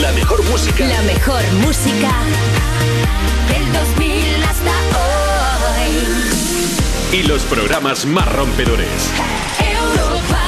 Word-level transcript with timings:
La 0.00 0.12
mejor 0.12 0.44
música. 0.44 0.86
La 0.86 1.02
mejor 1.02 1.42
música 1.54 2.12
del 3.48 3.72
2000 3.72 4.44
hasta 4.44 4.70
hoy. 7.10 7.18
Y 7.18 7.22
los 7.24 7.42
programas 7.42 8.06
más 8.06 8.32
rompedores. 8.32 9.10
Europa. 9.58 10.38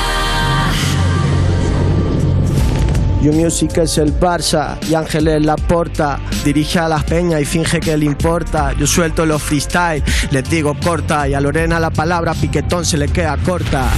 You 3.22 3.32
Music 3.32 3.78
es 3.78 3.98
el 3.98 4.16
Barça 4.18 4.78
y 4.88 4.94
Ángel 4.94 5.26
es 5.26 5.44
la 5.44 5.56
porta. 5.56 6.20
Dirige 6.44 6.78
a 6.78 6.88
las 6.88 7.02
peñas 7.02 7.40
y 7.40 7.44
finge 7.44 7.80
que 7.80 7.96
le 7.96 8.04
importa. 8.04 8.72
Yo 8.78 8.86
suelto 8.86 9.26
los 9.26 9.42
freestyle, 9.42 10.04
les 10.30 10.48
digo 10.48 10.76
corta. 10.78 11.26
Y 11.26 11.34
a 11.34 11.40
Lorena 11.40 11.80
la 11.80 11.90
palabra 11.90 12.34
piquetón 12.34 12.86
se 12.86 12.96
le 12.96 13.08
queda 13.08 13.36
corta. 13.38 13.88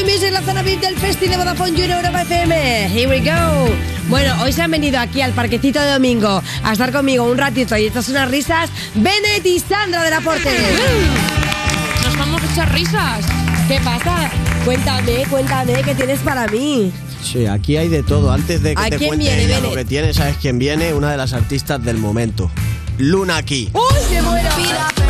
You 0.00 0.06
Music, 0.06 0.30
la 0.32 0.40
zona 0.42 0.62
VIP 0.62 0.80
del 0.80 0.96
Festival 0.96 1.30
de 1.30 1.36
Vodafone 1.36 1.76
You 1.76 1.84
en 1.84 1.90
Europa 1.90 2.22
FM. 2.22 2.88
Here 2.88 3.06
we 3.06 3.20
go. 3.20 3.68
Bueno, 4.08 4.34
hoy 4.42 4.52
se 4.52 4.62
han 4.62 4.70
venido 4.70 4.98
aquí 4.98 5.20
al 5.20 5.32
parquecito 5.32 5.78
de 5.80 5.92
domingo 5.92 6.42
a 6.62 6.72
estar 6.72 6.90
conmigo 6.90 7.24
un 7.24 7.36
ratito 7.36 7.76
y 7.76 7.86
estas 7.86 8.08
unas 8.08 8.30
risas. 8.30 8.70
Bennett 8.94 9.44
y 9.44 9.58
Sandra 9.58 10.02
del 10.02 10.14
Aporte. 10.14 10.50
Nos 12.04 12.16
vamos 12.16 12.42
a 12.42 12.52
echar 12.52 12.72
risas. 12.72 13.24
¿Qué 13.68 13.78
pasa? 13.80 14.30
Cuéntame, 14.64 15.24
cuéntame, 15.28 15.82
¿qué 15.82 15.94
tienes 15.94 16.20
para 16.20 16.46
mí? 16.48 16.92
Sí, 17.22 17.46
aquí 17.46 17.76
hay 17.76 17.88
de 17.88 18.02
todo. 18.02 18.32
Antes 18.32 18.62
de 18.62 18.74
que 18.74 18.82
¿A 18.82 18.88
te 18.88 18.96
quién 18.96 19.08
cuente 19.08 19.36
viene, 19.36 19.60
lo 19.60 19.74
que 19.74 19.84
tiene, 19.84 20.14
¿sabes 20.14 20.36
quién 20.40 20.58
viene? 20.58 20.94
Una 20.94 21.10
de 21.10 21.18
las 21.18 21.34
artistas 21.34 21.82
del 21.82 21.98
momento. 21.98 22.50
Luna 22.96 23.36
aquí. 23.36 23.70
¡Uy, 23.74 24.14
me 24.14 24.22
muero! 24.22 24.48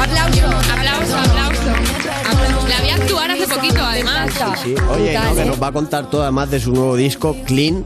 Aplauso. 0.01 0.47
Aplauso, 0.49 1.16
aplauso. 1.16 1.90
La 2.69 2.80
vi 2.83 2.91
actuar 2.91 3.30
hace 3.30 3.47
poquito, 3.47 3.83
además. 3.83 4.30
Sí, 4.62 4.75
oye, 4.91 5.19
no, 5.19 5.34
que 5.34 5.45
nos 5.45 5.62
va 5.62 5.69
a 5.69 5.73
contar 5.73 6.09
todo 6.09 6.23
además 6.23 6.51
de 6.51 6.60
su 6.60 6.73
nuevo 6.73 6.96
disco, 6.96 7.37
Clean. 7.46 7.85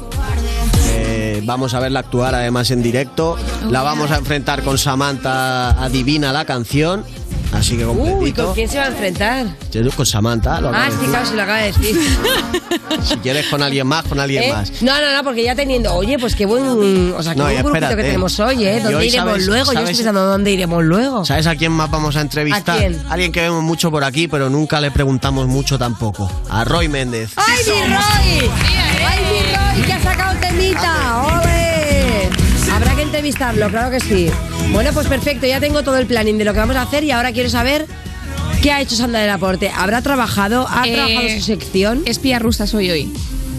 Eh, 0.88 1.42
vamos 1.44 1.74
a 1.74 1.80
verla 1.80 2.00
actuar 2.00 2.34
además 2.34 2.70
en 2.70 2.82
directo. 2.82 3.36
La 3.70 3.82
vamos 3.82 4.10
a 4.10 4.16
enfrentar 4.16 4.62
con 4.62 4.78
Samantha 4.78 5.70
Adivina 5.82 6.32
la 6.32 6.44
canción. 6.44 7.04
Así 7.54 7.76
que 7.76 7.86
Uy, 7.86 7.96
completito. 8.08 8.44
¿con 8.46 8.54
quién 8.54 8.68
se 8.68 8.78
va 8.78 8.84
a 8.84 8.88
enfrentar? 8.88 9.46
Con 9.96 10.04
Samantha. 10.06 10.60
lo 10.60 10.70
Ah, 10.74 10.88
sí, 10.90 11.06
claro, 11.06 11.26
se 11.26 11.34
lo 11.34 11.42
acaba 11.42 11.58
de 11.58 11.72
decir. 11.72 11.96
Si 13.04 13.16
quieres 13.18 13.46
con 13.48 13.62
alguien 13.62 13.86
más, 13.86 14.04
con 14.04 14.18
alguien 14.20 14.44
¿Eh? 14.44 14.52
más. 14.52 14.70
No, 14.82 15.00
no, 15.00 15.12
no, 15.16 15.22
porque 15.24 15.42
ya 15.44 15.54
teniendo, 15.54 15.94
oye, 15.94 16.18
pues 16.18 16.34
qué 16.34 16.46
buen, 16.46 17.12
o 17.16 17.22
sea, 17.22 17.32
qué 17.34 17.38
No, 17.38 17.44
buen 17.44 17.62
grupito 17.62 17.88
que 17.96 18.02
tenemos 18.02 18.38
hoy, 18.40 18.64
¿eh? 18.64 18.80
¿Dónde 18.80 18.96
hoy 18.96 19.06
iremos 19.08 19.30
sabes- 19.32 19.46
luego? 19.46 19.64
Yo 19.66 19.72
sabes- 19.72 19.90
estoy 19.90 20.04
pensando, 20.04 20.26
¿dónde 20.26 20.50
iremos 20.52 20.82
luego? 20.84 21.24
¿Sabes 21.24 21.46
a 21.46 21.54
quién 21.56 21.72
más 21.72 21.90
vamos 21.90 22.16
a 22.16 22.20
entrevistar? 22.20 22.76
¿A 22.76 22.78
quién? 22.78 23.02
Alguien 23.10 23.32
que 23.32 23.40
vemos 23.42 23.62
mucho 23.62 23.90
por 23.90 24.04
aquí, 24.04 24.28
pero 24.28 24.48
nunca 24.48 24.80
le 24.80 24.90
preguntamos 24.90 25.46
mucho 25.48 25.78
tampoco. 25.78 26.30
A 26.50 26.64
Roy 26.64 26.88
Méndez. 26.88 27.32
¡Ay, 27.36 27.64
mi 27.66 27.80
Roy! 27.94 28.50
¡Ay, 29.06 29.20
mi 29.30 29.54
Roy, 29.80 29.86
que 29.86 29.92
ha 29.92 30.02
sacado 30.02 30.38
temita! 30.40 31.22
¡Ole! 31.42 31.53
Entrevistarlo, 33.18 33.68
claro 33.70 33.92
que 33.92 34.00
sí. 34.00 34.26
Bueno, 34.72 34.90
pues 34.92 35.06
perfecto, 35.06 35.46
ya 35.46 35.60
tengo 35.60 35.84
todo 35.84 35.98
el 35.98 36.06
planning 36.06 36.36
de 36.36 36.44
lo 36.44 36.52
que 36.52 36.58
vamos 36.58 36.74
a 36.74 36.82
hacer 36.82 37.04
y 37.04 37.12
ahora 37.12 37.30
quiero 37.30 37.48
saber 37.48 37.86
qué 38.60 38.72
ha 38.72 38.80
hecho 38.80 38.96
Sandra 38.96 39.20
del 39.20 39.30
Aporte. 39.30 39.70
¿Habrá 39.72 40.02
trabajado? 40.02 40.66
¿Ha 40.68 40.82
Eh, 40.88 40.94
trabajado 40.94 41.28
su 41.28 41.40
sección? 41.44 42.02
Espía 42.06 42.40
rusa 42.40 42.66
soy 42.66 42.90
hoy. 42.90 43.12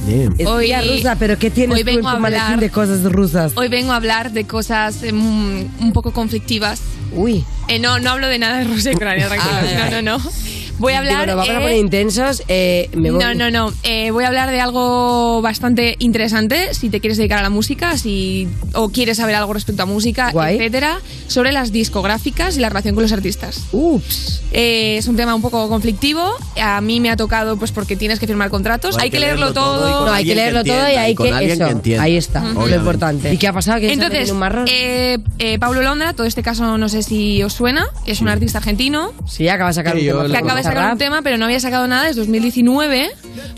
Bien. 0.05 0.33
Espía 0.37 0.81
hoy- 0.81 0.97
rusa, 0.97 1.15
pero 1.17 1.39
¿qué 1.39 1.49
tienes 1.51 1.73
hoy 1.77 1.85
tú 1.85 1.89
en 1.91 2.01
tu 2.01 2.07
hablar- 2.09 2.59
de 2.59 2.69
cosas 2.69 3.01
rusas? 3.09 3.53
Hoy 3.55 3.69
vengo 3.69 3.93
a 3.93 3.95
hablar 3.95 4.33
de 4.33 4.43
cosas 4.45 4.97
mm, 5.09 5.61
un 5.79 5.93
poco 5.93 6.11
conflictivas. 6.11 6.81
Uy. 7.13 7.45
Eh, 7.69 7.79
no, 7.79 7.97
no 7.99 8.09
hablo 8.11 8.27
de 8.27 8.37
nada 8.37 8.57
de 8.57 8.65
Rusia 8.65 8.91
y 8.91 8.95
Ucrania, 8.95 9.27
tranquilos. 9.29 9.55
Ah, 9.81 9.89
No, 9.89 10.01
no, 10.01 10.17
no. 10.17 10.31
Voy 10.77 10.93
a 10.93 10.99
hablar. 10.99 11.27
Digo, 11.27 11.41
a 11.41 11.45
eh, 11.45 11.53
poner 11.53 11.77
intensos. 11.77 12.43
Eh, 12.47 12.89
me 12.93 13.11
voy- 13.11 13.23
No, 13.23 13.33
no, 13.33 13.49
no. 13.51 13.73
Eh, 13.83 14.11
voy 14.11 14.23
a 14.23 14.27
hablar 14.27 14.51
de 14.51 14.59
algo 14.61 15.41
bastante 15.41 15.95
interesante. 15.99 16.73
Si 16.73 16.89
te 16.89 16.99
quieres 16.99 17.17
dedicar 17.17 17.39
a 17.39 17.43
la 17.43 17.49
música, 17.49 17.97
si 17.97 18.47
o 18.73 18.89
quieres 18.89 19.17
saber 19.17 19.35
algo 19.35 19.53
respecto 19.53 19.83
a 19.83 19.85
música, 19.85 20.31
Guay. 20.31 20.55
etcétera, 20.57 20.99
sobre 21.27 21.51
las 21.51 21.71
discográficas 21.71 22.57
y 22.57 22.59
la 22.59 22.69
relación 22.69 22.95
con 22.95 23.03
los 23.03 23.11
artistas. 23.11 23.61
Ups. 23.71 24.41
Eh, 24.51 24.97
es 24.97 25.07
un 25.07 25.15
tema 25.15 25.35
un 25.35 25.41
poco 25.41 25.67
conflictivo. 25.69 26.29
A 26.61 26.79
mí 26.81 26.99
me 26.99 27.09
ha 27.09 27.17
tocado, 27.17 27.57
pues 27.57 27.71
porque 27.71 27.95
tienes 27.95 28.19
que 28.19 28.27
firmar 28.27 28.49
contratos. 28.49 28.95
Hay 28.97 29.03
hay, 29.05 29.09
que 29.09 29.17
que 29.17 29.21
leerlo, 29.21 29.53
todo 29.53 30.05
No, 30.05 30.11
hay 30.11 30.23
que 30.23 30.29
que 30.31 30.35
leerlo 30.35 30.63
todo 30.63 30.75
y 30.89 30.95
hay 30.95 31.11
y 31.11 31.15
con 31.15 31.25
que. 31.27 31.51
Eso, 31.51 31.81
que 31.81 31.99
ahí 31.99 32.17
está, 32.17 32.39
Obviamente. 32.41 32.69
lo 32.71 32.75
importante. 32.77 33.33
¿Y 33.33 33.37
qué 33.37 33.47
ha 33.47 33.53
pasado? 33.53 33.79
¿Quién 33.79 33.95
se 33.95 34.01
ha 34.01 34.05
Entonces, 34.07 34.31
un 34.31 34.39
marrón? 34.39 34.65
eh, 34.69 35.17
eh, 35.39 35.59
Pablo 35.59 35.81
Londra, 35.81 36.13
todo 36.13 36.25
este 36.27 36.41
caso 36.43 36.77
no 36.77 36.89
sé 36.89 37.03
si 37.03 37.41
os 37.43 37.53
suena, 37.53 37.87
es 38.05 38.21
un 38.21 38.27
artista 38.29 38.57
argentino 38.59 39.13
sí, 39.27 39.47
acaba 39.47 39.69
de 39.69 39.73
sacar 39.75 39.93
Sí, 39.93 40.01
un 40.01 40.07
tema. 40.07 40.23
lo 40.23 40.29
que 40.31 40.37
acaba 40.37 40.55
de 40.55 40.63
sacar 40.65 40.91
un 40.93 40.97
tema, 40.97 41.21
pero 41.21 41.37
no 41.37 41.45
había 41.45 41.59
sacado 41.59 41.87
nada 41.87 42.03
desde 42.05 42.19
2019, 42.21 43.09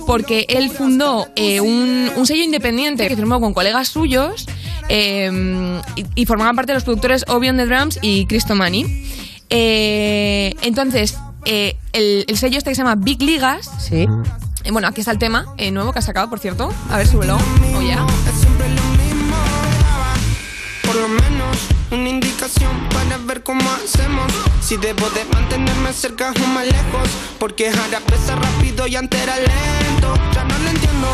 porque 0.06 0.46
él 0.50 0.70
fundó 0.70 1.28
eh, 1.36 1.62
un, 1.62 2.10
un 2.16 2.26
sello 2.26 2.44
independiente 2.44 3.08
que 3.08 3.16
firmó 3.16 3.40
con 3.42 3.54
colegas 3.54 3.88
suyos 3.90 4.46
eh, 4.90 5.80
y, 5.96 6.06
y 6.16 6.26
formaban 6.26 6.56
parte 6.56 6.72
de 6.72 6.76
los 6.76 6.84
productores 6.84 7.26
Obi 7.28 7.50
on 7.50 7.58
the 7.58 7.66
Drums 7.66 8.00
y 8.02 8.26
Cristomani. 8.26 8.86
Eh, 9.50 10.54
entonces, 10.62 11.18
el, 11.46 11.76
el 12.28 12.38
sello 12.38 12.58
este 12.58 12.72
que 12.72 12.76
se 12.76 12.82
llama 12.84 12.96
Big 12.96 13.22
Ligas, 13.22 13.70
Sí. 13.80 14.06
bueno, 14.72 14.88
aquí 14.88 15.00
está 15.02 15.12
el 15.12 15.20
tema 15.20 15.46
nuevo 15.72 15.94
que 15.94 16.00
ha 16.00 16.02
sacado, 16.02 16.30
por 16.30 16.40
cierto. 16.40 16.70
A 16.90 16.98
ver, 16.98 17.08
súbelo. 17.08 17.38
Oh, 17.76 17.82
ya. 17.82 18.06
Una 21.92 22.10
indicación 22.10 22.72
para 22.90 23.18
ver 23.18 23.44
cómo 23.44 23.62
hacemos. 23.72 24.32
Si 24.62 24.78
debo 24.78 25.10
de 25.12 25.26
mantenerme 25.26 25.94
cerca 25.94 26.32
o 26.32 26.48
más 26.48 26.66
lejos. 26.66 27.10
Porque 27.40 27.70
ahora 27.70 28.00
pesa 28.06 28.36
rápido 28.36 28.88
y 28.88 28.96
antes 28.96 29.22
era 29.22 29.36
lento. 29.38 30.14
Ya 30.34 30.44
no 30.44 30.58
lo 30.58 30.70
entiendo. 30.70 31.08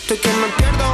Estoy 0.00 0.18
que 0.18 0.28
me 0.28 0.46
pierdo 0.56 0.92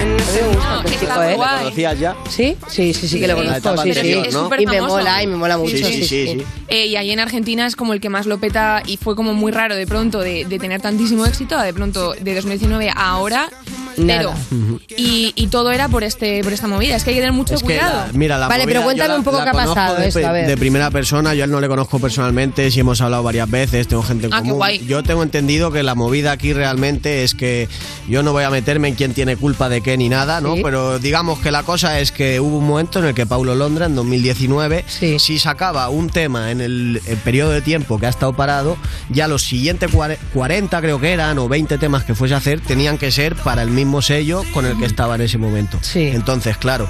en 0.00 0.20
ese 0.20 0.42
No, 0.42 0.82
que 0.82 0.94
está 0.94 1.06
chico, 1.06 1.22
¿eh? 1.22 1.34
guay. 1.34 1.58
¿Conocías 1.60 1.98
ya? 1.98 2.16
¿Sí? 2.28 2.56
Sí, 2.68 2.92
sí, 2.94 3.08
sí 3.08 3.20
que 3.20 3.26
lo 3.26 3.38
Sí, 3.38 3.44
la 3.46 3.60
conozco. 3.60 4.54
Y 4.58 4.66
me 4.66 4.80
mola, 4.82 5.22
y 5.22 5.26
me 5.26 5.36
mola 5.36 5.58
mucho. 5.58 5.76
Sí, 5.76 5.84
sí, 5.84 6.04
sí, 6.04 6.26
sí. 6.26 6.44
Eh, 6.68 6.86
y 6.86 6.96
ahí 6.96 7.10
en 7.10 7.20
Argentina 7.20 7.66
es 7.66 7.76
como 7.76 7.92
el 7.94 8.00
que 8.00 8.08
más 8.10 8.26
lo 8.26 8.38
peta 8.38 8.82
y 8.86 8.96
fue 8.98 9.16
como 9.16 9.34
muy 9.34 9.50
raro 9.52 9.76
de 9.76 9.86
pronto 9.86 10.20
de, 10.20 10.44
de 10.44 10.58
tener 10.58 10.80
tantísimo 10.80 11.24
éxito, 11.26 11.58
de 11.58 11.72
pronto 11.72 12.14
de 12.20 12.34
2019 12.34 12.90
a 12.90 12.92
ahora. 13.10 13.48
Cero. 14.06 14.32
Y, 14.96 15.32
y 15.36 15.46
todo 15.48 15.70
era 15.70 15.88
por 15.88 16.04
este 16.04 16.42
por 16.42 16.52
esta 16.52 16.66
movida. 16.66 16.96
Es 16.96 17.04
que 17.04 17.10
hay 17.10 17.16
que 17.16 17.20
tener 17.22 17.32
mucho 17.34 17.54
Es 17.54 17.60
que, 17.60 17.66
cuidado. 17.66 18.06
la- 18.06 18.12
mira, 18.12 18.38
la 18.38 18.48
Vale, 18.48 18.64
movida 18.64 18.72
pero 18.74 18.84
cuéntame 18.84 19.16
un 19.16 19.24
poco 19.24 19.38
la 19.38 19.44
qué 19.44 19.50
ha 19.50 19.52
pasado 19.52 19.96
de, 19.96 20.08
esto, 20.08 20.26
a 20.26 20.32
ver. 20.32 20.46
de 20.46 20.56
primera 20.56 20.90
persona, 20.90 21.34
yo 21.34 21.42
a 21.42 21.44
él 21.44 21.50
no 21.50 21.60
le 21.60 21.68
conozco 21.68 21.98
personalmente, 21.98 22.70
si 22.70 22.80
hemos 22.80 23.00
hablado 23.00 23.22
varias 23.22 23.50
veces, 23.50 23.88
tengo 23.88 24.02
gente 24.02 24.26
en 24.26 24.32
Ah, 24.34 24.36
qué 24.38 24.42
común. 24.42 24.56
guay. 24.58 24.84
Yo 24.86 25.02
tengo 25.02 25.22
entendido 25.22 25.70
que 25.72 25.82
la 25.82 25.94
movida 25.94 26.32
aquí 26.32 26.52
realmente 26.52 27.24
es 27.24 27.34
que 27.34 27.68
yo 28.08 28.22
no 28.22 28.32
voy 28.32 28.44
a 28.44 28.50
meterme 28.50 28.88
en 28.88 28.94
quién 28.94 29.14
tiene 29.14 29.36
culpa 29.36 29.68
de 29.68 29.80
qué 29.80 29.96
ni 29.96 30.08
nada, 30.08 30.40
¿no? 30.40 30.54
Sí. 30.56 30.60
Pero 30.62 30.98
digamos 30.98 31.38
que 31.38 31.50
la 31.50 31.62
cosa 31.62 32.00
es 32.00 32.12
que 32.12 32.40
hubo 32.40 32.58
un 32.58 32.66
momento 32.66 32.98
en 32.98 33.06
el 33.06 33.14
que 33.14 33.26
Paulo 33.26 33.54
Londra, 33.54 33.86
en 33.86 33.94
2019, 33.94 34.84
Sí. 34.86 35.18
si 35.18 35.38
sacaba 35.38 35.88
un 35.88 36.08
tema 36.10 36.50
en 36.50 36.60
el, 36.60 37.00
el 37.06 37.16
periodo 37.18 37.50
de 37.50 37.62
tiempo 37.62 37.98
que 37.98 38.06
ha 38.06 38.10
estado 38.10 38.32
parado, 38.34 38.76
ya 39.10 39.28
los 39.28 39.42
siguientes 39.42 39.90
cuare- 39.90 40.18
40 40.34 40.80
creo 40.80 41.00
que 41.00 41.12
eran, 41.12 41.38
o 41.38 41.48
20 41.48 41.78
temas 41.78 42.04
que 42.04 42.14
fuese 42.14 42.34
a 42.34 42.38
hacer, 42.38 42.60
tenían 42.60 42.98
que 42.98 43.10
ser 43.10 43.34
para 43.36 43.62
el 43.62 43.70
mismo 43.70 43.89
sello 44.00 44.42
con 44.52 44.64
el 44.66 44.78
que 44.78 44.84
estaba 44.86 45.16
en 45.16 45.22
ese 45.22 45.38
momento. 45.38 45.78
Sí. 45.82 46.02
Entonces, 46.12 46.56
claro, 46.56 46.88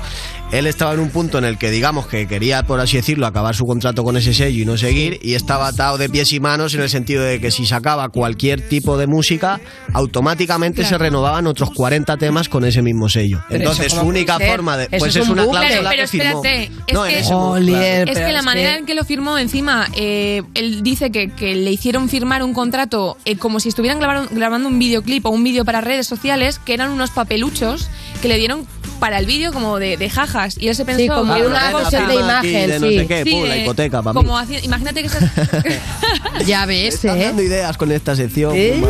él 0.53 0.67
estaba 0.67 0.93
en 0.95 1.01
un 1.01 1.11
punto 1.11 1.39
en 1.39 1.45
el 1.45 1.57
que, 1.59 1.71
digamos, 1.71 2.07
que 2.07 2.27
quería, 2.27 2.65
por 2.65 2.81
así 2.81 2.97
decirlo, 2.97 3.27
acabar 3.27 3.55
su 3.55 3.65
contrato 3.67 4.03
con 4.05 4.17
ese 4.17 4.35
sello 4.35 4.61
y 4.63 4.65
no 4.67 4.77
seguir, 4.77 5.19
y 5.23 5.35
estaba 5.35 5.69
atado 5.69 5.97
de 5.97 6.09
pies 6.09 6.33
y 6.33 6.41
manos 6.41 6.75
en 6.75 6.81
el 6.83 6.91
sentido 6.91 7.23
de 7.23 7.41
que 7.41 7.51
si 7.51 7.67
sacaba 7.67 8.09
cualquier 8.09 8.61
tipo 8.69 8.99
de 8.99 9.07
música, 9.07 9.61
automáticamente 9.93 10.85
se 10.85 10.99
renovaban 10.99 11.47
otros 11.47 11.71
40 11.71 12.17
temas 12.17 12.49
con 12.49 12.65
ese 12.65 12.83
mismo 12.83 13.09
sello. 13.09 13.43
Pero 13.49 13.61
Entonces, 13.61 13.93
su 13.93 14.01
única 14.01 14.39
forma 14.41 14.77
de. 14.77 14.89
Pues 14.99 15.15
es 15.17 15.23
es 15.23 15.29
un 15.29 15.39
una 15.39 15.47
cláusula 15.47 15.91
Pero 15.91 16.03
que 16.03 16.07
firmó. 16.09 16.43
espérate, 16.45 16.71
es 16.87 16.95
no, 16.95 17.07
en 17.07 17.13
que- 17.13 17.19
ese 17.21 17.29
claro. 17.31 17.57
Es 17.57 18.11
pero 18.15 18.27
que 18.27 18.33
la 18.33 18.43
manera 18.43 18.73
que- 18.73 18.79
en 18.79 18.87
que 18.87 18.95
lo 18.95 19.05
firmó, 19.05 19.39
encima, 19.39 19.87
eh, 19.95 20.43
él 20.55 20.83
dice 20.83 21.11
que, 21.13 21.29
que 21.31 21.55
le 21.55 21.71
hicieron 21.71 22.09
firmar 22.09 22.43
un 22.43 22.53
contrato 22.55 23.17
eh, 23.25 23.37
como 23.37 23.61
si 23.61 23.69
estuvieran 23.69 24.01
grabar- 24.01 24.29
grabando 24.33 24.69
un 24.69 24.79
videoclip 24.79 25.25
o 25.27 25.31
un 25.31 25.45
vídeo 25.45 25.65
para 25.65 25.81
redes 25.81 26.07
sociales, 26.07 26.59
que 26.59 26.75
eran 26.81 26.93
unos 26.93 27.11
papeluchos 27.11 27.89
que 28.23 28.29
le 28.29 28.37
dieron 28.39 28.67
para 28.99 29.19
el 29.19 29.25
vídeo 29.27 29.53
como 29.53 29.79
de, 29.79 29.97
de 29.97 30.11
jajas. 30.11 30.57
Y 30.59 30.69
él 30.69 30.75
se 30.75 30.85
pensó... 30.85 31.01
Sí, 31.01 31.09
como 31.09 31.35
que 31.35 31.43
una 31.47 31.71
cuestión 31.73 32.07
de 32.09 32.15
imagen, 32.17 32.71
de 32.71 32.81
no 32.81 32.87
sí. 32.89 32.99
sé 32.99 33.07
qué, 33.07 33.25
Sí, 33.25 33.31
pum, 33.31 33.45
la 33.45 33.55
de- 33.55 33.61
hipoteca 33.63 34.03
para 34.03 34.15
como 34.15 34.39
mí. 34.39 34.45
haci- 34.57 34.65
imagínate 34.65 35.01
que 35.03 35.07
estás... 35.09 36.47
Ya 36.47 36.67
ves, 36.67 37.03
¿eh? 37.05 37.09
dando 37.09 37.43
ideas 37.43 37.77
con 37.79 37.91
esta 37.93 38.15
sección. 38.15 38.53
¿Eh? 38.55 38.83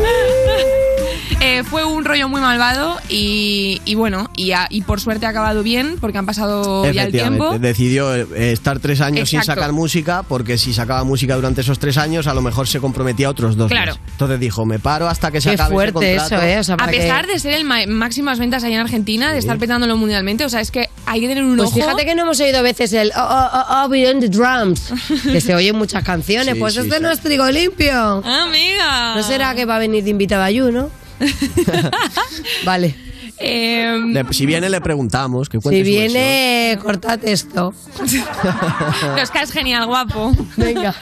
Eh, 1.42 1.62
fue 1.64 1.84
un 1.86 2.04
rollo 2.04 2.28
muy 2.28 2.42
malvado 2.42 2.98
y, 3.08 3.80
y 3.86 3.94
bueno, 3.94 4.30
y, 4.36 4.52
a- 4.52 4.66
y 4.68 4.82
por 4.82 5.00
suerte 5.00 5.24
ha 5.24 5.30
acabado 5.30 5.62
bien 5.62 5.96
porque 5.98 6.18
han 6.18 6.26
pasado 6.26 6.90
ya 6.92 7.04
el 7.04 7.12
tiempo. 7.12 7.58
decidió 7.58 8.14
eh, 8.14 8.52
estar 8.52 8.78
tres 8.78 9.00
años 9.00 9.30
sin 9.30 9.42
sacar 9.42 9.72
música 9.72 10.22
porque 10.22 10.58
si 10.58 10.74
sacaba 10.74 11.02
música 11.02 11.34
durante 11.36 11.62
esos 11.62 11.78
tres 11.78 11.96
años 11.96 12.26
a 12.26 12.34
lo 12.34 12.42
mejor 12.42 12.68
se 12.68 12.78
comprometía 12.78 13.28
a 13.28 13.30
otros 13.30 13.56
dos. 13.56 13.70
Claro. 13.70 13.92
más. 13.94 14.00
Entonces 14.12 14.38
dijo, 14.38 14.66
me 14.66 14.78
paro 14.78 15.08
hasta 15.08 15.30
que 15.30 15.40
se 15.40 15.48
Qué 15.48 15.54
acabe 15.54 15.68
ese 15.68 15.74
fuerte 15.74 15.92
contrato. 16.16 16.34
eso, 16.34 16.44
¿eh? 16.44 16.58
O 16.58 16.64
sea, 16.64 16.74
A 16.78 16.86
que- 16.88 16.98
pesar 16.98 17.26
de 17.26 17.38
ser 17.38 17.54
el 17.54 17.64
ma- 17.64 17.86
máximas 17.88 18.38
ventas 18.38 18.62
allá 18.62 18.74
en 18.74 18.80
Argentina, 18.82 19.32
de 19.32 19.38
estar 19.38 19.56
petándolo 19.58 19.96
mundialmente, 19.96 20.44
o 20.44 20.48
sea, 20.50 20.60
es 20.60 20.70
que 20.70 20.90
hay 21.06 21.20
que 21.22 21.26
tener 21.28 21.42
un 21.42 21.56
Pues 21.56 21.70
ojo. 21.70 21.76
fíjate 21.80 22.04
que 22.04 22.14
no 22.14 22.22
hemos 22.24 22.38
oído 22.40 22.62
veces 22.62 22.92
el 22.92 23.12
oh, 23.16 23.20
oh, 23.22 23.48
oh, 23.54 23.84
oh, 23.84 23.88
Beyond 23.88 24.20
the 24.20 24.28
Drums, 24.28 24.92
que 25.24 25.40
se 25.40 25.54
oye 25.54 25.68
en 25.70 25.76
muchas 25.76 26.04
canciones. 26.04 26.52
Sí, 26.52 26.60
pues 26.60 26.74
sí, 26.74 26.80
este 26.80 26.96
sí. 26.98 27.02
no 27.02 27.10
es 27.10 27.20
trigo 27.20 27.50
limpio. 27.50 27.92
Amiga. 28.26 29.14
¿No 29.16 29.22
será 29.22 29.54
que 29.54 29.64
va 29.64 29.76
a 29.76 29.78
venir 29.78 30.04
de 30.04 30.10
invitada 30.10 30.44
a 30.44 30.50
You, 30.50 30.70
no? 30.70 30.90
Vale. 32.64 32.94
Eh, 33.38 33.98
Le- 34.12 34.26
si 34.32 34.44
viene, 34.46 34.68
le 34.68 34.80
preguntamos. 34.80 35.48
Que 35.48 35.60
Si 35.60 35.82
viene, 35.82 36.78
cortad 36.82 37.18
esto. 37.24 37.72
Oscar 39.22 39.44
es 39.44 39.52
genial, 39.52 39.86
guapo. 39.86 40.32
Venga. 40.56 40.94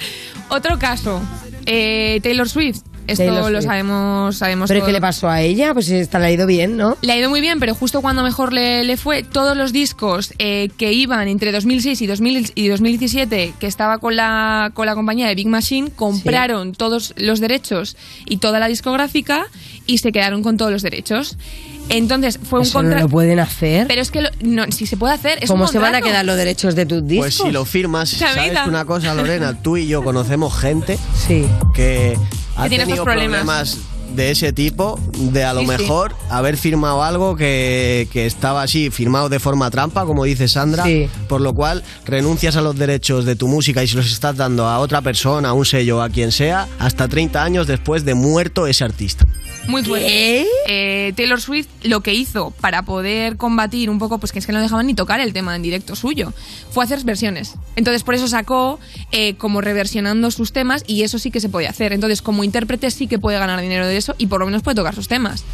Otro 0.48 0.78
caso, 0.78 1.20
eh, 1.66 2.20
Taylor 2.22 2.48
Swift. 2.48 2.82
Esto 3.08 3.50
lo 3.50 3.62
sabemos, 3.62 4.36
sabemos 4.36 4.68
¿Pero 4.68 4.80
todo. 4.80 4.86
qué 4.86 4.92
le 4.92 5.00
pasó 5.00 5.28
a 5.28 5.40
ella? 5.40 5.72
Pues 5.74 5.88
esta 5.90 6.18
le 6.18 6.26
ha 6.26 6.30
ido 6.30 6.46
bien, 6.46 6.76
¿no? 6.76 6.96
Le 7.02 7.12
ha 7.12 7.16
ido 7.16 7.30
muy 7.30 7.40
bien, 7.40 7.58
pero 7.58 7.74
justo 7.74 8.02
cuando 8.02 8.22
mejor 8.22 8.52
le, 8.52 8.84
le 8.84 8.96
fue, 8.96 9.22
todos 9.22 9.56
los 9.56 9.72
discos 9.72 10.32
eh, 10.38 10.68
que 10.76 10.92
iban 10.92 11.26
entre 11.28 11.50
2006 11.52 12.00
y, 12.02 12.06
2000 12.06 12.52
y 12.54 12.68
2017, 12.68 13.54
que 13.58 13.66
estaba 13.66 13.98
con 13.98 14.14
la, 14.16 14.70
con 14.74 14.86
la 14.86 14.94
compañía 14.94 15.26
de 15.26 15.34
Big 15.34 15.48
Machine, 15.48 15.90
compraron 15.90 16.72
todos 16.74 17.14
los 17.16 17.40
derechos 17.40 17.96
y 18.26 18.36
toda 18.36 18.58
la 18.58 18.68
discográfica 18.68 19.46
y 19.86 19.98
se 19.98 20.12
quedaron 20.12 20.42
con 20.42 20.56
todos 20.56 20.70
los 20.70 20.82
derechos. 20.82 21.36
Entonces 21.90 22.38
fue 22.42 22.58
un 22.58 22.66
Eso 22.66 22.82
no 22.82 22.88
contrato... 22.90 23.04
lo 23.06 23.10
pueden 23.10 23.40
hacer. 23.40 23.86
Pero 23.86 24.02
es 24.02 24.10
que 24.10 24.20
lo- 24.20 24.28
no, 24.42 24.64
si 24.70 24.84
se 24.84 24.98
puede 24.98 25.14
hacer, 25.14 25.38
es 25.40 25.48
¿Cómo 25.48 25.64
un 25.64 25.70
se 25.72 25.78
van 25.78 25.94
a 25.94 26.02
quedar 26.02 26.24
los 26.26 26.36
derechos 26.36 26.74
de 26.74 26.84
tus 26.84 27.06
discos? 27.06 27.24
Pues 27.38 27.48
si 27.48 27.50
lo 27.50 27.64
firmas, 27.64 28.10
¿sabes 28.18 28.52
una 28.66 28.84
cosa, 28.84 29.14
Lorena? 29.14 29.54
Tú 29.62 29.78
y 29.78 29.86
yo 29.86 30.04
conocemos 30.04 30.54
gente 30.54 30.98
Sí. 31.26 31.46
que 31.72 32.18
ha 32.58 32.68
tiene 32.68 32.84
tenido 32.84 33.04
problemas. 33.04 33.40
problemas 33.40 33.78
de 34.14 34.30
ese 34.30 34.52
tipo, 34.54 34.98
de 35.18 35.44
a 35.44 35.52
lo 35.52 35.60
Sí, 35.60 35.66
sí. 35.66 35.72
mejor 35.82 36.14
haber 36.30 36.56
firmado 36.56 37.02
algo 37.04 37.36
que, 37.36 38.08
que 38.10 38.24
estaba 38.24 38.62
así, 38.62 38.90
firmado 38.90 39.28
de 39.28 39.38
forma 39.38 39.70
trampa, 39.70 40.06
como 40.06 40.24
dice 40.24 40.48
Sandra, 40.48 40.84
Sí. 40.84 41.08
por 41.28 41.40
lo 41.42 41.52
cual 41.54 41.84
renuncias 42.06 42.56
a 42.56 42.62
los 42.62 42.74
derechos 42.76 43.26
de 43.26 43.36
tu 43.36 43.48
música 43.48 43.82
y 43.84 43.86
se 43.86 43.96
los 43.96 44.10
estás 44.10 44.36
dando 44.36 44.66
a 44.66 44.78
otra 44.78 45.02
persona, 45.02 45.50
a 45.50 45.52
un 45.52 45.66
sello, 45.66 46.00
a 46.02 46.08
quien 46.08 46.32
sea, 46.32 46.66
hasta 46.78 47.06
30 47.06 47.44
años 47.44 47.66
después 47.66 48.04
de 48.06 48.14
muerto 48.14 48.66
ese 48.66 48.82
artista. 48.84 49.26
Muy 49.68 49.84
fuerte. 49.84 50.46
Eh, 50.66 51.12
Taylor 51.16 51.40
Swift 51.40 51.68
lo 51.82 52.00
que 52.00 52.14
hizo 52.14 52.50
para 52.60 52.82
poder 52.82 53.36
combatir 53.36 53.90
un 53.90 53.98
poco, 53.98 54.18
pues 54.18 54.32
que 54.32 54.38
es 54.40 54.46
que 54.46 54.52
no 54.52 54.60
dejaban 54.60 54.86
ni 54.86 54.94
tocar 54.94 55.20
el 55.20 55.32
tema 55.32 55.54
en 55.54 55.62
directo 55.62 55.94
suyo, 55.94 56.32
fue 56.70 56.84
hacer 56.84 57.04
versiones. 57.04 57.54
Entonces 57.76 58.02
por 58.02 58.14
eso 58.14 58.26
sacó 58.28 58.80
eh, 59.12 59.34
como 59.36 59.60
reversionando 59.60 60.30
sus 60.30 60.52
temas 60.52 60.82
y 60.86 61.02
eso 61.04 61.18
sí 61.18 61.30
que 61.30 61.40
se 61.40 61.48
puede 61.48 61.68
hacer. 61.68 61.92
Entonces 61.92 62.22
como 62.22 62.44
intérprete 62.44 62.90
sí 62.90 63.06
que 63.06 63.18
puede 63.18 63.38
ganar 63.38 63.60
dinero 63.60 63.86
de 63.86 63.96
eso 63.96 64.14
y 64.18 64.26
por 64.26 64.40
lo 64.40 64.46
menos 64.46 64.62
puede 64.62 64.74
tocar 64.74 64.94
sus 64.94 65.06
temas. 65.08 65.44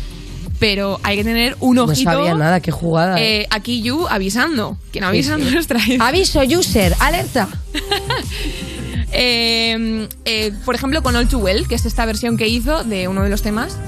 Pero 0.61 1.01
hay 1.03 1.17
que 1.17 1.25
tener 1.25 1.57
un 1.59 1.75
No 1.77 1.85
ojito. 1.85 2.11
sabía 2.13 2.35
nada, 2.35 2.61
qué 2.61 2.71
jugada. 2.71 3.21
¿eh? 3.21 3.41
eh, 3.43 3.47
aquí 3.51 3.83
You 3.83 4.07
avisando. 4.09 4.79
Quien 4.93 5.03
avisa 5.05 5.37
Sí, 5.37 5.43
sí. 5.45 5.51
no 5.53 5.59
es. 5.59 6.01
Aviso, 6.01 6.41
user, 6.43 6.95
alerta. 7.01 7.49
Eh, 9.17 10.09
eh, 10.25 10.53
por 10.65 10.75
ejemplo, 10.75 11.03
con 11.03 11.15
All 11.15 11.29
Too 11.29 11.39
Well, 11.39 11.69
que 11.69 11.77
es 11.77 11.87
esta 11.87 12.05
versión 12.05 12.37
que 12.37 12.49
hizo 12.49 12.83
de 12.83 13.07
uno 13.09 13.23
de 13.23 13.31
los 13.31 13.43
temas. 13.43 13.79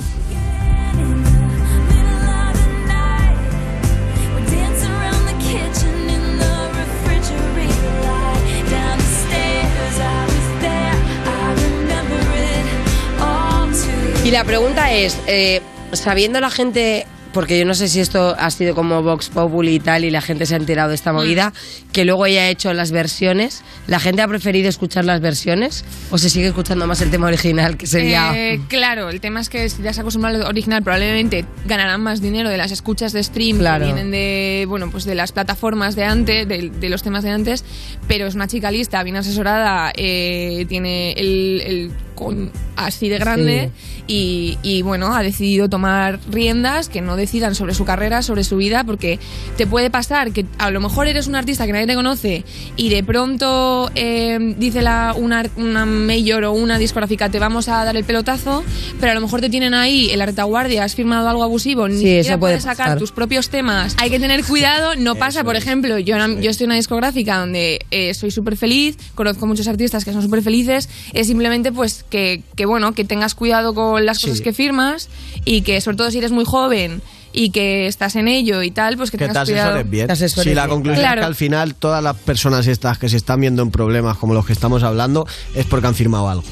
Y 14.25 14.33
la 14.33 14.43
pregunta 14.43 14.93
es, 14.93 15.17
eh, 15.29 15.63
sabiendo 15.93 16.41
la 16.41 16.51
gente, 16.51 17.07
porque 17.37 17.59
yo 17.59 17.67
no 17.67 17.75
sé 17.75 17.89
si 17.89 18.01
esto 18.01 18.35
ha 18.39 18.51
sido 18.51 18.75
como 18.75 19.03
Vox 19.03 19.29
Populi 19.29 19.75
y 19.75 19.79
tal, 19.79 20.07
y 20.07 20.11
la 20.11 20.23
gente 20.23 20.47
se 20.47 20.55
ha 20.55 20.57
enterado 20.57 20.89
de 20.89 20.95
esta 20.95 21.13
Mm. 21.13 21.17
movida, 21.17 21.53
que 21.93 22.07
luego 22.07 22.25
ella 22.25 22.41
ha 22.45 22.49
hecho 22.49 22.73
las 22.73 22.93
versiones, 22.93 23.63
¿la 23.87 24.01
gente 24.01 24.23
ha 24.23 24.29
preferido 24.29 24.71
escuchar 24.71 25.05
las 25.05 25.21
versiones 25.21 25.85
o 26.11 26.17
se 26.17 26.31
sigue 26.31 26.47
escuchando 26.49 26.87
más 26.87 27.03
el 27.03 27.11
tema 27.11 27.27
original, 27.27 27.77
que 27.77 27.87
sería... 27.87 28.33
Eh, 28.35 28.59
claro, 28.69 29.11
el 29.11 29.21
tema 29.21 29.41
es 29.41 29.51
que 29.51 29.69
si 29.69 29.83
ya 29.83 29.93
se 29.93 30.01
acostumbra 30.01 30.31
al 30.31 30.43
original, 30.45 30.83
probablemente 30.83 31.45
ganarán 31.67 32.01
más 32.03 32.23
dinero 32.23 32.49
de 32.49 32.57
las 32.57 32.73
escuchas 32.73 33.13
de 33.13 33.23
stream 33.23 33.59
Claro. 33.59 33.85
que 33.87 33.93
vienen 33.93 34.11
de, 34.11 34.65
bueno, 34.67 34.91
pues 34.91 35.05
de 35.05 35.15
las 35.15 35.33
plataformas 35.33 35.95
de 35.95 36.05
antes, 36.05 36.49
de, 36.49 36.71
de 36.71 36.89
los 36.89 37.03
temas 37.03 37.23
de 37.23 37.31
antes, 37.33 37.65
pero 38.09 38.27
es 38.27 38.35
una 38.35 38.49
chica 38.49 38.71
lista, 38.71 39.03
bien 39.03 39.17
asesorada, 39.17 39.93
eh, 39.95 40.65
tiene 40.71 41.13
el, 41.13 41.61
el 41.67 41.91
con 42.17 42.51
así 42.75 43.09
de 43.09 43.19
grande 43.19 43.71
y, 44.09 44.59
y, 44.63 44.83
bueno, 44.83 45.15
ha 45.15 45.23
decidido 45.23 45.69
tomar 45.69 46.19
riendas 46.31 46.89
que 46.89 47.01
no 47.01 47.15
decidan 47.17 47.55
sobre 47.55 47.75
su 47.75 47.85
carrera, 47.85 48.23
sobre 48.23 48.43
su 48.43 48.57
vida, 48.57 48.83
porque 48.85 49.19
te 49.57 49.67
puede 49.67 49.91
pasar 49.91 50.33
que 50.33 50.45
a 50.59 50.71
lo 50.73 50.81
mejor 50.81 51.07
eres 51.07 51.29
un 51.29 51.37
artista 51.37 51.67
que 51.67 51.73
nadie 51.73 51.87
te 51.87 51.95
conoce 51.95 52.45
y 52.77 52.89
de 52.89 53.05
pronto 53.05 53.91
eh, 53.95 54.55
dice 54.59 54.83
la, 54.83 55.15
una, 55.17 55.45
una 55.57 55.87
mayor 55.87 56.45
o 56.45 56.53
una 56.53 56.79
discográfica 56.79 57.29
te 57.29 57.39
vamos 57.39 57.69
a 57.69 57.85
dar 57.85 57.97
el 57.97 58.05
pelotazo, 58.05 58.65
pero 58.99 59.13
a 59.13 59.15
lo 59.15 59.21
mejor 59.21 59.41
te 59.41 59.51
tienen 59.51 59.75
ahí 59.75 60.11
en 60.11 60.19
la 60.19 60.27
retaguardia, 60.27 60.85
has 60.85 60.95
firmado 60.95 61.29
algo 61.29 61.43
abusivo, 61.43 61.87
ni 61.89 61.95
Sí, 61.95 62.01
siquiera 62.01 62.21
eso 62.21 62.29
puede 62.41 62.53
puedes 62.55 62.63
sacar 62.65 62.87
pasar. 62.87 62.99
tus 62.99 63.13
propios 63.13 63.49
temas. 63.51 63.95
Hay 63.99 64.09
que 64.11 64.19
tener 64.19 64.45
cuidado, 64.45 64.95
no 64.97 65.15
pasa, 65.17 65.45
por 65.45 65.57
ejemplo, 65.57 65.99
yo, 65.99 66.17
yo 66.41 66.51
estoy 66.51 66.65
en 66.65 66.69
una 66.71 66.77
discográfica 66.77 67.39
donde 67.39 67.85
eh, 67.91 68.15
soy 68.15 68.31
súper 68.31 68.57
feliz, 68.57 68.97
conozco 69.15 69.47
muchos 69.47 69.69
artistas 69.69 70.05
que 70.05 70.13
son 70.13 70.23
súper 70.23 70.43
felices, 70.43 70.89
es 71.13 71.27
simplemente 71.27 71.73
pues 71.73 72.05
que, 72.11 72.43
que, 72.57 72.67
bueno, 72.67 72.93
que 72.93 73.05
tengas 73.05 73.35
cuidado 73.35 73.75
con 73.75 74.05
las 74.07 74.21
cosas 74.21 74.39
Sí. 74.39 74.43
que 74.45 74.53
firmas 74.53 75.09
y 75.45 75.63
que 75.63 75.81
sobre 75.81 75.97
todo 75.97 76.11
si 76.11 76.19
eres 76.19 76.33
muy 76.33 76.45
joven 76.45 77.03
y 77.33 77.51
que 77.51 77.87
estás 77.87 78.17
en 78.17 78.29
ello 78.29 78.63
y 78.63 78.71
tal, 78.71 78.97
pues 78.97 79.11
que, 79.11 79.19
Que 79.19 79.25
te 79.27 79.29
tengas 79.33 79.49
cuidado. 79.49 79.69
asesores 79.71 79.91
bien. 79.91 80.07
Te 80.07 80.13
asesores 80.15 80.49
si 80.51 80.55
la 80.55 80.63
bien. 80.67 80.75
conclusión 80.77 81.03
Claro. 81.03 81.21
es 81.21 81.25
que 81.25 81.29
al 81.29 81.35
final 81.35 81.75
todas 81.75 82.03
las 82.03 82.17
personas 82.17 82.67
estas 82.67 82.99
que 82.99 83.09
se 83.09 83.17
están 83.17 83.41
viendo 83.41 83.63
en 83.63 83.71
problemas 83.71 84.17
como 84.17 84.33
los 84.35 84.47
que 84.47 84.53
estamos 84.55 84.83
hablando 84.83 85.27
es 85.55 85.67
porque 85.67 85.87
han 85.87 85.95
firmado 85.95 86.29
algo. 86.31 86.45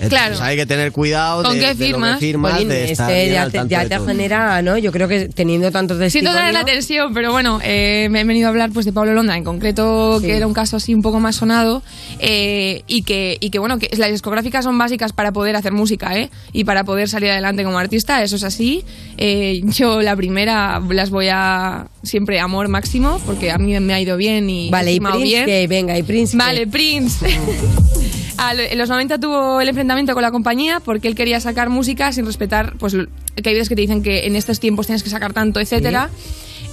Entonces 0.00 0.08
Claro. 0.10 0.36
hay 0.42 0.56
que 0.56 0.66
tener 0.66 0.92
cuidado 0.92 1.42
¿Con 1.42 1.54
de, 1.54 1.60
qué 1.60 1.66
de 1.66 1.72
lo 1.74 1.78
que 1.78 1.84
firmas? 1.86 2.20
firmas, 2.20 2.58
de 2.58 2.62
este 2.80 2.92
estar 2.92 3.10
bien 3.12 3.32
ya 3.32 3.42
al 3.42 3.52
te, 3.52 3.58
ya 3.68 3.82
de 3.82 3.88
te 3.88 3.96
todo. 3.96 4.06
genera, 4.06 4.62
¿no? 4.62 4.76
Yo 4.78 4.92
creo 4.92 5.08
que 5.08 5.28
teniendo 5.28 5.70
tantos 5.70 5.96
Siento 5.96 6.04
testimonios... 6.30 6.36
traer 6.36 6.52
la 6.54 6.60
atención, 6.60 7.14
pero 7.14 7.32
bueno, 7.32 7.60
eh, 7.64 8.08
me 8.10 8.20
he 8.20 8.24
venido 8.24 8.46
a 8.46 8.50
hablar 8.50 8.70
pues 8.72 8.84
de 8.84 8.92
Pablo 8.92 9.14
Londa 9.14 9.36
en 9.36 9.44
concreto, 9.44 10.18
Sí. 10.20 10.26
que 10.26 10.36
era 10.36 10.46
un 10.46 10.52
caso 10.54 10.76
así 10.76 10.94
un 10.94 11.02
poco 11.02 11.18
más 11.20 11.36
sonado 11.36 11.82
eh, 12.18 12.82
y 12.86 13.02
que 13.02 13.38
y 13.40 13.50
que 13.50 13.58
bueno, 13.58 13.78
que 13.78 13.88
las 13.96 14.10
discográficas 14.10 14.64
son 14.64 14.76
básicas 14.78 15.12
para 15.12 15.32
poder 15.32 15.56
hacer 15.56 15.72
música, 15.72 16.16
¿eh? 16.16 16.30
Y 16.52 16.64
para 16.64 16.84
poder 16.84 17.08
salir 17.08 17.30
adelante 17.30 17.64
como 17.64 17.78
artista, 17.78 18.22
eso 18.22 18.36
es 18.36 18.44
así. 18.44 18.84
Eh, 19.16 19.62
yo 19.64 20.02
la 20.02 20.14
primera 20.16 20.80
las 20.90 21.10
voy 21.10 21.28
a 21.30 21.86
siempre 22.02 22.38
amor 22.40 22.68
máximo 22.68 23.20
porque 23.26 23.50
a 23.50 23.58
mí 23.58 23.78
me 23.80 23.94
ha 23.94 24.00
ido 24.00 24.16
bien 24.16 24.48
y 24.50 24.70
Vale, 24.70 24.92
y 24.92 25.00
Prince, 25.00 25.18
bien. 25.22 25.46
¿qué? 25.46 25.66
Venga, 25.66 25.98
y 25.98 26.02
Prince. 26.02 26.36
Vale, 26.36 26.66
Prince. 26.66 27.26
A 28.38 28.52
los 28.54 28.88
90 28.90 29.18
tuvo 29.18 29.60
el 29.60 29.68
enfrentamiento 29.68 30.12
con 30.12 30.22
la 30.22 30.30
compañía 30.30 30.80
porque 30.80 31.08
él 31.08 31.14
quería 31.14 31.40
sacar 31.40 31.70
música 31.70 32.12
sin 32.12 32.26
respetar, 32.26 32.74
pues 32.78 32.94
que 32.94 33.48
hay 33.48 33.54
veces 33.54 33.68
que 33.68 33.74
te 33.74 33.80
dicen 33.80 34.02
que 34.02 34.26
en 34.26 34.36
estos 34.36 34.60
tiempos 34.60 34.86
tienes 34.86 35.02
que 35.02 35.08
sacar 35.10 35.32
tanto, 35.32 35.58
etcétera. 35.58 36.10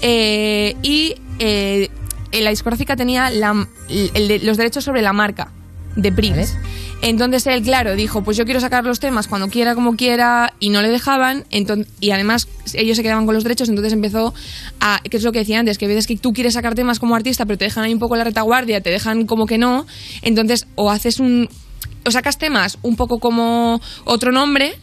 Eh, 0.02 0.76
y 0.84 1.16
eh, 1.40 1.90
la 2.34 2.50
discográfica 2.50 2.96
tenía 2.98 3.30
la- 3.30 3.68
el 3.90 4.28
de- 4.28 4.40
los 4.40 4.58
derechos 4.58 4.84
sobre 4.84 5.02
la 5.02 5.14
marca 5.14 5.52
de 5.96 6.12
Prince. 6.12 6.56
Entonces 7.02 7.46
él, 7.48 7.62
claro, 7.64 7.96
dijo, 7.96 8.24
pues 8.24 8.38
yo 8.38 8.46
quiero 8.46 8.60
sacar 8.60 8.86
los 8.86 9.00
temas 9.00 9.28
cuando 9.28 9.50
quiera, 9.50 9.76
como 9.76 9.96
quiera, 9.96 10.54
y 10.60 10.70
no 10.70 10.82
le 10.82 10.90
dejaban, 10.90 11.44
y 12.00 12.12
además 12.12 12.48
ellos 12.74 12.96
se 12.96 13.04
quedaban 13.04 13.26
con 13.26 13.36
los 13.36 13.44
derechos, 13.44 13.68
entonces 13.68 13.94
empezó 13.94 14.34
a, 14.80 15.02
que 15.10 15.18
es 15.18 15.24
lo 15.24 15.32
que 15.32 15.40
decía 15.40 15.60
antes, 15.60 15.78
que 15.78 15.88
veces 15.88 16.08
que 16.08 16.16
tú 16.16 16.32
quieres 16.32 16.54
sacar 16.54 16.76
temas 16.76 17.00
como 17.00 17.16
artista, 17.16 17.46
pero 17.46 17.58
te 17.58 17.66
dejan 17.66 17.84
ahí 17.84 17.94
un 17.94 18.00
poco 18.00 18.16
la 18.16 18.24
retaguardia, 18.24 18.82
te 18.82 18.90
dejan 18.90 19.26
como 19.26 19.46
que 19.46 19.58
no, 19.58 19.86
entonces 20.22 20.66
o 20.76 20.92
haces 20.92 21.20
un, 21.20 21.50
o 22.06 22.12
sacas 22.12 22.38
temas 22.38 22.78
un 22.82 22.96
poco 22.96 23.20
como 23.20 23.82
otro 24.06 24.32
nombre, 24.32 24.74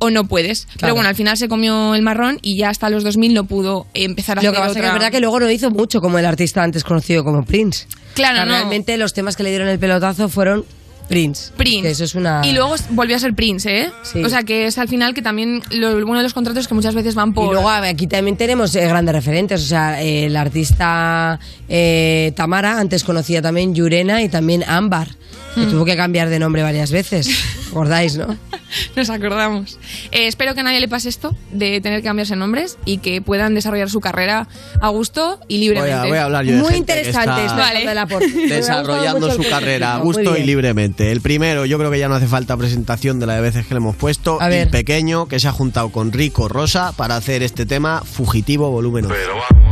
o 0.00 0.10
no 0.10 0.24
puedes. 0.26 0.66
Pero 0.80 0.94
bueno, 0.94 1.08
al 1.08 1.14
final 1.14 1.36
se 1.36 1.48
comió 1.48 1.94
el 1.94 2.02
marrón 2.02 2.38
y 2.42 2.56
ya 2.56 2.70
hasta 2.70 2.90
los 2.90 3.04
2000 3.04 3.32
no 3.34 3.44
pudo 3.44 3.86
empezar 3.94 4.38
a 4.38 4.42
Lo 4.42 4.48
hacer 4.50 4.54
que 4.56 4.58
pasa 4.58 4.70
es 4.70 4.74
que 4.74 4.80
otra- 4.80 4.88
es 4.88 4.94
verdad 4.94 5.12
que 5.12 5.20
luego 5.20 5.38
no 5.40 5.48
hizo 5.50 5.70
mucho 5.70 6.00
como 6.00 6.18
el 6.18 6.26
artista 6.26 6.62
antes 6.62 6.82
conocido 6.82 7.22
como 7.22 7.44
Prince. 7.44 7.86
Claro, 8.14 8.34
O 8.34 8.36
sea, 8.38 8.44
no. 8.46 8.52
Realmente 8.52 8.96
los 8.96 9.12
temas 9.14 9.36
que 9.36 9.42
le 9.44 9.50
dieron 9.50 9.68
el 9.68 9.78
pelotazo 9.78 10.28
fueron 10.28 10.64
Prince. 11.08 11.50
Prince. 11.56 11.82
Que 11.82 11.90
eso 11.90 12.04
es 12.04 12.14
una... 12.14 12.40
Y 12.44 12.52
luego 12.52 12.74
volvió 12.90 13.16
a 13.16 13.18
ser 13.18 13.34
Prince, 13.34 13.80
¿eh? 13.80 13.90
Sí. 14.04 14.22
O 14.22 14.28
sea, 14.28 14.44
que 14.44 14.66
es 14.66 14.78
al 14.78 14.86
final 14.88 15.12
que 15.12 15.22
también 15.22 15.60
lo, 15.72 15.96
uno 15.96 16.18
de 16.18 16.22
los 16.22 16.32
contratos 16.34 16.68
que 16.68 16.74
muchas 16.74 16.94
veces 16.94 17.16
van 17.16 17.34
por... 17.34 17.46
Y 17.48 17.50
luego 17.52 17.68
aquí 17.68 18.06
también 18.06 18.36
tenemos 18.36 18.74
eh, 18.76 18.86
grandes 18.86 19.12
referentes, 19.14 19.60
o 19.60 19.66
sea, 19.66 20.00
eh, 20.02 20.30
la 20.30 20.40
artista 20.42 21.40
eh, 21.68 22.32
Tamara, 22.36 22.78
antes 22.78 23.02
conocía 23.04 23.42
también 23.42 23.74
Yurena 23.74 24.22
y 24.22 24.28
también 24.28 24.62
Ámbar, 24.66 25.08
que 25.56 25.62
Mm. 25.62 25.70
tuvo 25.72 25.84
que 25.84 25.96
cambiar 25.96 26.28
de 26.28 26.38
nombre 26.38 26.62
varias 26.62 26.92
veces, 26.92 27.28
¿recordáis, 27.70 28.16
no? 28.16 28.36
Nos 28.96 29.10
acordamos. 29.10 29.78
Eh, 30.12 30.26
espero 30.28 30.54
que 30.54 30.60
a 30.60 30.62
nadie 30.62 30.78
le 30.80 30.88
pase 30.88 31.08
esto 31.08 31.34
de 31.50 31.80
tener 31.80 32.00
que 32.00 32.04
cambiarse 32.08 32.36
nombres 32.36 32.78
y 32.84 32.98
que 32.98 33.20
puedan 33.22 33.54
desarrollar 33.54 33.90
su 33.90 34.00
carrera 34.00 34.46
a 34.80 34.88
gusto 34.90 35.40
y 35.48 35.56
Voy 35.56 35.60
libremente. 35.76 35.92
a, 35.94 36.04
voy 36.06 36.18
a 36.18 36.24
hablar 36.24 36.44
yo 36.44 36.54
de 36.56 36.60
Muy 36.62 36.74
interesante 36.74 37.44
esto 37.44 37.56
Vale. 37.56 37.86
de 37.86 37.94
la 37.94 38.06
por- 38.06 38.20
Me 38.20 38.26
ha 38.26 38.30
gustado 38.36 38.54
desarrollando 38.56 39.30
su 39.32 39.42
carrera 39.48 39.94
a 39.94 39.98
gusto 39.98 40.36
y 40.36 40.42
libremente. 40.44 41.10
El 41.10 41.20
primero, 41.20 41.64
yo 41.66 41.78
creo 41.78 41.90
que 41.90 41.98
ya 41.98 42.08
no 42.08 42.14
hace 42.14 42.26
falta 42.28 42.56
presentación 42.56 43.18
de 43.18 43.26
la 43.26 43.34
de 43.34 43.40
veces 43.40 43.66
que 43.66 43.74
le 43.74 43.78
hemos 43.78 43.96
puesto. 43.96 44.40
A 44.40 44.48
El 44.50 44.68
pequeño 44.68 45.26
que 45.26 45.40
se 45.40 45.48
ha 45.48 45.52
juntado 45.52 45.90
con 45.90 46.12
Rico 46.12 46.48
Rosa 46.48 46.92
para 46.96 47.16
hacer 47.16 47.42
este 47.42 47.66
tema 47.66 48.02
Fugitivo 48.04 48.70
Volumen 48.70 49.06
1. 49.06 49.14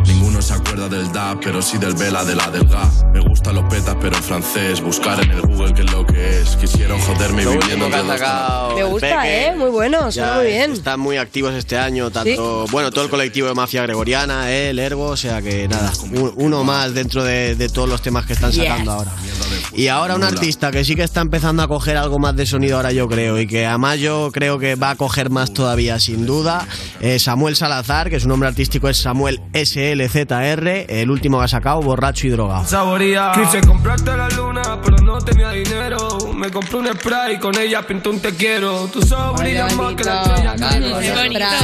Ninguno 0.06 0.28
no 0.38 0.42
se 0.42 0.54
acuerda 0.54 0.88
del 0.88 1.10
da, 1.12 1.38
pero 1.42 1.60
sí 1.60 1.78
del 1.78 1.94
vela 1.94 2.24
de 2.24 2.34
la 2.36 2.48
del 2.50 2.64
gas. 2.68 3.04
Me 3.12 3.20
gustan 3.20 3.56
los 3.56 3.64
petas, 3.64 3.96
pero 4.00 4.16
en 4.16 4.22
francés. 4.22 4.80
Buscar 4.80 5.20
en 5.22 5.30
el 5.32 5.40
Google 5.42 5.74
qué 5.74 5.82
es 5.82 5.92
lo 5.92 6.06
que 6.06 6.40
es. 6.40 6.56
Quisieron 6.56 6.98
joderme 7.00 7.44
viviendo 7.44 7.87
que 7.90 7.96
ha 7.96 8.06
sacado 8.06 8.74
Me 8.76 8.84
gusta, 8.84 9.20
Peque. 9.22 9.46
¿eh? 9.46 9.54
Muy 9.56 9.70
bueno, 9.70 10.06
Ya 10.06 10.12
suena 10.12 10.34
muy 10.36 10.46
bien. 10.46 10.72
Están 10.72 11.00
muy 11.00 11.16
activos 11.16 11.54
este 11.54 11.76
año, 11.78 12.10
tanto, 12.10 12.66
bueno, 12.70 12.90
todo 12.90 13.04
el 13.04 13.10
colectivo 13.10 13.48
de 13.48 13.54
Mafia 13.54 13.82
Gregoriana, 13.82 14.50
eh, 14.50 14.70
el 14.70 14.78
Ergo, 14.78 15.06
o 15.06 15.16
sea 15.16 15.40
que 15.42 15.66
nada, 15.68 15.92
un- 16.12 16.32
uno 16.36 16.64
más 16.64 16.94
dentro 16.94 17.24
de, 17.24 17.54
de 17.54 17.68
todos 17.68 17.88
los 17.88 18.02
temas 18.02 18.26
que 18.26 18.32
están 18.34 18.52
sacando 18.52 18.90
Yes. 18.92 18.98
ahora. 18.98 19.12
Y 19.78 19.86
ahora 19.86 20.16
un 20.16 20.24
artista 20.24 20.72
que 20.72 20.84
sí 20.84 20.96
que 20.96 21.04
está 21.04 21.20
empezando 21.20 21.62
a 21.62 21.68
coger 21.68 21.96
algo 21.96 22.18
más 22.18 22.34
de 22.34 22.46
sonido 22.46 22.76
ahora 22.76 22.90
yo 22.90 23.06
creo, 23.08 23.38
y 23.38 23.46
que 23.46 23.64
además 23.64 24.00
yo 24.00 24.30
creo 24.32 24.58
que 24.58 24.74
va 24.74 24.90
a 24.90 24.96
coger 24.96 25.30
más 25.30 25.52
todavía 25.52 26.00
sin 26.00 26.26
duda, 26.26 26.66
eh, 27.00 27.20
Samuel 27.20 27.54
Salazar, 27.54 28.10
que 28.10 28.18
su 28.18 28.26
nombre 28.26 28.48
artístico 28.48 28.88
es 28.88 28.96
Samuel 28.98 29.40
SLZR, 29.54 30.66
el 30.88 31.10
último 31.10 31.38
que 31.38 31.44
ha 31.44 31.48
sacado, 31.48 31.80
borracho 31.80 32.26
y 32.26 32.30
drogado. 32.30 32.66
Saboría. 32.66 33.30
Quise 33.34 33.60
comprarte 33.66 34.16
la 34.16 34.28
luna, 34.30 34.80
pero 34.82 34.96
no 34.98 35.18
tenía 35.18 35.50
dinero. 35.52 36.18
Me 36.34 36.50
compré 36.50 36.76
un 36.78 36.86
spray 36.88 37.36
y 37.36 37.38
con 37.38 37.56
ella 37.56 37.82
pinté 37.86 38.08
un 38.08 38.18
te 38.20 38.34
quiero. 38.34 38.86
Tus 38.88 39.12
ojos 39.12 39.40
brillan 39.40 39.76
más 39.76 39.94
que 39.94 40.02
la 40.04 40.22
estrella. 40.22 40.56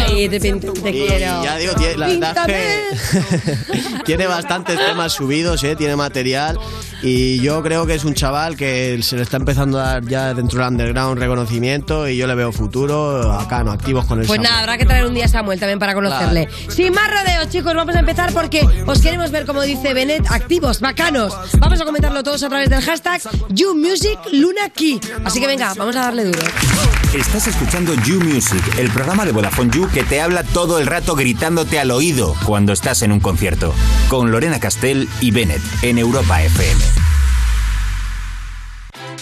Spray, 0.05 0.29
te, 0.29 0.41
pinto- 0.41 0.73
te 0.73 0.91
Y 0.91 1.07
quiero. 1.07 1.43
ya 1.45 1.57
digo, 1.57 1.75
tiene, 1.75 1.97
la 1.97 2.07
verdad 2.07 2.51
es 2.51 3.11
que 3.11 3.99
tiene 4.05 4.27
bastantes 4.29 4.79
temas 4.79 5.13
subidos, 5.13 5.65
¿eh? 5.65 5.75
tiene 5.77 5.97
material 5.97 6.59
y 7.03 7.41
yo 7.41 7.63
creo 7.63 7.87
que 7.87 7.95
es 7.95 8.04
un 8.05 8.15
chaval 8.15 8.57
que 8.57 9.01
se 9.03 9.17
le 9.17 9.23
está 9.23 9.37
empezando 9.37 9.79
a 9.81 9.85
dar 9.85 10.05
ya 10.05 10.35
dentro 10.35 10.61
del 10.61 10.69
underground 10.69 11.19
reconocimiento 11.19 12.09
y 12.09 12.17
yo 12.17 12.27
le 12.27 12.35
veo 12.35 12.53
futuro 12.53 13.33
acá, 13.33 13.65
no, 13.65 13.73
activos 13.73 14.05
con 14.05 14.21
el 14.21 14.27
Pues 14.27 14.37
Samuel. 14.37 14.51
nada, 14.51 14.61
habrá 14.63 14.79
que 14.79 14.85
traer 14.87 15.07
un 15.07 15.15
día 15.15 15.25
a 15.25 15.29
Samuel 15.29 15.59
también 15.59 15.79
para 15.79 15.95
conocerle. 15.95 16.49
Sin 16.69 16.93
más 16.93 17.09
rodeos, 17.11 17.49
chicos, 17.49 17.75
vamos 17.75 17.95
a 17.97 18.01
empezar 18.01 18.33
porque 18.33 18.67
os 18.87 19.01
queremos 19.01 19.31
ver, 19.31 19.47
como 19.47 19.63
dice 19.63 19.95
Benet, 19.95 20.27
activos, 20.31 20.81
bacanos. 20.81 21.35
Vamos 21.59 21.81
a 21.81 21.85
comentarlo 21.85 22.23
todos 22.23 22.43
a 22.43 22.49
través 22.49 22.69
del 22.69 22.81
hashtag 22.83 23.23
YouMusicLunaKey. 23.51 25.01
Así 25.25 25.41
que 25.41 25.47
venga, 25.47 25.73
vamos 25.75 25.97
a 25.97 26.01
darle 26.01 26.25
duro. 26.25 26.41
Estás 27.15 27.47
escuchando 27.47 27.95
You 28.05 28.21
Music, 28.21 28.63
el 28.79 28.91
programa 28.91 29.25
de 29.25 29.33
Vodafone 29.33 29.71
You 29.71 29.89
que 29.93 30.03
te 30.03 30.21
habla 30.21 30.43
todo 30.43 30.79
el 30.79 30.87
rato 30.87 31.15
gritándote 31.15 31.79
al 31.79 31.91
oído 31.91 32.35
cuando 32.45 32.73
estás 32.73 33.03
en 33.03 33.13
un 33.13 33.21
concierto. 33.21 33.73
Con 34.09 34.31
Lorena 34.33 34.59
Castell 34.59 35.09
y 35.21 35.31
Bennett 35.31 35.63
en 35.83 35.99
Europa 35.99 36.43
FM. 36.43 37.14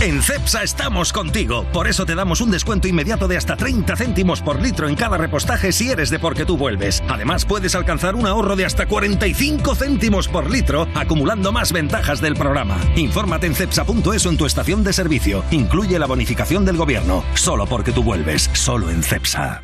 En 0.00 0.22
CEPSA 0.22 0.62
estamos 0.62 1.12
contigo. 1.12 1.66
Por 1.72 1.88
eso 1.88 2.06
te 2.06 2.14
damos 2.14 2.40
un 2.40 2.52
descuento 2.52 2.86
inmediato 2.86 3.26
de 3.26 3.36
hasta 3.36 3.56
30 3.56 3.96
céntimos 3.96 4.40
por 4.40 4.62
litro 4.62 4.88
en 4.88 4.94
cada 4.94 5.18
repostaje 5.18 5.72
si 5.72 5.90
eres 5.90 6.08
de 6.08 6.20
porque 6.20 6.44
tú 6.44 6.56
vuelves. 6.56 7.02
Además, 7.08 7.44
puedes 7.44 7.74
alcanzar 7.74 8.14
un 8.14 8.24
ahorro 8.24 8.54
de 8.54 8.64
hasta 8.64 8.86
45 8.86 9.74
céntimos 9.74 10.28
por 10.28 10.50
litro, 10.50 10.86
acumulando 10.94 11.50
más 11.50 11.72
ventajas 11.72 12.20
del 12.20 12.36
programa. 12.36 12.78
Infórmate 12.94 13.48
en 13.48 13.56
cepsa.es 13.56 14.24
o 14.24 14.30
en 14.30 14.36
tu 14.36 14.46
estación 14.46 14.84
de 14.84 14.92
servicio. 14.92 15.42
Incluye 15.50 15.98
la 15.98 16.06
bonificación 16.06 16.64
del 16.64 16.76
gobierno. 16.76 17.24
Solo 17.34 17.66
porque 17.66 17.90
tú 17.90 18.04
vuelves. 18.04 18.48
Solo 18.52 18.90
en 18.90 19.02
CEPSA. 19.02 19.62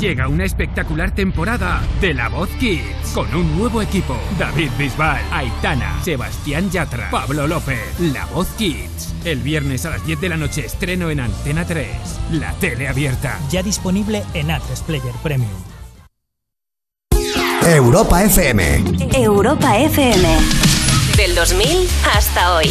Llega 0.00 0.28
una 0.28 0.44
espectacular 0.44 1.14
temporada 1.14 1.82
de 2.00 2.14
La 2.14 2.28
Voz 2.28 2.48
Kids 2.60 3.12
con 3.12 3.34
un 3.34 3.58
nuevo 3.58 3.82
equipo. 3.82 4.16
David 4.38 4.70
Bisbal, 4.78 5.20
Aitana, 5.32 5.98
Sebastián 6.02 6.70
Yatra, 6.70 7.10
Pablo 7.10 7.46
López. 7.46 7.98
La 7.98 8.24
Voz 8.26 8.48
Kids. 8.56 9.14
El 9.24 9.40
viernes 9.40 9.84
a 9.84 9.90
las 9.90 10.06
10 10.06 10.20
de 10.20 10.28
la 10.28 10.36
noche 10.36 10.64
estreno 10.64 11.10
en 11.10 11.20
Antena 11.20 11.64
3. 11.66 11.86
La 12.32 12.52
tele 12.54 12.88
abierta. 12.88 13.38
Ya 13.50 13.62
disponible 13.62 14.22
en 14.34 14.48
A3 14.48 14.82
Player 14.86 15.14
Premium. 15.22 15.50
Europa 17.66 18.22
FM. 18.22 18.84
Europa 19.12 19.78
FM. 19.78 20.28
Del 21.16 21.34
2000 21.34 21.66
hasta 22.14 22.54
hoy. 22.54 22.70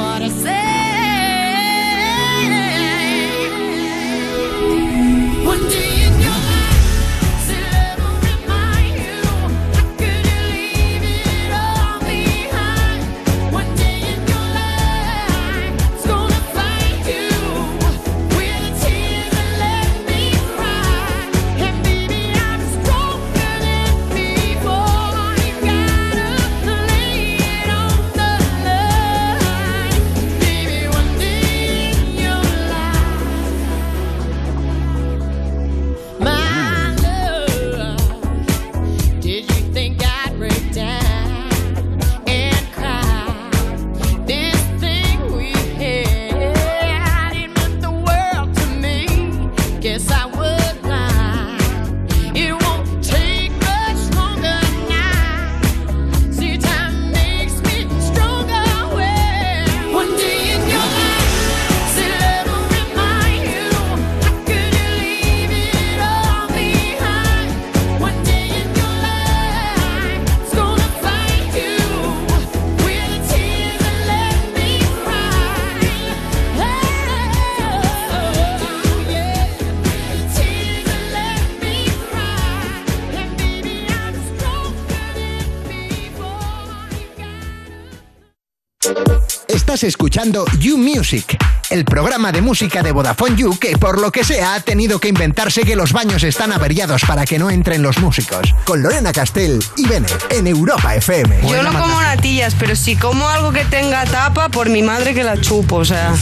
Escuchando 89.83 90.45
You 90.59 90.77
Music, 90.77 91.40
el 91.71 91.85
programa 91.85 92.33
de 92.33 92.41
música 92.41 92.83
de 92.83 92.91
Vodafone 92.91 93.37
You 93.37 93.57
que 93.57 93.77
por 93.77 94.01
lo 94.01 94.11
que 94.11 94.25
sea 94.25 94.55
ha 94.55 94.59
tenido 94.59 94.99
que 94.99 95.07
inventarse 95.07 95.61
que 95.61 95.77
los 95.77 95.93
baños 95.93 96.21
están 96.23 96.51
averiados 96.51 97.03
para 97.07 97.25
que 97.25 97.39
no 97.39 97.49
entren 97.49 97.81
los 97.81 97.97
músicos. 97.99 98.53
Con 98.65 98.83
Lorena 98.83 99.13
Castell 99.13 99.63
y 99.77 99.87
Bennett 99.87 100.31
en 100.31 100.47
Europa 100.47 100.93
FM. 100.95 101.39
Yo 101.47 101.63
no 101.63 101.71
como 101.71 102.01
natillas, 102.01 102.55
pero 102.59 102.75
si 102.75 102.97
como 102.97 103.27
algo 103.29 103.53
que 103.53 103.63
tenga 103.63 104.03
tapa, 104.03 104.49
por 104.49 104.69
mi 104.69 104.81
madre 104.81 105.13
que 105.13 105.23
la 105.23 105.39
chupo, 105.39 105.77
o 105.77 105.85
sea. 105.85 106.13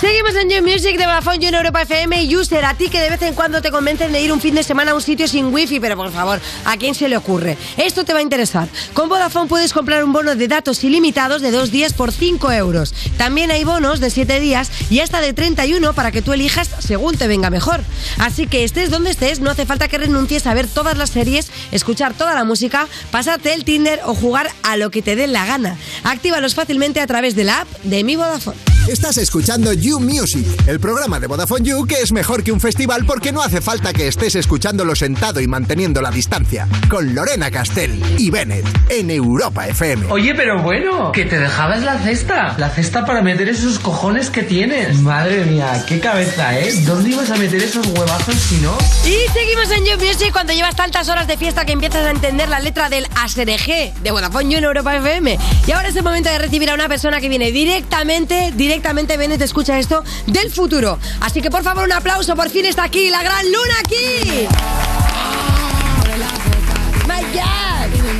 Seguimos 0.00 0.36
en 0.36 0.48
You 0.48 0.62
Music 0.62 0.96
de 0.96 1.06
Vodafone 1.06 1.40
You 1.40 1.48
en 1.48 1.54
Europa 1.56 1.82
FM 1.82 2.22
y 2.22 2.36
User, 2.36 2.64
a 2.64 2.74
ti 2.74 2.88
que 2.88 3.00
de 3.00 3.10
vez 3.10 3.22
en 3.22 3.34
cuando 3.34 3.60
te 3.62 3.72
convencen 3.72 4.12
de 4.12 4.20
ir 4.20 4.32
un 4.32 4.40
fin 4.40 4.54
de 4.54 4.62
semana 4.62 4.92
a 4.92 4.94
un 4.94 5.02
sitio 5.02 5.26
sin 5.26 5.52
wifi, 5.52 5.80
pero 5.80 5.96
por 5.96 6.12
favor, 6.12 6.40
¿a 6.64 6.76
quién 6.76 6.94
se 6.94 7.08
le 7.08 7.16
ocurre? 7.16 7.58
Esto 7.76 8.04
te 8.04 8.12
va 8.12 8.20
a 8.20 8.22
interesar. 8.22 8.68
Con 8.94 9.08
Vodafone 9.08 9.48
puedes 9.48 9.72
comprar 9.72 10.04
un 10.04 10.12
bono 10.12 10.36
de 10.36 10.46
datos 10.46 10.84
ilimitados 10.84 11.42
de 11.42 11.50
dos 11.50 11.72
días 11.72 11.94
por 11.94 12.12
5 12.12 12.52
euros. 12.52 12.94
También 13.16 13.50
hay 13.50 13.64
bonos 13.64 13.98
de 13.98 14.10
7 14.10 14.38
días 14.38 14.51
y 14.90 15.00
hasta 15.00 15.20
de 15.20 15.32
31 15.32 15.94
para 15.94 16.12
que 16.12 16.22
tú 16.22 16.32
elijas 16.32 16.70
según 16.78 17.16
te 17.16 17.26
venga 17.26 17.50
mejor. 17.50 17.80
Así 18.18 18.46
que 18.46 18.64
estés 18.64 18.90
donde 18.90 19.10
estés, 19.10 19.40
no 19.40 19.50
hace 19.50 19.66
falta 19.66 19.88
que 19.88 19.98
renuncies 19.98 20.46
a 20.46 20.54
ver 20.54 20.66
todas 20.66 20.96
las 20.98 21.10
series, 21.10 21.50
escuchar 21.70 22.14
toda 22.14 22.34
la 22.34 22.44
música, 22.44 22.86
pasarte 23.10 23.54
el 23.54 23.64
Tinder 23.64 24.00
o 24.04 24.14
jugar 24.14 24.50
a 24.62 24.76
lo 24.76 24.90
que 24.90 25.02
te 25.02 25.16
dé 25.16 25.26
la 25.26 25.46
gana. 25.46 25.76
Actívalos 26.04 26.54
fácilmente 26.54 27.00
a 27.00 27.06
través 27.06 27.34
de 27.36 27.44
la 27.44 27.60
app 27.62 27.68
de 27.82 28.04
mi 28.04 28.16
Vodafone. 28.16 28.56
Estás 28.88 29.16
escuchando 29.16 29.72
You 29.72 30.00
Music, 30.00 30.44
el 30.66 30.80
programa 30.80 31.20
de 31.20 31.28
Vodafone 31.28 31.64
You 31.64 31.86
que 31.86 32.00
es 32.02 32.10
mejor 32.10 32.42
que 32.42 32.50
un 32.50 32.60
festival 32.60 33.06
porque 33.06 33.30
no 33.30 33.40
hace 33.40 33.60
falta 33.60 33.92
que 33.92 34.08
estés 34.08 34.34
escuchándolo 34.34 34.96
sentado 34.96 35.40
y 35.40 35.46
manteniendo 35.46 36.02
la 36.02 36.10
distancia. 36.10 36.66
Con 36.90 37.14
Lorena 37.14 37.48
Castell 37.52 38.02
y 38.18 38.30
Bennett 38.30 38.66
en 38.88 39.10
Europa 39.12 39.68
FM. 39.68 40.10
Oye, 40.10 40.34
pero 40.34 40.60
bueno, 40.60 41.12
que 41.12 41.24
te 41.26 41.38
dejabas 41.38 41.84
la 41.84 41.96
cesta. 42.00 42.56
La 42.58 42.70
cesta 42.70 43.06
para 43.06 43.22
meter 43.22 43.48
esos 43.48 43.78
cojones 43.78 44.30
que 44.30 44.42
tienes. 44.42 44.98
Madre 44.98 45.44
mía, 45.44 45.84
qué 45.86 46.00
cabeza, 46.00 46.58
¿eh? 46.58 46.72
¿Dónde 46.84 47.10
ibas 47.10 47.30
a 47.30 47.36
meter 47.36 47.62
esos 47.62 47.86
huevazos 47.86 48.34
si 48.34 48.56
no? 48.56 48.76
Y 49.04 49.30
seguimos 49.32 49.70
en 49.70 49.84
You 49.84 50.04
Music 50.04 50.32
cuando 50.32 50.54
llevas 50.54 50.74
tantas 50.74 51.08
horas 51.08 51.28
de 51.28 51.36
fiesta 51.36 51.64
que 51.64 51.72
empiezas 51.72 52.04
a 52.04 52.10
entender 52.10 52.48
la 52.48 52.58
letra 52.58 52.88
del 52.88 53.06
ASRG 53.14 53.94
de 54.02 54.10
Vodafone 54.10 54.50
You 54.50 54.58
en 54.58 54.64
Europa 54.64 54.96
FM. 54.96 55.38
Y 55.68 55.70
ahora 55.70 55.91
es 55.92 55.96
el 55.96 56.04
momento 56.04 56.30
de 56.30 56.38
recibir 56.38 56.70
a 56.70 56.74
una 56.74 56.88
persona 56.88 57.20
que 57.20 57.28
viene 57.28 57.52
directamente, 57.52 58.50
directamente, 58.54 59.18
ven 59.18 59.36
te 59.36 59.44
escucha 59.44 59.78
esto, 59.78 60.02
del 60.26 60.50
futuro. 60.50 60.98
Así 61.20 61.42
que 61.42 61.50
por 61.50 61.62
favor 61.62 61.84
un 61.84 61.92
aplauso, 61.92 62.34
por 62.34 62.48
fin 62.48 62.64
está 62.64 62.84
aquí, 62.84 63.10
la 63.10 63.22
gran 63.22 63.44
Luna 63.44 63.74
aquí. 63.84 64.48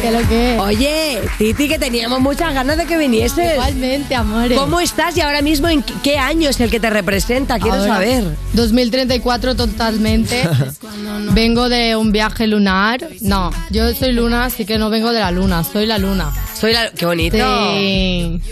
¿Qué 0.03 0.11
lo 0.11 0.29
que? 0.29 0.59
Oye, 0.59 1.21
Titi, 1.39 1.69
que 1.69 1.79
teníamos 1.79 2.19
muchas 2.19 2.53
ganas 2.53 2.77
de 2.77 2.87
que 2.87 2.99
vinieses. 2.99 3.53
Igualmente, 3.53 4.17
amores. 4.17 4.59
¿Cómo 4.59 4.81
estás 4.81 5.17
y 5.17 5.21
ahora 5.21 5.43
mismo 5.43 5.69
en 5.69 5.85
qué 6.03 6.19
año 6.19 6.51
es 6.51 6.59
el 6.59 6.73
que 6.73 6.81
te 6.81 6.91
representa? 6.91 7.61
Quiero 7.61 7.77
Ahora, 7.77 7.95
saber. 7.95 8.25
2034 8.55 9.55
totalmente. 9.55 10.43
vengo 11.31 11.69
de 11.69 11.95
un 11.95 12.11
viaje 12.11 12.49
lunar. 12.49 13.07
No, 13.21 13.53
yo 13.71 13.95
soy 13.95 14.11
luna, 14.11 14.47
así 14.47 14.65
que 14.65 14.77
no 14.77 14.91
vengo 14.91 15.13
de 15.13 15.21
la 15.21 15.31
luna, 15.31 15.63
soy 15.63 15.87
la 15.87 15.99
luna. 15.99 16.33
Soy 16.59 16.73
la... 16.73 16.91
¡Qué 16.91 17.07
bonito! 17.07 17.37
Sí. 17.77 18.41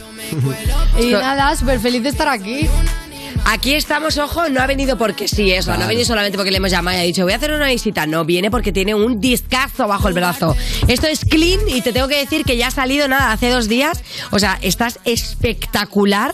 Y 1.00 1.10
nada, 1.10 1.56
súper 1.56 1.80
feliz 1.80 2.02
de 2.04 2.10
estar 2.10 2.28
aquí. 2.28 2.68
Aquí 3.52 3.74
estamos, 3.74 4.16
ojo, 4.16 4.48
no 4.48 4.60
ha 4.60 4.66
venido 4.68 4.96
porque 4.96 5.26
sí, 5.26 5.50
eso, 5.50 5.76
no 5.76 5.82
ha 5.82 5.88
venido 5.88 6.06
solamente 6.06 6.38
porque 6.38 6.52
le 6.52 6.58
hemos 6.58 6.70
llamado 6.70 6.96
y 6.98 7.00
ha 7.00 7.02
dicho 7.02 7.24
voy 7.24 7.32
a 7.32 7.36
hacer 7.36 7.50
una 7.50 7.66
visita. 7.66 8.06
No, 8.06 8.24
viene 8.24 8.48
porque 8.48 8.70
tiene 8.70 8.94
un 8.94 9.20
discazo 9.20 9.88
bajo 9.88 10.06
el 10.06 10.14
brazo. 10.14 10.56
Esto 10.86 11.08
es 11.08 11.24
clean 11.24 11.58
y 11.68 11.80
te 11.80 11.92
tengo 11.92 12.06
que 12.06 12.16
decir 12.16 12.44
que 12.44 12.56
ya 12.56 12.68
ha 12.68 12.70
salido 12.70 13.08
nada 13.08 13.32
hace 13.32 13.48
dos 13.48 13.66
días. 13.66 14.04
O 14.30 14.38
sea, 14.38 14.56
estás 14.62 15.00
espectacular. 15.04 16.32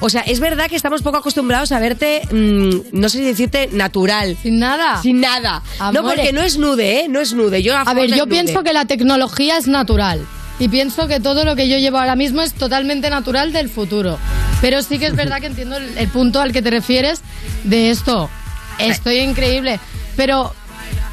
O 0.00 0.08
sea, 0.08 0.22
es 0.22 0.40
verdad 0.40 0.70
que 0.70 0.76
estamos 0.76 1.02
poco 1.02 1.18
acostumbrados 1.18 1.70
a 1.70 1.78
verte, 1.80 2.22
mm, 2.32 2.98
no 2.98 3.10
sé 3.10 3.18
si 3.18 3.24
decirte 3.24 3.68
natural. 3.70 4.38
Sin 4.42 4.58
nada. 4.58 5.02
Sin 5.02 5.20
nada. 5.20 5.62
No, 5.92 6.02
porque 6.02 6.32
no 6.32 6.40
es 6.40 6.56
nude, 6.56 7.00
¿eh? 7.00 7.08
No 7.10 7.20
es 7.20 7.34
nude. 7.34 7.62
Yo 7.62 7.76
A 7.76 7.92
ver, 7.92 8.10
yo 8.10 8.26
pienso 8.26 8.62
que 8.62 8.72
la 8.72 8.86
tecnología 8.86 9.58
es 9.58 9.66
natural. 9.66 10.26
Y 10.58 10.68
pienso 10.68 11.08
que 11.08 11.20
todo 11.20 11.44
lo 11.44 11.56
que 11.56 11.68
yo 11.68 11.78
llevo 11.78 11.98
ahora 11.98 12.16
mismo 12.16 12.42
es 12.42 12.52
totalmente 12.54 13.10
natural 13.10 13.52
del 13.52 13.68
futuro. 13.68 14.18
Pero 14.60 14.82
sí 14.82 14.98
que 14.98 15.06
es 15.06 15.16
verdad 15.16 15.40
que 15.40 15.46
entiendo 15.46 15.76
el, 15.76 16.08
punto 16.08 16.40
al 16.40 16.52
que 16.52 16.62
te 16.62 16.70
refieres 16.70 17.20
de 17.64 17.90
esto. 17.90 18.30
Estoy 18.78 19.18
increíble. 19.18 19.80
Pero 20.16 20.54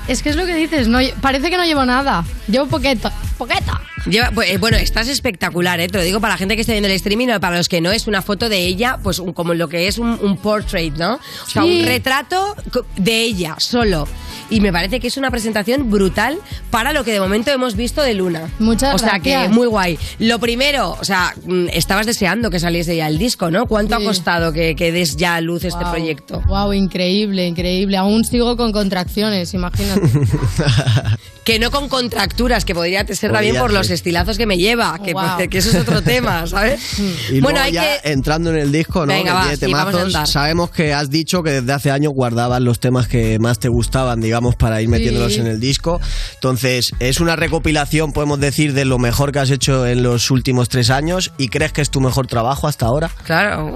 es 0.08 0.22
que 0.22 0.30
es 0.30 0.36
lo 0.36 0.46
que 0.46 0.56
dices, 0.56 0.88
no, 0.88 1.00
parece 1.22 1.50
que 1.50 1.58
no 1.58 1.66
llevo 1.66 1.86
nada. 1.86 2.24
Llevo 2.48 2.68
poquito. 2.68 3.12
Poquito. 3.42 3.72
Lleva- 4.06 4.30
pues, 4.30 4.52
eh, 4.52 4.58
bueno, 4.60 4.78
estás 4.78 5.08
espectacular, 5.08 5.80
¿eh? 5.80 5.88
te 5.88 5.98
lo 5.98 6.04
digo 6.04 6.20
para 6.22 6.36
la 6.36 6.38
gente 6.38 6.54
que 6.56 6.62
esté 6.62 6.74
viendo 6.74 6.88
el 6.88 6.94
streaming 6.96 7.30
o 7.30 7.40
para 7.40 7.58
los 7.58 7.68
que 7.70 7.82
no, 7.82 7.92
es 7.92 8.06
una 8.06 8.22
foto 8.22 8.50
de 8.50 8.60
ella, 8.68 9.00
pues 9.02 9.18
un- 9.18 9.34
como 9.34 9.56
lo 9.56 9.68
que 9.68 9.88
es 9.88 9.98
un, 9.98 10.10
un 10.22 10.38
portrait, 10.38 10.96
¿no? 10.96 11.16
O 11.16 11.50
sea, 11.50 11.64
Sí. 11.64 11.80
un 11.80 11.86
retrato 11.88 12.56
de 12.98 13.22
ella, 13.22 13.56
solo. 13.58 14.08
Y 14.52 14.60
me 14.60 14.72
parece 14.72 15.00
que 15.00 15.08
es 15.08 15.18
una 15.18 15.32
presentación 15.32 15.90
brutal 15.90 16.38
para 16.70 16.94
lo 16.94 17.04
que 17.04 17.14
de 17.14 17.20
momento 17.20 17.50
hemos 17.52 17.76
visto 17.76 18.02
de 18.04 18.14
Luna. 18.14 18.50
Muchas 18.60 18.94
O 18.94 18.98
sea, 19.00 19.14
gracias. 19.18 19.44
que 19.48 19.50
muy 19.50 19.66
guay. 19.68 19.98
Lo 20.20 20.38
primero, 20.40 20.98
o 21.00 21.04
sea, 21.06 21.34
mm, 21.46 21.70
estabas 21.74 22.06
deseando 22.06 22.50
que 22.52 22.60
saliese 22.60 22.96
ya 22.96 23.08
el 23.08 23.18
disco, 23.18 23.50
¿no? 23.50 23.66
¿Cuánto 23.66 23.98
Sí. 23.98 24.04
ha 24.04 24.06
costado 24.06 24.52
que, 24.54 24.76
que 24.76 24.92
des 24.92 25.16
ya 25.16 25.36
a 25.36 25.42
luz 25.42 25.64
este 25.64 25.84
proyecto? 25.86 26.42
Wow, 26.48 26.74
increíble, 26.74 27.48
increíble. 27.48 27.98
Aún 27.98 28.24
sigo 28.26 28.56
con 28.58 28.72
contracciones, 28.72 29.54
imagínate. 29.54 30.02
Que 31.44 31.58
no 31.58 31.72
con 31.72 31.90
contracturas, 31.90 32.66
que 32.66 32.76
podría 32.76 33.04
ser 33.08 33.32
también 33.32 33.56
por 33.58 33.74
los 33.74 33.90
estilazos 33.90 34.38
que 34.38 34.46
me 34.46 34.58
lleva, 34.58 35.00
que, 35.04 35.14
Wow. 35.14 35.50
que 35.50 35.58
eso 35.58 35.70
es 35.72 35.76
otro 35.76 36.04
tema, 36.04 36.46
¿sabes? 36.48 37.00
Y 37.32 37.42
bueno, 37.42 37.60
luego 37.60 37.66
hay 37.66 37.72
ya 37.72 38.02
que... 38.02 38.12
entrando 38.12 38.52
en 38.52 38.58
el 38.58 38.72
disco, 38.72 39.08
¿no? 39.08 39.14
Venga, 39.14 39.32
que 39.32 39.32
va, 39.32 39.44
tiene 39.44 39.58
sí, 39.58 39.74
vamos 39.74 39.96
a 39.96 39.98
temazos, 40.06 40.30
sabemos 40.30 40.70
que 40.70 40.94
has 40.94 41.10
dicho 41.10 41.42
que 41.42 41.50
desde 41.62 41.74
hace 41.74 41.90
años 41.90 42.14
guardabas 42.14 42.62
los 42.62 42.80
temas 42.80 43.08
que 43.08 43.40
más 43.40 43.58
te 43.58 43.70
gustaban, 43.70 44.22
digamos, 44.22 44.56
para 44.56 44.82
ir 44.84 44.90
metiéndolos 44.90 45.34
Sí. 45.34 45.40
en 45.40 45.48
el 45.48 45.60
disco. 45.60 46.00
Entonces, 46.36 46.92
es 47.00 47.20
una 47.20 47.36
recopilación, 47.36 48.14
podemos 48.14 48.40
decir, 48.40 48.74
de 48.74 48.86
lo 48.86 49.00
mejor 49.00 49.32
que 49.32 49.40
has 49.40 49.50
hecho 49.50 49.88
en 49.88 50.04
los 50.04 50.30
últimos 50.30 50.70
tres 50.70 50.92
años 50.92 51.32
y 51.40 51.48
crees 51.48 51.72
que 51.74 51.82
es 51.82 51.90
tu 51.90 52.02
mejor 52.02 52.28
trabajo 52.28 52.68
hasta 52.68 52.86
ahora. 52.86 53.10
Claro. 53.26 53.76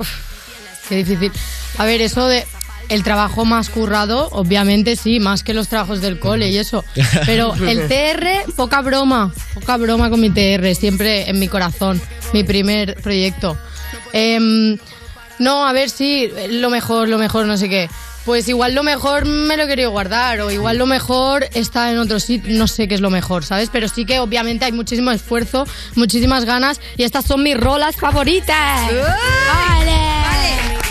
Qué 0.87 0.97
difícil. 1.03 1.31
A 1.79 1.85
ver, 1.85 1.99
eso 2.01 2.27
de 2.27 2.45
el 2.89 3.03
trabajo 3.03 3.45
más 3.45 3.69
currado, 3.69 4.29
obviamente 4.31 4.95
sí, 4.95 5.19
más 5.19 5.43
que 5.43 5.53
los 5.53 5.67
trabajos 5.67 6.01
del 6.01 6.19
cole 6.19 6.49
y 6.49 6.57
eso. 6.57 6.83
Pero 7.25 7.53
el 7.67 7.87
TR, 7.87 8.51
poca 8.55 8.81
broma, 8.81 9.33
poca 9.53 9.77
broma 9.77 10.09
con 10.09 10.19
mi 10.21 10.29
TR, 10.29 10.75
siempre 10.75 11.29
en 11.29 11.39
mi 11.39 11.47
corazón, 11.47 12.01
mi 12.33 12.43
primer 12.43 12.95
proyecto. 12.95 13.57
Em, 14.13 14.77
no, 15.39 15.67
a 15.67 15.73
ver 15.73 15.89
si 15.89 16.31
lo 16.49 16.69
mejor, 16.69 17.09
lo 17.09 17.17
mejor, 17.17 17.45
no 17.45 17.57
sé 17.57 17.69
qué. 17.69 17.89
Pues 18.25 18.47
igual 18.47 18.73
lo 18.73 18.81
mejor 18.81 19.25
me 19.25 19.55
lo 19.55 19.63
he 19.63 19.67
querido 19.67 19.91
guardar 19.91 20.41
o 20.41 20.49
igual 20.49 20.77
lo 20.77 20.87
mejor 20.87 21.47
está 21.53 21.91
en 21.91 21.99
otro 21.99 22.19
sitio, 22.19 22.57
no 22.57 22.67
sé 22.67 22.87
qué 22.87 22.95
es 22.95 23.01
lo 23.01 23.11
mejor, 23.11 23.45
¿sabes? 23.45 23.69
Pero 23.71 23.87
sí 23.87 24.03
que 24.03 24.19
obviamente 24.19 24.65
hay 24.65 24.71
muchísimo 24.71 25.11
esfuerzo, 25.11 25.67
muchísimas 25.93 26.43
ganas 26.43 26.81
y 26.97 27.03
estas 27.03 27.25
son 27.25 27.43
mis 27.43 27.55
rolas 27.55 27.95
favoritas. 27.95 28.91
Vale, 28.91 29.99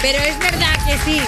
pero 0.00 0.18
es 0.22 0.38
verdad 0.38 0.86
que 0.86 0.96
sí. 0.98 1.20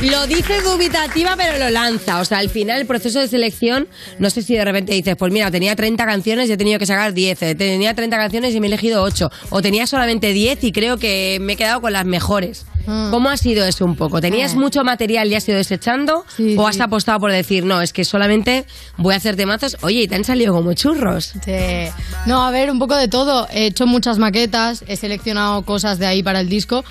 Lo 0.00 0.28
dice 0.28 0.60
dubitativa, 0.62 1.34
pero 1.36 1.58
lo 1.58 1.70
lanza. 1.70 2.20
O 2.20 2.24
sea, 2.24 2.38
al 2.38 2.48
final, 2.48 2.80
el 2.80 2.86
proceso 2.86 3.18
de 3.18 3.26
selección, 3.26 3.88
no 4.20 4.30
sé 4.30 4.42
si 4.42 4.54
de 4.54 4.64
repente 4.64 4.92
dices, 4.92 5.16
pues 5.16 5.32
mira, 5.32 5.50
tenía 5.50 5.74
30 5.74 6.06
canciones 6.06 6.48
y 6.48 6.52
he 6.52 6.56
tenido 6.56 6.78
que 6.78 6.86
sacar 6.86 7.12
10. 7.12 7.42
eh, 7.42 7.54
Tenía 7.56 7.94
30 7.94 8.16
canciones 8.16 8.54
y 8.54 8.60
me 8.60 8.68
he 8.68 8.70
elegido 8.70 9.02
8. 9.02 9.28
O 9.50 9.60
tenía 9.60 9.88
solamente 9.88 10.32
10 10.32 10.62
y 10.62 10.70
creo 10.70 10.98
que 10.98 11.38
me 11.40 11.54
he 11.54 11.56
quedado 11.56 11.80
con 11.80 11.92
las 11.92 12.06
mejores. 12.06 12.64
¿Cómo 13.10 13.28
ha 13.28 13.36
sido 13.36 13.66
eso 13.66 13.84
un 13.84 13.96
poco? 13.96 14.18
¿Tenías 14.22 14.54
mucho 14.54 14.82
material 14.82 15.28
y 15.30 15.34
has 15.34 15.46
ido 15.46 15.58
desechando? 15.58 16.24
¿O 16.56 16.66
has 16.66 16.80
apostado 16.80 17.20
por 17.20 17.30
decir, 17.30 17.64
no, 17.66 17.82
es 17.82 17.92
que 17.92 18.02
solamente 18.06 18.64
voy 18.96 19.12
a 19.12 19.18
hacer 19.18 19.36
temazos? 19.36 19.76
Oye, 19.82 20.02
y 20.02 20.08
te 20.08 20.14
han 20.14 20.24
salido 20.24 20.54
como 20.54 20.72
churros. 20.72 21.34
Sí. 21.44 21.52
No, 22.24 22.46
a 22.46 22.50
ver, 22.50 22.70
un 22.70 22.78
poco 22.78 22.96
de 22.96 23.08
todo. 23.08 23.46
He 23.52 23.66
hecho 23.66 23.86
muchas 23.86 24.18
maquetas, 24.18 24.84
he 24.86 24.96
seleccionado 24.96 25.66
cosas 25.66 25.98
de 25.98 26.06
ahí 26.06 26.22
para 26.22 26.40
el 26.40 26.48
disco, 26.48 26.82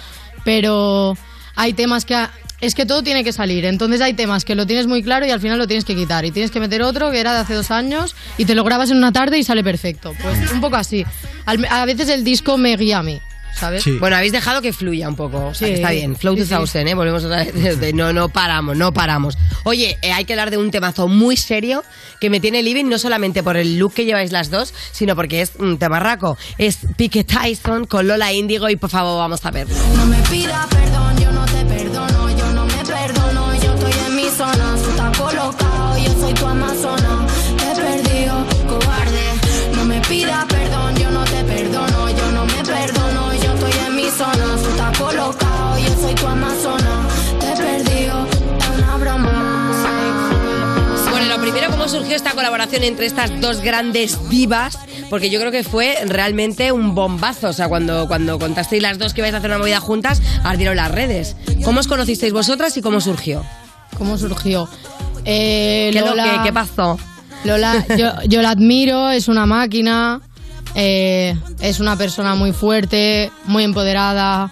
pero 0.45 1.17
hay 1.55 1.73
temas 1.73 2.05
que... 2.05 2.13
ha- 2.13 2.31
Es 2.59 2.73
que 2.73 2.85
todo 2.87 3.03
tiene 3.03 3.23
que 3.23 3.31
salir, 3.33 3.65
entonces 3.65 4.01
hay 4.01 4.13
temas 4.13 4.43
que 4.43 4.55
lo 4.55 4.65
tienes 4.65 4.87
muy 4.87 5.03
claro 5.03 5.27
y 5.27 5.29
al 5.31 5.39
final 5.39 5.59
lo 5.59 5.67
tienes 5.67 5.85
que 5.85 5.95
quitar 5.95 6.25
y 6.25 6.31
tienes 6.31 6.49
que 6.49 6.59
meter 6.59 6.81
otro 6.81 7.11
que 7.11 7.19
era 7.19 7.33
de 7.33 7.39
hace 7.39 7.53
dos 7.53 7.69
años 7.69 8.15
y 8.37 8.45
te 8.45 8.55
lo 8.55 8.63
grabas 8.63 8.89
en 8.89 8.97
una 8.97 9.11
tarde 9.11 9.37
y 9.37 9.43
sale 9.43 9.63
perfecto. 9.63 10.13
Pues 10.21 10.51
un 10.51 10.59
poco 10.59 10.75
así. 10.75 11.05
Al- 11.45 11.65
a 11.69 11.85
veces 11.85 12.09
el 12.09 12.23
disco 12.23 12.57
me 12.57 12.75
guía 12.75 12.97
a 12.97 13.03
mí, 13.03 13.21
¿sabes? 13.55 13.83
Bueno, 13.99 14.15
habéis 14.15 14.31
dejado 14.31 14.63
que 14.63 14.73
fluya 14.73 15.07
un 15.07 15.15
poco. 15.15 15.45
O 15.45 15.53
sea, 15.53 15.67
Sí. 15.67 15.75
está 15.75 15.91
bien. 15.91 16.15
Flow 16.15 16.35
Sí, 16.35 16.45
sí. 16.45 16.49
2000, 16.49 16.87
¿eh? 16.87 16.93
Volvemos 16.95 17.23
otra 17.25 17.43
vez. 17.43 17.53
desde- 17.53 17.93
No, 17.93 18.11
no 18.11 18.29
paramos, 18.29 18.75
no 18.75 18.91
paramos. 18.91 19.37
Oye, 19.63 19.99
eh, 20.01 20.11
hay 20.11 20.25
que 20.25 20.33
hablar 20.33 20.49
de 20.49 20.57
un 20.57 20.71
temazo 20.71 21.07
muy 21.07 21.37
serio 21.37 21.83
que 22.19 22.31
me 22.31 22.39
tiene 22.39 22.63
living, 22.63 22.85
no 22.85 22.97
solamente 22.97 23.43
por 23.43 23.55
el 23.57 23.77
look 23.77 23.93
que 23.93 24.05
lleváis 24.05 24.31
las 24.31 24.49
dos, 24.49 24.73
sino 24.91 25.15
porque 25.15 25.41
es 25.41 25.51
un 25.59 25.77
temarraco. 25.77 26.39
Es 26.57 26.79
Pique 26.97 27.23
Tyson 27.23 27.85
con 27.85 28.07
Lola 28.07 28.33
Índigo 28.33 28.67
y 28.67 28.77
por 28.77 28.89
favor, 28.89 29.19
vamos 29.19 29.45
a 29.45 29.51
ver. 29.51 29.67
No 29.95 30.07
me 30.07 30.17
pidas 30.23 30.65
perdón, 30.67 31.17
yo 31.21 31.26
Perdón, 40.25 40.95
yo 40.95 41.11
no 41.11 41.23
te 41.25 41.43
perdono, 41.43 42.09
yo 42.09 42.31
no 42.31 42.45
me 42.45 42.63
perdono, 42.63 43.33
yo 43.33 43.53
estoy 43.53 43.71
en 43.85 43.95
mi 43.95 44.05
zona, 44.09 44.55
tú 44.63 44.69
estás 44.69 44.97
colocado, 44.97 45.77
yo 45.77 46.01
soy 46.01 46.15
tu 46.15 46.25
amazona, 46.27 47.07
te 47.39 47.51
he 47.51 47.55
perdido, 47.55 48.25
una 48.75 48.97
broma. 48.97 49.71
Bueno, 51.11 51.35
lo 51.35 51.39
primero, 51.41 51.69
¿cómo 51.69 51.87
surgió 51.87 52.15
esta 52.15 52.31
colaboración 52.31 52.83
entre 52.83 53.05
estas 53.05 53.39
dos 53.41 53.61
grandes 53.61 54.17
divas? 54.29 54.79
Porque 55.11 55.29
yo 55.29 55.39
creo 55.39 55.51
que 55.51 55.63
fue 55.63 55.95
realmente 56.07 56.71
un 56.71 56.95
bombazo. 56.95 57.49
O 57.49 57.53
sea, 57.53 57.69
cuando, 57.69 58.07
cuando 58.07 58.39
contasteis 58.39 58.81
las 58.81 58.97
dos 58.97 59.13
que 59.13 59.21
ibais 59.21 59.33
a 59.35 59.37
hacer 59.37 59.51
una 59.51 59.59
movida 59.59 59.79
juntas, 59.79 60.21
ardieron 60.43 60.75
las 60.77 60.91
redes. 60.91 61.35
¿Cómo 61.63 61.79
os 61.79 61.87
conocisteis 61.87 62.33
vosotras 62.33 62.75
y 62.77 62.81
cómo 62.81 63.01
surgió? 63.01 63.43
¿Cómo 63.97 64.17
surgió? 64.17 64.67
Eh, 65.25 65.91
¿Qué, 65.93 65.99
lo 66.01 66.07
Lola- 66.07 66.23
que- 66.41 66.43
¿Qué 66.47 66.53
pasó? 66.53 66.97
Lola, 67.47 67.85
yo, 67.97 68.11
yo 68.27 68.41
la 68.41 68.51
admiro, 68.51 69.09
es 69.09 69.27
una 69.27 69.45
máquina, 69.45 70.21
eh, 70.75 71.35
es 71.61 71.79
una 71.79 71.97
persona 71.97 72.35
muy 72.35 72.51
fuerte, 72.51 73.31
muy 73.45 73.63
empoderada, 73.63 74.51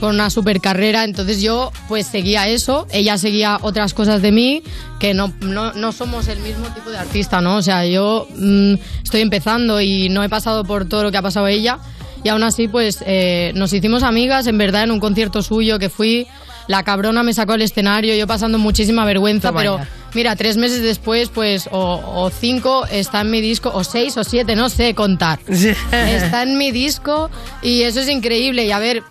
con 0.00 0.16
una 0.16 0.28
super 0.28 0.60
carrera, 0.60 1.04
entonces 1.04 1.40
yo 1.40 1.72
pues 1.88 2.06
seguía 2.06 2.46
eso, 2.48 2.86
ella 2.90 3.16
seguía 3.16 3.58
otras 3.62 3.94
cosas 3.94 4.20
de 4.20 4.32
mí, 4.32 4.62
que 4.98 5.14
no, 5.14 5.32
no, 5.40 5.72
no 5.72 5.92
somos 5.92 6.28
el 6.28 6.38
mismo 6.40 6.66
tipo 6.68 6.90
de 6.90 6.98
artista, 6.98 7.40
¿no? 7.40 7.56
O 7.56 7.62
sea, 7.62 7.86
yo 7.86 8.28
mm, 8.36 8.74
estoy 9.02 9.22
empezando 9.22 9.80
y 9.80 10.10
no 10.10 10.22
he 10.22 10.28
pasado 10.28 10.64
por 10.64 10.86
todo 10.86 11.02
lo 11.04 11.10
que 11.10 11.16
ha 11.16 11.22
pasado 11.22 11.46
ella, 11.46 11.78
y 12.22 12.28
aún 12.28 12.42
así 12.42 12.68
pues 12.68 13.02
eh, 13.06 13.52
nos 13.54 13.72
hicimos 13.72 14.02
amigas, 14.02 14.46
en 14.46 14.58
verdad, 14.58 14.84
en 14.84 14.90
un 14.90 15.00
concierto 15.00 15.42
suyo 15.42 15.78
que 15.78 15.88
fui, 15.88 16.26
la 16.68 16.82
cabrona 16.82 17.22
me 17.22 17.34
sacó 17.34 17.52
al 17.52 17.62
escenario, 17.62 18.14
yo 18.14 18.26
pasando 18.26 18.58
muchísima 18.58 19.04
vergüenza, 19.04 19.48
Toma 19.48 19.60
pero 19.60 19.78
ya. 19.78 19.88
mira, 20.14 20.36
tres 20.36 20.56
meses 20.56 20.82
después, 20.82 21.28
pues, 21.28 21.68
o, 21.70 22.00
o 22.04 22.30
cinco, 22.30 22.86
está 22.86 23.20
en 23.20 23.30
mi 23.30 23.40
disco, 23.40 23.70
o 23.74 23.84
seis 23.84 24.16
o 24.16 24.24
siete, 24.24 24.56
no 24.56 24.68
sé 24.68 24.94
contar. 24.94 25.38
Está 25.92 26.42
en 26.42 26.56
mi 26.58 26.70
disco 26.72 27.30
y 27.62 27.82
eso 27.82 28.00
es 28.00 28.08
increíble. 28.08 28.64
Y 28.64 28.70
a 28.70 28.78
ver, 28.78 29.02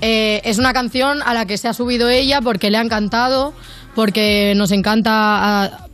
eh, 0.00 0.40
es 0.44 0.58
una 0.58 0.72
canción 0.72 1.22
a 1.24 1.34
la 1.34 1.46
que 1.46 1.58
se 1.58 1.68
ha 1.68 1.74
subido 1.74 2.08
ella 2.08 2.40
porque 2.40 2.70
le 2.70 2.78
ha 2.78 2.82
encantado, 2.82 3.52
porque 3.94 4.54
nos 4.56 4.70
encanta, 4.72 5.86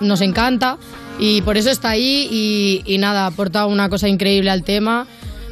nos 0.00 0.20
encanta 0.20 0.78
y 1.18 1.42
por 1.42 1.56
eso 1.56 1.70
está 1.70 1.90
ahí 1.90 2.28
y, 2.30 2.82
y 2.86 2.98
nada, 2.98 3.24
ha 3.24 3.26
aportado 3.28 3.68
una 3.68 3.88
cosa 3.88 4.08
increíble 4.08 4.50
al 4.50 4.64
tema 4.64 5.06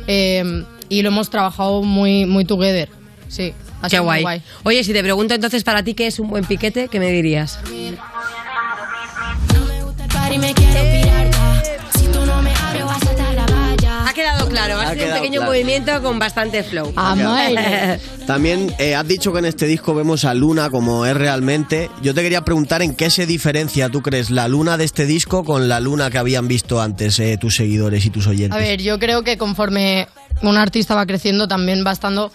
eh, 0.07 0.65
y 0.89 1.03
lo 1.03 1.09
hemos 1.09 1.31
trabajado 1.31 1.83
muy, 1.83 2.27
muy 2.27 2.45
together. 2.45 2.89
Sí, 3.29 3.55
Qué 3.89 3.99
guay. 3.99 4.43
Oye, 4.65 4.85
si 4.85 4.93
te 4.93 5.03
pregunto 5.03 5.35
entonces 5.35 5.65
para 5.65 5.83
ti 5.83 5.95
qué 5.95 6.07
es 6.07 6.19
un 6.19 6.29
buen 6.29 6.45
piquete, 6.45 6.89
¿qué 6.89 6.99
me 6.99 7.11
dirías? 7.11 7.59
Party 10.13 10.39
me 10.39 10.53
quiero 10.55 10.81
pirar 10.93 11.31
ya. 11.31 11.63
Si 11.99 12.07
tú 12.07 12.25
no 12.27 12.43
me 12.43 12.51
abres, 12.55 12.85
vas 12.85 13.03
a 13.03 13.07
saltar 13.07 13.35
la 13.35 13.47
valla. 13.47 14.09
Ha 14.09 14.13
quedado 14.15 14.49
claro, 14.49 14.79
ha 14.79 14.89
Ha 14.89 14.95
sido 14.95 15.07
un 15.07 15.13
pequeño 15.15 15.41
claro. 15.41 15.53
movimiento 15.53 16.03
con 16.03 16.19
bastante 16.19 16.63
flow. 16.63 16.93
También 18.27 18.75
eh, 18.79 18.95
has 18.95 19.07
dicho 19.09 19.33
que 19.33 19.39
en 19.41 19.47
este 19.47 19.67
disco 19.67 19.95
vemos 19.95 20.25
a 20.25 20.35
Luna 20.35 20.71
como 20.71 21.07
es 21.07 21.17
realmente. 21.17 21.91
Yo 22.03 22.15
te 22.15 22.23
quería 22.23 22.43
preguntar 22.43 22.83
en 22.83 22.95
qué 22.95 23.11
se 23.11 23.27
diferencia, 23.27 23.89
tú 23.89 24.03
crees, 24.03 24.31
la 24.31 24.49
Luna 24.49 24.77
de 24.77 24.85
este 24.85 25.07
disco 25.07 25.45
con 25.45 25.69
la 25.69 25.81
Luna 25.81 26.11
que 26.11 26.19
habían 26.19 26.47
visto 26.47 26.81
antes 26.81 27.19
eh, 27.19 27.37
tus 27.39 27.57
seguidores 27.57 28.05
y 28.05 28.11
tus 28.11 28.27
oyentes. 28.27 28.57
A 28.57 28.61
ver, 28.61 28.81
yo 28.83 28.99
creo 28.99 29.23
que 29.23 29.39
conforme 29.39 30.09
un 30.43 30.57
artista 30.57 30.95
va 30.95 31.07
creciendo 31.07 31.49
también 31.49 31.85
va 31.87 31.93
estando 31.93 32.33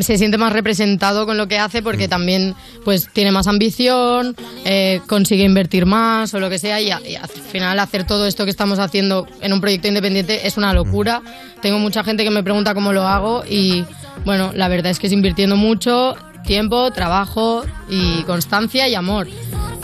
se 0.00 0.16
siente 0.18 0.38
más 0.38 0.52
representado 0.52 1.26
con 1.26 1.36
lo 1.36 1.48
que 1.48 1.58
hace 1.58 1.82
porque 1.82 2.08
también 2.08 2.54
pues 2.84 3.08
tiene 3.12 3.30
más 3.32 3.46
ambición, 3.46 4.34
eh, 4.64 5.00
consigue 5.06 5.44
invertir 5.44 5.86
más 5.86 6.32
o 6.34 6.40
lo 6.40 6.48
que 6.48 6.58
sea 6.58 6.80
y, 6.80 6.90
a- 6.90 7.00
y 7.06 7.14
al 7.16 7.28
final 7.28 7.78
hacer 7.78 8.04
todo 8.04 8.26
esto 8.26 8.44
que 8.44 8.50
estamos 8.50 8.78
haciendo 8.78 9.26
en 9.40 9.52
un 9.52 9.60
proyecto 9.60 9.88
independiente 9.88 10.46
es 10.46 10.56
una 10.56 10.72
locura. 10.72 11.20
Tengo 11.60 11.78
mucha 11.78 12.04
gente 12.04 12.24
que 12.24 12.30
me 12.30 12.42
pregunta 12.42 12.74
cómo 12.74 12.92
lo 12.92 13.06
hago 13.06 13.44
y 13.48 13.84
bueno, 14.24 14.52
la 14.54 14.68
verdad 14.68 14.90
es 14.92 14.98
que 14.98 15.08
es 15.08 15.12
invirtiendo 15.12 15.56
mucho 15.56 16.14
tiempo, 16.46 16.90
trabajo 16.90 17.64
y 17.88 18.22
constancia 18.22 18.88
y 18.88 18.94
amor. 18.94 19.28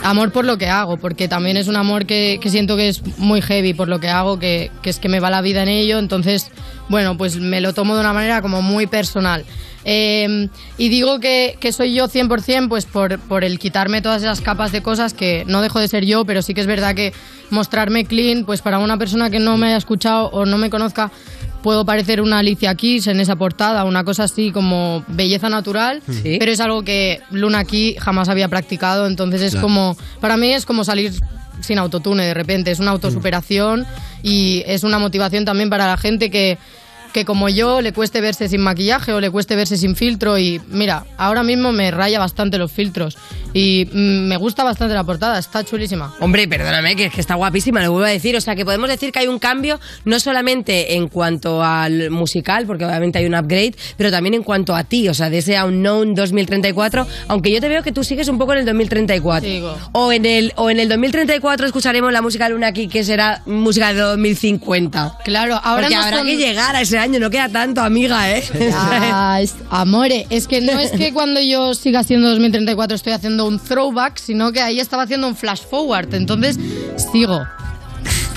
Amor 0.02 0.30
por 0.30 0.44
lo 0.44 0.58
que 0.58 0.68
hago, 0.68 0.96
porque 0.96 1.26
también 1.26 1.56
es 1.56 1.66
un 1.66 1.74
amor 1.76 2.06
que, 2.06 2.38
que 2.40 2.50
siento 2.50 2.76
que 2.76 2.88
es 2.88 3.02
muy 3.18 3.42
heavy 3.42 3.74
por 3.74 3.88
lo 3.88 3.98
que 3.98 4.08
hago, 4.08 4.38
que, 4.38 4.70
que 4.80 4.90
es 4.90 4.98
que 5.00 5.08
me 5.08 5.18
va 5.18 5.28
la 5.28 5.40
vida 5.40 5.62
en 5.64 5.68
ello, 5.68 5.98
entonces, 5.98 6.50
bueno, 6.88 7.16
pues 7.16 7.36
me 7.36 7.60
lo 7.60 7.74
tomo 7.74 7.94
de 7.94 8.00
una 8.00 8.12
manera 8.12 8.40
como 8.40 8.62
muy 8.62 8.86
personal. 8.86 9.44
Eh, 9.90 10.48
y 10.76 10.88
digo 10.90 11.18
que, 11.18 11.56
que 11.60 11.72
soy 11.72 11.94
yo 11.94 12.08
100% 12.08 12.68
pues 12.68 12.84
por, 12.84 13.18
por 13.20 13.42
el 13.42 13.58
quitarme 13.58 14.02
todas 14.02 14.22
esas 14.22 14.42
capas 14.42 14.70
de 14.70 14.82
cosas 14.82 15.14
que 15.14 15.44
no 15.46 15.62
dejo 15.62 15.80
de 15.80 15.88
ser 15.88 16.04
yo, 16.04 16.24
pero 16.26 16.42
sí 16.42 16.52
que 16.52 16.60
es 16.60 16.66
verdad 16.66 16.94
que 16.94 17.12
mostrarme 17.50 18.04
clean, 18.04 18.44
pues 18.44 18.60
para 18.60 18.78
una 18.78 18.98
persona 18.98 19.30
que 19.30 19.38
no 19.38 19.56
me 19.56 19.68
haya 19.68 19.78
escuchado 19.78 20.26
o 20.26 20.44
no 20.44 20.58
me 20.58 20.68
conozca, 20.68 21.10
puedo 21.62 21.86
parecer 21.86 22.20
una 22.20 22.38
Alicia 22.40 22.74
Keys 22.74 23.06
en 23.06 23.18
esa 23.18 23.36
portada, 23.36 23.84
una 23.84 24.04
cosa 24.04 24.24
así 24.24 24.50
como 24.52 25.04
belleza 25.08 25.48
natural, 25.48 26.02
Sí. 26.06 26.36
pero 26.38 26.52
es 26.52 26.60
algo 26.60 26.82
que 26.82 27.20
Luna 27.30 27.60
aquí 27.60 27.96
jamás 27.98 28.28
había 28.28 28.48
practicado, 28.48 29.06
entonces 29.06 29.40
es 29.40 29.52
Claro. 29.52 29.66
como, 29.68 29.96
para 30.20 30.36
mí 30.36 30.52
es 30.52 30.66
como 30.66 30.84
salir 30.84 31.12
sin 31.60 31.78
autotune 31.78 32.24
de 32.26 32.34
repente, 32.34 32.70
es 32.70 32.78
una 32.78 32.92
autosuperación 32.92 33.86
y 34.22 34.62
es 34.66 34.84
una 34.84 34.98
motivación 35.00 35.44
también 35.44 35.70
para 35.70 35.86
la 35.88 35.96
gente 35.96 36.30
que, 36.30 36.58
que 37.12 37.24
como 37.24 37.48
yo 37.48 37.80
le 37.80 37.92
cueste 37.92 38.20
verse 38.20 38.48
sin 38.48 38.60
maquillaje 38.60 39.12
o 39.12 39.20
le 39.20 39.30
cueste 39.30 39.56
verse 39.56 39.76
sin 39.76 39.96
filtro 39.96 40.38
y 40.38 40.60
mira, 40.68 41.04
ahora 41.16 41.42
mismo 41.42 41.72
me 41.72 41.90
raya 41.90 42.18
bastante 42.18 42.58
los 42.58 42.70
filtros 42.72 43.16
y 43.54 43.86
mm, 43.92 44.28
me 44.28 44.36
gusta 44.36 44.62
bastante 44.64 44.94
la 44.94 45.04
portada, 45.04 45.38
está 45.38 45.64
chulísima. 45.64 46.14
Hombre, 46.20 46.46
perdóname, 46.48 46.96
que 46.96 47.06
es 47.06 47.12
que 47.12 47.20
está 47.20 47.34
guapísima, 47.34 47.82
lo 47.82 47.92
vuelvo 47.92 48.06
a 48.06 48.10
decir. 48.10 48.36
O 48.36 48.40
sea, 48.40 48.54
que 48.54 48.64
podemos 48.64 48.88
decir 48.88 49.10
que 49.12 49.20
hay 49.20 49.26
un 49.26 49.38
cambio 49.38 49.80
no 50.04 50.20
solamente 50.20 50.94
en 50.96 51.08
cuanto 51.08 51.62
al 51.64 52.10
musical, 52.10 52.66
porque 52.66 52.84
obviamente 52.84 53.18
hay 53.18 53.26
un 53.26 53.34
upgrade, 53.34 53.74
pero 53.96 54.10
también 54.10 54.34
en 54.34 54.42
cuanto 54.42 54.74
a 54.76 54.84
ti, 54.84 55.08
o 55.08 55.14
sea, 55.14 55.30
de 55.30 55.38
ese 55.38 55.60
Unknown 55.62 56.14
2034, 56.14 57.06
aunque 57.28 57.50
yo 57.50 57.60
te 57.60 57.68
veo 57.68 57.82
que 57.82 57.92
tú 57.92 58.04
sigues 58.04 58.28
un 58.28 58.38
poco 58.38 58.52
en 58.52 58.60
el 58.60 58.66
2034. 58.66 59.48
O 59.92 60.12
en 60.12 60.26
el 60.26 60.52
o 60.56 60.68
en 60.70 60.78
el 60.80 60.88
2034 60.88 61.66
escucharemos 61.66 62.12
la 62.12 62.22
música 62.22 62.44
de 62.44 62.50
Luna 62.50 62.68
aquí, 62.68 62.88
que 62.88 63.02
será 63.04 63.42
música 63.46 63.92
de 63.94 64.00
2050. 64.00 65.18
Claro, 65.24 65.54
ahora 65.62 65.82
Porque 65.82 65.94
habrá 65.96 66.18
son- 66.18 66.26
que 66.26 66.36
llegar 66.36 66.76
a 66.76 66.80
ese 66.82 66.97
año, 66.98 67.18
no 67.20 67.30
queda 67.30 67.48
tanto, 67.48 67.80
amiga, 67.80 68.30
¿eh? 68.36 68.42
Es- 69.40 69.54
amore, 69.70 70.26
es 70.30 70.46
que 70.48 70.60
no 70.60 70.78
es 70.78 70.90
que 70.92 71.12
cuando 71.12 71.40
yo 71.40 71.74
siga 71.74 72.02
siendo 72.04 72.28
2034 72.30 72.96
estoy 72.96 73.12
haciendo 73.12 73.46
un 73.46 73.58
throwback, 73.58 74.18
sino 74.18 74.52
que 74.52 74.60
ahí 74.60 74.80
estaba 74.80 75.04
haciendo 75.04 75.28
un 75.28 75.36
flash 75.36 75.62
forward. 75.68 76.12
Entonces, 76.14 76.58
sigo. 77.12 77.40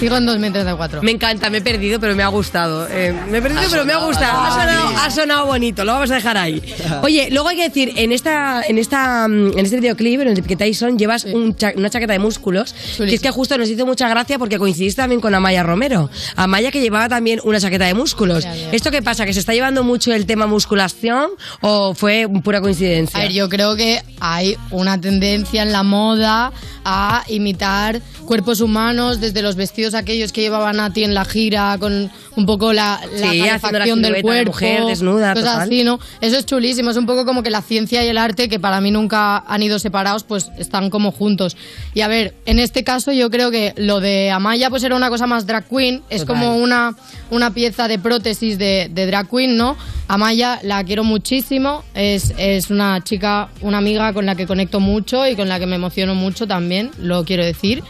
Sigo 0.01 0.17
en 0.17 0.25
2034. 0.25 1.03
Me 1.03 1.11
encanta, 1.11 1.51
me 1.51 1.59
he 1.59 1.61
perdido, 1.61 1.99
pero 1.99 2.15
me 2.15 2.23
ha 2.23 2.27
gustado. 2.29 2.87
Eh, 2.89 3.13
me 3.29 3.37
he 3.37 3.41
perdido, 3.41 3.61
Ha 3.61 3.69
pero 3.69 3.85
me 3.85 3.93
ha 3.93 3.99
sonado, 3.99 4.07
gustado. 4.07 4.41
ha 4.41 4.49
sonado. 4.51 4.81
sonado, 4.87 5.05
ha 5.05 5.11
sonado 5.11 5.45
bonito, 5.45 5.85
lo 5.85 5.93
vamos 5.93 6.09
a 6.09 6.15
dejar 6.15 6.37
ahí. 6.37 6.59
Oye, 7.03 7.27
luego 7.31 7.49
hay 7.49 7.57
que 7.57 7.67
decir, 7.69 7.93
en 7.97 8.11
esta, 8.11 8.63
en 8.67 8.79
esta, 8.79 9.27
mm, 9.27 9.59
en 9.59 9.63
este 9.63 9.75
videoclip, 9.79 10.21
en 10.21 10.27
el 10.29 10.41
que 10.43 10.55
Tyson 10.55 10.97
llevas 10.97 11.25
un 11.25 11.55
cha- 11.55 11.73
una 11.75 11.91
chaqueta 11.91 12.13
de 12.13 12.19
músculos, 12.19 12.73
que 12.97 13.13
es 13.13 13.21
que 13.21 13.29
justo 13.29 13.55
nos 13.59 13.69
hizo 13.69 13.85
mucha 13.85 14.09
gracia 14.09 14.39
porque 14.39 14.57
coincidiste 14.57 14.99
también 15.03 15.21
con 15.21 15.35
Amaya 15.35 15.61
Romero. 15.61 16.09
Amaya 16.35 16.71
que 16.71 16.81
llevaba 16.81 17.07
también 17.07 17.39
una 17.43 17.59
chaqueta 17.59 17.85
de 17.85 17.93
músculos. 17.93 18.43
Ya, 18.43 18.55
ya. 18.55 18.71
¿Esto 18.71 18.89
qué 18.89 19.03
pasa? 19.03 19.27
¿Que 19.27 19.33
se 19.33 19.39
está 19.39 19.53
llevando 19.53 19.83
mucho 19.83 20.11
el 20.13 20.25
tema 20.25 20.47
musculación 20.47 21.27
o 21.61 21.93
fue 21.93 22.27
pura 22.43 22.59
coincidencia? 22.59 23.19
A 23.19 23.23
ver, 23.23 23.33
yo 23.33 23.49
creo 23.49 23.75
que 23.75 24.01
hay 24.19 24.57
una 24.71 24.99
tendencia 24.99 25.61
en 25.61 25.71
la 25.71 25.83
moda 25.83 26.51
a 26.83 27.23
imitar 27.27 28.01
cuerpos 28.25 28.61
humanos, 28.61 29.19
desde 29.21 29.43
los 29.43 29.55
vestidos 29.55 29.90
aquellos 29.93 30.31
que 30.31 30.41
llevaba 30.41 30.71
Nati 30.73 31.03
en 31.03 31.13
la 31.13 31.25
gira, 31.25 31.77
con 31.79 32.11
un 32.35 32.45
poco 32.45 32.73
la, 32.73 32.99
la 33.01 33.31
Sí, 33.31 33.41
haciendo 33.41 33.45
la 33.45 33.59
calefacción 33.59 34.01
del 34.01 34.15
silueta 34.15 34.17
de 34.17 34.21
cuerpo, 34.21 34.51
mujer 34.51 34.85
desnuda, 34.85 35.33
cosas 35.33 35.49
total. 35.51 35.67
así, 35.67 35.83
¿no? 35.83 35.99
Eso 36.21 36.37
es 36.37 36.45
chulísimo, 36.45 36.91
es 36.91 36.97
un 36.97 37.05
poco 37.05 37.25
como 37.25 37.43
que 37.43 37.49
la 37.49 37.61
ciencia 37.61 38.03
y 38.03 38.07
el 38.07 38.17
arte, 38.17 38.49
que 38.49 38.59
para 38.59 38.81
mí 38.81 38.91
nunca 38.91 39.37
han 39.47 39.63
ido 39.63 39.79
separados, 39.79 40.23
pues 40.23 40.49
están 40.57 40.89
como 40.89 41.11
juntos. 41.11 41.57
Y 41.93 42.01
a 42.01 42.07
ver, 42.07 42.33
en 42.45 42.59
este 42.59 42.83
caso 42.83 43.11
yo 43.11 43.29
creo 43.29 43.51
que 43.51 43.73
lo 43.77 43.99
de 43.99 44.31
Amaya 44.31 44.69
pues 44.69 44.83
era 44.83 44.95
una 44.95 45.09
cosa 45.09 45.27
más 45.27 45.45
drag 45.45 45.67
queen, 45.67 46.01
es 46.09 46.21
Total. 46.21 46.35
como 46.35 46.55
una, 46.57 46.95
una 47.29 47.53
pieza 47.53 47.87
de 47.87 47.99
prótesis 47.99 48.57
de, 48.57 48.89
de 48.91 49.05
drag 49.05 49.29
queen, 49.29 49.57
¿no? 49.57 49.75
Amaya 50.07 50.59
la 50.63 50.83
quiero 50.83 51.03
muchísimo, 51.03 51.83
es, 51.93 52.33
es 52.37 52.69
una 52.69 53.01
chica, 53.03 53.49
una 53.61 53.77
amiga 53.77 54.11
con 54.13 54.25
la 54.25 54.35
que 54.35 54.45
conecto 54.45 54.79
mucho 54.79 55.25
y 55.27 55.35
con 55.35 55.47
la 55.47 55.57
que 55.59 55.65
me 55.67 55.75
emociono 55.77 56.15
mucho 56.15 56.47
también, 56.47 56.91
lo 56.99 57.23
quiero 57.23 57.45
decir. 57.45 57.81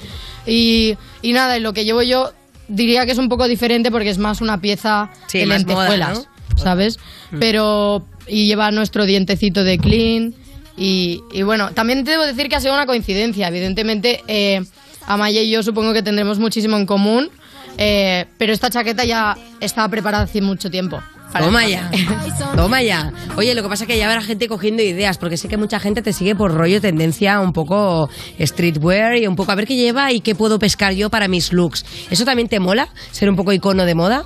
Y, 0.45 0.97
y 1.21 1.33
nada, 1.33 1.57
y 1.57 1.61
lo 1.61 1.73
que 1.73 1.85
llevo 1.85 2.01
yo 2.01 2.31
diría 2.67 3.05
que 3.05 3.11
es 3.11 3.17
un 3.17 3.29
poco 3.29 3.47
diferente 3.47 3.91
porque 3.91 4.09
es 4.09 4.17
más 4.17 4.41
una 4.41 4.59
pieza 4.61 5.09
Sí, 5.27 5.39
de 5.39 5.45
moda, 5.45 5.57
lentejuelas, 5.57 6.27
¿no? 6.53 6.57
¿sabes? 6.57 6.97
Mm. 7.31 7.39
Pero, 7.39 8.05
y 8.27 8.47
lleva 8.47 8.71
nuestro 8.71 9.05
dientecito 9.05 9.63
de 9.63 9.77
clean. 9.77 10.33
Y, 10.77 11.21
y 11.33 11.43
bueno, 11.43 11.71
también 11.71 12.03
te 12.05 12.11
debo 12.11 12.23
decir 12.23 12.47
que 12.49 12.55
ha 12.55 12.59
sido 12.61 12.73
una 12.73 12.85
coincidencia. 12.85 13.47
Evidentemente, 13.49 14.21
eh, 14.27 14.63
Amaya 15.05 15.41
y 15.41 15.49
yo 15.49 15.63
supongo 15.63 15.93
que 15.93 16.01
tendremos 16.01 16.39
muchísimo 16.39 16.77
en 16.77 16.85
común. 16.85 17.29
eh, 17.77 18.25
pero 18.37 18.53
esta 18.53 18.69
chaqueta 18.69 19.03
ya 19.05 19.37
estaba 19.59 19.89
preparada 19.89 20.23
hace 20.23 20.41
mucho 20.41 20.69
tiempo. 20.71 21.01
Para 21.31 21.45
Toma 21.45 21.67
ya. 21.67 21.89
Toma 22.55 22.81
ya. 22.81 23.13
Oye, 23.37 23.55
lo 23.55 23.63
que 23.63 23.69
pasa 23.69 23.85
es 23.85 23.87
que 23.87 23.97
ya 23.97 24.09
habrá 24.09 24.21
gente 24.21 24.47
cogiendo 24.47 24.83
ideas, 24.83 25.17
porque 25.17 25.37
sé 25.37 25.47
que 25.47 25.57
mucha 25.57 25.79
gente 25.79 26.01
te 26.01 26.13
sigue 26.13 26.35
por 26.35 26.53
rollo 26.53 26.81
tendencia 26.81 27.39
un 27.39 27.53
poco 27.53 28.09
streetwear 28.39 29.17
y 29.17 29.27
un 29.27 29.35
poco 29.35 29.51
a 29.51 29.55
ver 29.55 29.65
qué 29.65 29.75
lleva 29.75 30.11
y 30.11 30.21
qué 30.21 30.35
puedo 30.35 30.59
pescar 30.59 30.93
yo 30.93 31.09
para 31.09 31.27
mis 31.27 31.53
looks. 31.53 31.85
¿Eso 32.09 32.25
también 32.25 32.47
te 32.47 32.59
mola? 32.59 32.89
¿Ser 33.11 33.29
un 33.29 33.35
poco 33.35 33.53
icono 33.53 33.85
de 33.85 33.95
moda? 33.95 34.25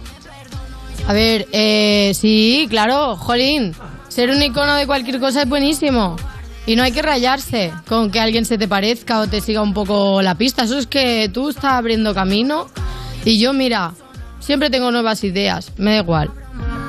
A 1.08 1.14
ver, 1.14 1.48
eh, 1.52 2.14
sí, 2.16 2.66
claro, 2.70 3.16
jolín. 3.16 3.76
Ser 4.08 4.30
un 4.30 4.42
icono 4.42 4.76
de 4.76 4.88
cualquier 4.88 5.20
cosa 5.20 5.44
es 5.44 5.50
buenísimo. 5.50 6.16
Y 6.66 6.76
no 6.76 6.82
hay 6.82 6.92
que 6.92 7.04
rayarse 7.04 7.72
con 7.88 8.10
que 8.10 8.20
alguien 8.20 8.46
se 8.46 8.58
te 8.58 8.68
parezca 8.68 9.20
o 9.20 9.28
te 9.28 9.40
siga 9.40 9.62
un 9.62 9.74
poco 9.74 10.22
la 10.24 10.36
pista. 10.36 10.64
Eso 10.64 10.80
es 10.80 10.88
que 10.88 11.30
tú 11.32 11.50
estás 11.50 11.74
abriendo 11.74 12.16
camino. 12.16 12.68
Y 13.24 13.40
yo, 13.40 13.54
mira, 13.54 13.92
siempre 14.40 14.72
tengo 14.72 14.90
nuevas 14.90 15.24
ideas. 15.24 15.72
Me 15.78 15.92
da 15.92 15.98
igual. 15.98 16.32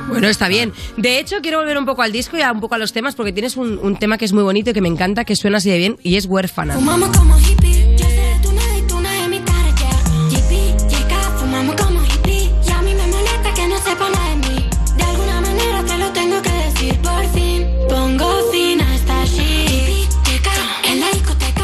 Bueno, 0.09 0.29
está 0.29 0.47
ah. 0.47 0.49
bien. 0.49 0.73
De 0.97 1.19
hecho, 1.19 1.37
quiero 1.43 1.59
volver 1.59 1.79
un 1.79 1.87
poco 1.87 2.03
al 2.03 2.13
disco 2.13 2.37
y 2.37 2.43
a 2.43 2.53
un 2.53 2.61
poco 2.61 2.75
a 2.75 2.79
los 2.79 2.93
temas 2.93 3.15
porque 3.15 3.33
tienes 3.33 3.57
un, 3.57 3.97
tema 3.97 4.19
que 4.19 4.25
es 4.25 4.33
muy 4.33 4.43
bonito 4.43 4.71
y 4.71 4.73
que 4.73 4.81
me 4.81 4.89
encanta, 4.89 5.25
que 5.25 5.37
suena 5.37 5.59
así 5.59 5.71
de 5.71 5.79
bien 5.79 5.99
y 6.03 6.17
es 6.17 6.27
huérfana. 6.27 6.77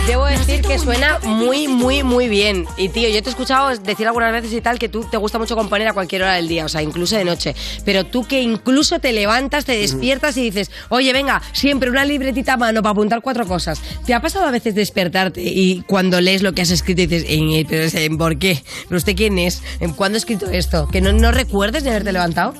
Debo 0.06 0.26
decir 0.26 0.62
que 0.62 0.78
suena 0.78 1.18
muy, 1.44 1.68
muy, 1.68 2.02
muy 2.02 2.28
bien. 2.28 2.66
Y 2.76 2.88
tío, 2.88 3.08
yo 3.08 3.22
te 3.22 3.28
he 3.28 3.32
escuchado 3.32 3.76
decir 3.78 4.06
algunas 4.06 4.32
veces 4.32 4.52
y 4.52 4.60
tal 4.60 4.78
que 4.78 4.88
tú 4.88 5.04
te 5.10 5.16
gusta 5.16 5.38
mucho 5.38 5.56
componer 5.56 5.88
a 5.88 5.92
cualquier 5.92 6.22
hora 6.22 6.34
del 6.34 6.48
día, 6.48 6.64
o 6.64 6.68
sea, 6.68 6.82
incluso 6.82 7.16
de 7.16 7.24
noche. 7.24 7.54
Pero 7.84 8.04
tú 8.04 8.24
que 8.24 8.40
incluso 8.42 8.98
te 8.98 9.12
levantas, 9.12 9.64
te 9.64 9.76
despiertas 9.76 10.36
y 10.36 10.42
dices, 10.42 10.70
oye, 10.88 11.12
venga, 11.12 11.42
siempre 11.52 11.90
una 11.90 12.04
libretita 12.04 12.54
a 12.54 12.56
mano 12.56 12.82
para 12.82 12.92
apuntar 12.92 13.20
cuatro 13.22 13.46
cosas. 13.46 13.80
¿Te 14.06 14.14
ha 14.14 14.20
pasado 14.20 14.46
a 14.46 14.50
veces 14.50 14.74
despertarte 14.74 15.40
y 15.42 15.82
cuando 15.86 16.20
lees 16.20 16.42
lo 16.42 16.52
que 16.52 16.62
has 16.62 16.70
escrito 16.70 17.02
dices, 17.02 17.24
"Eh, 17.28 17.66
pero, 17.68 17.84
eh, 17.84 18.10
¿por 18.18 18.38
qué? 18.38 18.62
¿Pero 18.88 18.96
usted 18.98 19.16
quién 19.16 19.38
es? 19.38 19.62
¿En 19.80 19.92
¿Cuándo 19.92 20.16
ha 20.16 20.18
escrito 20.18 20.50
esto? 20.50 20.88
¿Que 20.88 21.00
no, 21.00 21.12
no 21.12 21.30
recuerdes 21.32 21.84
de 21.84 21.90
haberte 21.90 22.12
levantado? 22.12 22.54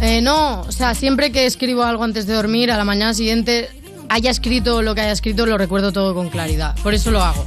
Eh, 0.00 0.20
no, 0.20 0.62
o 0.62 0.72
sea, 0.72 0.94
siempre 0.94 1.30
que 1.32 1.46
escribo 1.46 1.82
algo 1.82 2.04
antes 2.04 2.26
de 2.26 2.34
dormir, 2.34 2.70
a 2.70 2.76
la 2.76 2.84
mañana 2.84 3.14
siguiente, 3.14 3.68
haya 4.08 4.30
escrito 4.30 4.82
lo 4.82 4.94
que 4.94 5.00
haya 5.02 5.12
escrito, 5.12 5.46
lo 5.46 5.56
recuerdo 5.58 5.92
todo 5.92 6.14
con 6.14 6.28
claridad. 6.28 6.74
Por 6.82 6.94
eso 6.94 7.10
lo 7.10 7.22
hago. 7.22 7.46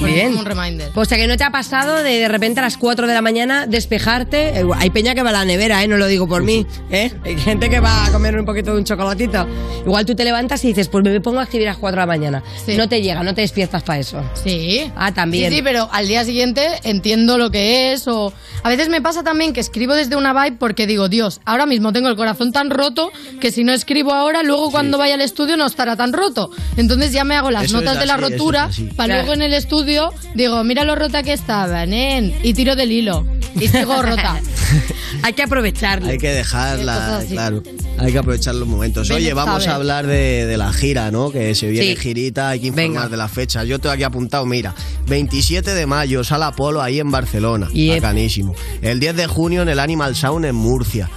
Bien. 0.00 0.28
como 0.28 0.40
un 0.40 0.46
reminder. 0.46 0.90
O 0.94 1.04
sea, 1.04 1.18
que 1.18 1.26
no 1.26 1.36
te 1.36 1.44
ha 1.44 1.50
pasado 1.50 1.96
de 2.02 2.12
de 2.22 2.28
repente 2.28 2.60
a 2.60 2.62
las 2.62 2.76
4 2.76 3.06
de 3.06 3.14
la 3.14 3.22
mañana 3.22 3.66
despejarte. 3.66 4.60
Eh, 4.60 4.64
Hay 4.76 4.90
peña 4.90 5.14
que 5.14 5.22
va 5.22 5.30
a 5.30 5.32
la 5.32 5.44
nevera, 5.44 5.82
¿eh? 5.82 5.88
No 5.88 5.96
lo 5.96 6.06
digo 6.06 6.26
por 6.28 6.42
mí, 6.42 6.66
¿eh? 6.90 7.12
Hay 7.24 7.36
gente 7.38 7.68
que 7.70 7.80
va 7.80 8.06
a 8.06 8.12
comer 8.12 8.38
un 8.38 8.44
poquito 8.46 8.72
de 8.72 8.78
un 8.78 8.84
chocolatito. 8.84 9.46
Igual 9.84 10.06
tú 10.06 10.14
te 10.14 10.24
levantas 10.24 10.64
y 10.64 10.68
dices, 10.68 10.88
pues 10.88 11.04
me 11.04 11.20
pongo 11.20 11.40
a 11.40 11.44
escribir 11.44 11.68
a 11.68 11.72
las 11.72 11.78
4 11.78 11.94
de 11.96 12.02
la 12.02 12.06
mañana. 12.06 12.42
No 12.76 12.88
te 12.88 13.02
llega, 13.02 13.22
no 13.22 13.34
te 13.34 13.42
despiertas 13.42 13.82
para 13.82 13.98
eso. 13.98 14.22
Sí. 14.42 14.90
Ah, 14.96 15.12
también. 15.12 15.50
Sí, 15.50 15.56
sí, 15.56 15.62
pero 15.62 15.88
al 15.92 16.06
día 16.08 16.24
siguiente 16.24 16.66
entiendo 16.84 17.38
lo 17.38 17.50
que 17.50 17.92
es 17.92 18.06
o... 18.08 18.32
A 18.64 18.68
veces 18.68 18.88
me 18.88 19.02
pasa 19.02 19.22
también 19.24 19.52
que 19.52 19.60
escribo 19.60 19.94
desde 19.94 20.14
una 20.16 20.32
vibe 20.32 20.56
porque 20.58 20.86
digo, 20.86 21.08
Dios, 21.08 21.40
ahora 21.44 21.66
mismo 21.66 21.92
tengo 21.92 22.08
el 22.08 22.16
corazón 22.16 22.52
tan 22.52 22.70
roto 22.70 23.10
que 23.40 23.50
si 23.50 23.64
no 23.64 23.72
escribo 23.72 24.12
ahora, 24.12 24.42
luego 24.44 24.70
cuando 24.70 24.98
vaya 24.98 25.14
al 25.14 25.20
estudio 25.20 25.56
no 25.56 25.66
estará 25.66 25.96
tan 25.96 26.12
roto. 26.12 26.50
Entonces 26.76 27.10
ya 27.12 27.24
me 27.24 27.34
hago 27.34 27.50
las 27.50 27.64
Eso 27.64 27.78
notas 27.78 27.94
es 27.94 28.00
de 28.00 28.06
la 28.06 28.14
así, 28.14 28.22
eso 28.22 28.30
rotura 28.32 28.64
así. 28.64 28.84
para 28.96 29.06
Claro. 29.14 29.22
luego 29.22 29.34
en 29.34 29.42
el 29.42 29.54
estudio 29.54 29.81
digo, 29.84 30.64
mira 30.64 30.84
lo 30.84 30.94
rota 30.94 31.22
que 31.22 31.32
estaba, 31.32 31.84
nen, 31.86 32.34
y 32.42 32.54
tiro 32.54 32.76
del 32.76 32.92
hilo. 32.92 33.26
Y 33.60 33.68
sigo 33.68 34.00
rota. 34.02 34.40
Hay 35.22 35.34
que 35.34 35.42
aprovecharlo. 35.42 36.08
Hay 36.08 36.16
que 36.16 36.30
dejarla, 36.30 37.22
claro. 37.28 37.62
Hay 37.98 38.10
que 38.12 38.18
aprovechar 38.18 38.54
los 38.54 38.66
momentos. 38.66 39.10
Oye, 39.10 39.34
vamos 39.34 39.64
sabe. 39.64 39.72
a 39.72 39.76
hablar 39.76 40.06
de, 40.06 40.46
de 40.46 40.56
la 40.56 40.72
gira, 40.72 41.10
¿no? 41.10 41.30
Que 41.30 41.54
se 41.54 41.68
viene 41.68 41.88
Sí. 41.94 41.96
girita, 41.96 42.48
hay 42.48 42.60
que 42.60 42.68
informar 42.68 43.10
de 43.10 43.18
la 43.18 43.28
fecha. 43.28 43.62
Yo 43.64 43.78
tengo 43.78 43.92
aquí 43.92 44.02
apuntado, 44.04 44.46
mira, 44.46 44.74
27 45.08 45.74
de 45.74 45.84
mayo, 45.86 46.24
Sala 46.24 46.52
Polo 46.52 46.80
ahí 46.80 46.98
en 46.98 47.10
Barcelona. 47.10 47.68
Yep. 47.72 47.96
Bacanísimo. 47.96 48.54
El 48.80 48.98
10 49.00 49.16
de 49.16 49.26
junio 49.26 49.60
en 49.62 49.68
el 49.68 49.78
Animal 49.78 50.16
Sound 50.16 50.46
en 50.46 50.54
Murcia. 50.54 51.10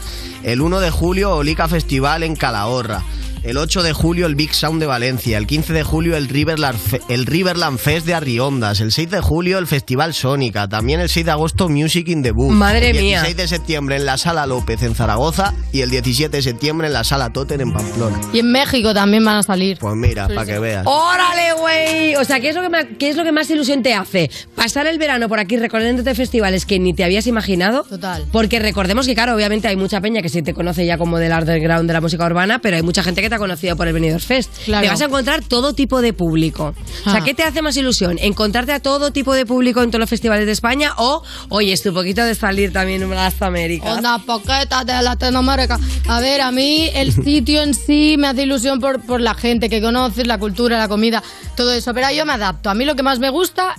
El 0.44 0.60
1 0.62 0.82
de 0.82 0.92
julio, 0.92 1.38
Olica 1.38 1.70
Festival 1.70 2.24
en 2.24 2.36
Calahorra. 2.36 3.02
El 3.46 3.58
8 3.58 3.84
de 3.84 3.94
julio 3.94 4.26
el 4.26 4.34
Big 4.34 4.56
Sound 4.56 4.80
de 4.82 4.88
Valencia, 4.88 5.38
el 5.38 5.46
15 5.46 5.72
de 5.72 5.84
julio 5.84 6.18
el 6.18 6.28
Riverland, 6.30 6.80
Fe- 6.80 7.00
el 7.10 7.28
Riverland 7.28 7.78
Fest 7.78 8.08
de 8.08 8.16
Arriondas, 8.16 8.80
el 8.82 8.92
6 8.92 9.12
de 9.12 9.22
julio 9.22 9.60
el 9.60 9.68
Festival 9.68 10.16
Sónica, 10.16 10.68
también 10.68 11.00
el 11.00 11.10
6 11.10 11.28
de 11.28 11.32
agosto 11.32 11.70
Music 11.70 12.08
in 12.08 12.24
the 12.24 12.32
Book. 12.32 12.52
Madre 12.52 12.90
el 12.90 12.98
mía. 12.98 13.22
16 13.22 13.38
de 13.38 13.48
septiembre 13.48 13.98
en 13.98 14.06
la 14.08 14.18
Sala 14.18 14.48
López 14.48 14.82
en 14.82 14.96
Zaragoza 14.96 15.54
y 15.72 15.82
el 15.82 15.92
17 15.92 16.36
de 16.38 16.42
septiembre 16.42 16.88
en 16.88 16.94
la 16.94 17.04
Sala 17.04 17.30
Totem 17.32 17.62
en 17.62 17.72
Pamplona. 17.72 18.20
Y 18.34 18.40
en 18.40 18.52
México 18.52 18.96
también 18.96 19.24
van 19.24 19.38
a 19.38 19.44
salir. 19.44 19.78
Pues 19.78 19.96
mira, 19.96 20.28
para 20.28 20.44
que 20.48 20.58
veas. 20.58 20.84
¡Órale, 20.88 21.54
güey! 21.60 22.16
O 22.16 22.24
sea, 22.24 22.40
¿qué 22.40 22.50
es, 22.50 22.56
lo 22.56 22.64
que 22.64 22.70
más, 22.70 22.86
¿qué 22.98 23.10
es 23.12 23.16
lo 23.16 23.24
que 23.24 23.32
más 23.32 23.48
ilusión 23.52 23.84
te 23.84 23.94
hace? 23.94 24.32
Pasar 24.56 24.88
el 24.88 24.98
verano 24.98 25.30
por 25.30 25.40
aquí 25.40 25.56
recorriéndote 25.58 26.16
festivales 26.16 26.66
que 26.66 26.80
ni 26.80 26.96
te 26.96 27.04
habías 27.04 27.28
imaginado. 27.28 27.84
Total. 27.84 28.26
Porque 28.32 28.58
recordemos 28.58 29.06
que, 29.06 29.14
claro, 29.14 29.36
obviamente 29.36 29.68
hay 29.68 29.76
mucha 29.76 30.02
peña 30.02 30.24
que 30.24 30.30
sí 30.30 30.42
te 30.42 30.56
conoce 30.56 30.84
ya 30.88 30.98
como 30.98 31.20
del 31.20 31.32
underground 31.32 31.86
de 31.88 31.94
la 31.94 32.02
música 32.02 32.26
urbana, 32.26 32.58
pero 32.58 32.76
hay 32.78 32.82
mucha 32.82 33.04
gente 33.04 33.22
que 33.22 33.35
ha 33.36 33.40
conocido 33.40 33.76
por 33.76 33.88
el 33.88 33.94
Benidorm 33.94 34.22
Fest. 34.24 34.52
Claro. 34.66 34.84
Te 34.84 34.90
vas 34.90 35.02
a 35.02 35.06
encontrar 35.06 35.44
todo 35.44 35.74
tipo 35.74 36.02
de 36.02 36.14
público. 36.14 36.74
O 37.06 37.10
sea, 37.12 37.20
Ah. 37.20 37.24
¿qué 37.24 37.34
te 37.34 37.44
hace 37.44 37.62
más 37.62 37.78
ilusión? 37.78 38.18
¿Encontrarte 38.22 38.72
a 38.74 38.80
todo 38.80 39.12
tipo 39.12 39.34
de 39.34 39.46
público 39.46 39.82
en 39.82 39.92
todos 39.92 40.00
los 40.02 40.10
festivales 40.10 40.46
de 40.46 40.52
España? 40.52 40.94
O, 40.98 41.22
oye, 41.50 41.74
es 41.74 41.82
tu 41.84 41.94
poquito 41.94 42.24
de 42.24 42.36
salir 42.36 42.74
también 42.74 43.02
en 43.04 43.10
las 43.12 43.42
Américas. 43.42 43.98
Onda 43.98 44.18
poqueta 44.20 44.84
de 44.84 45.02
Latinoamérica. 45.02 45.80
A 46.08 46.20
ver, 46.20 46.42
a 46.42 46.52
mí 46.52 46.90
el 46.94 47.12
sitio 47.14 47.62
en 47.62 47.74
sí 47.74 48.16
me 48.18 48.28
hace 48.28 48.44
ilusión 48.44 48.80
por, 48.80 49.02
por 49.06 49.22
la 49.22 49.34
gente 49.36 49.70
que 49.70 49.82
conoces, 49.82 50.26
la 50.28 50.38
cultura, 50.38 50.78
la 50.78 50.88
comida, 50.88 51.22
todo 51.56 51.72
eso. 51.74 51.94
Pero 51.94 52.10
yo 52.12 52.26
me 52.26 52.34
adapto. 52.34 52.70
A 52.70 52.74
mí 52.74 52.86
lo 52.86 52.96
que 52.96 53.04
más 53.04 53.20
me 53.20 53.30
gusta 53.30 53.76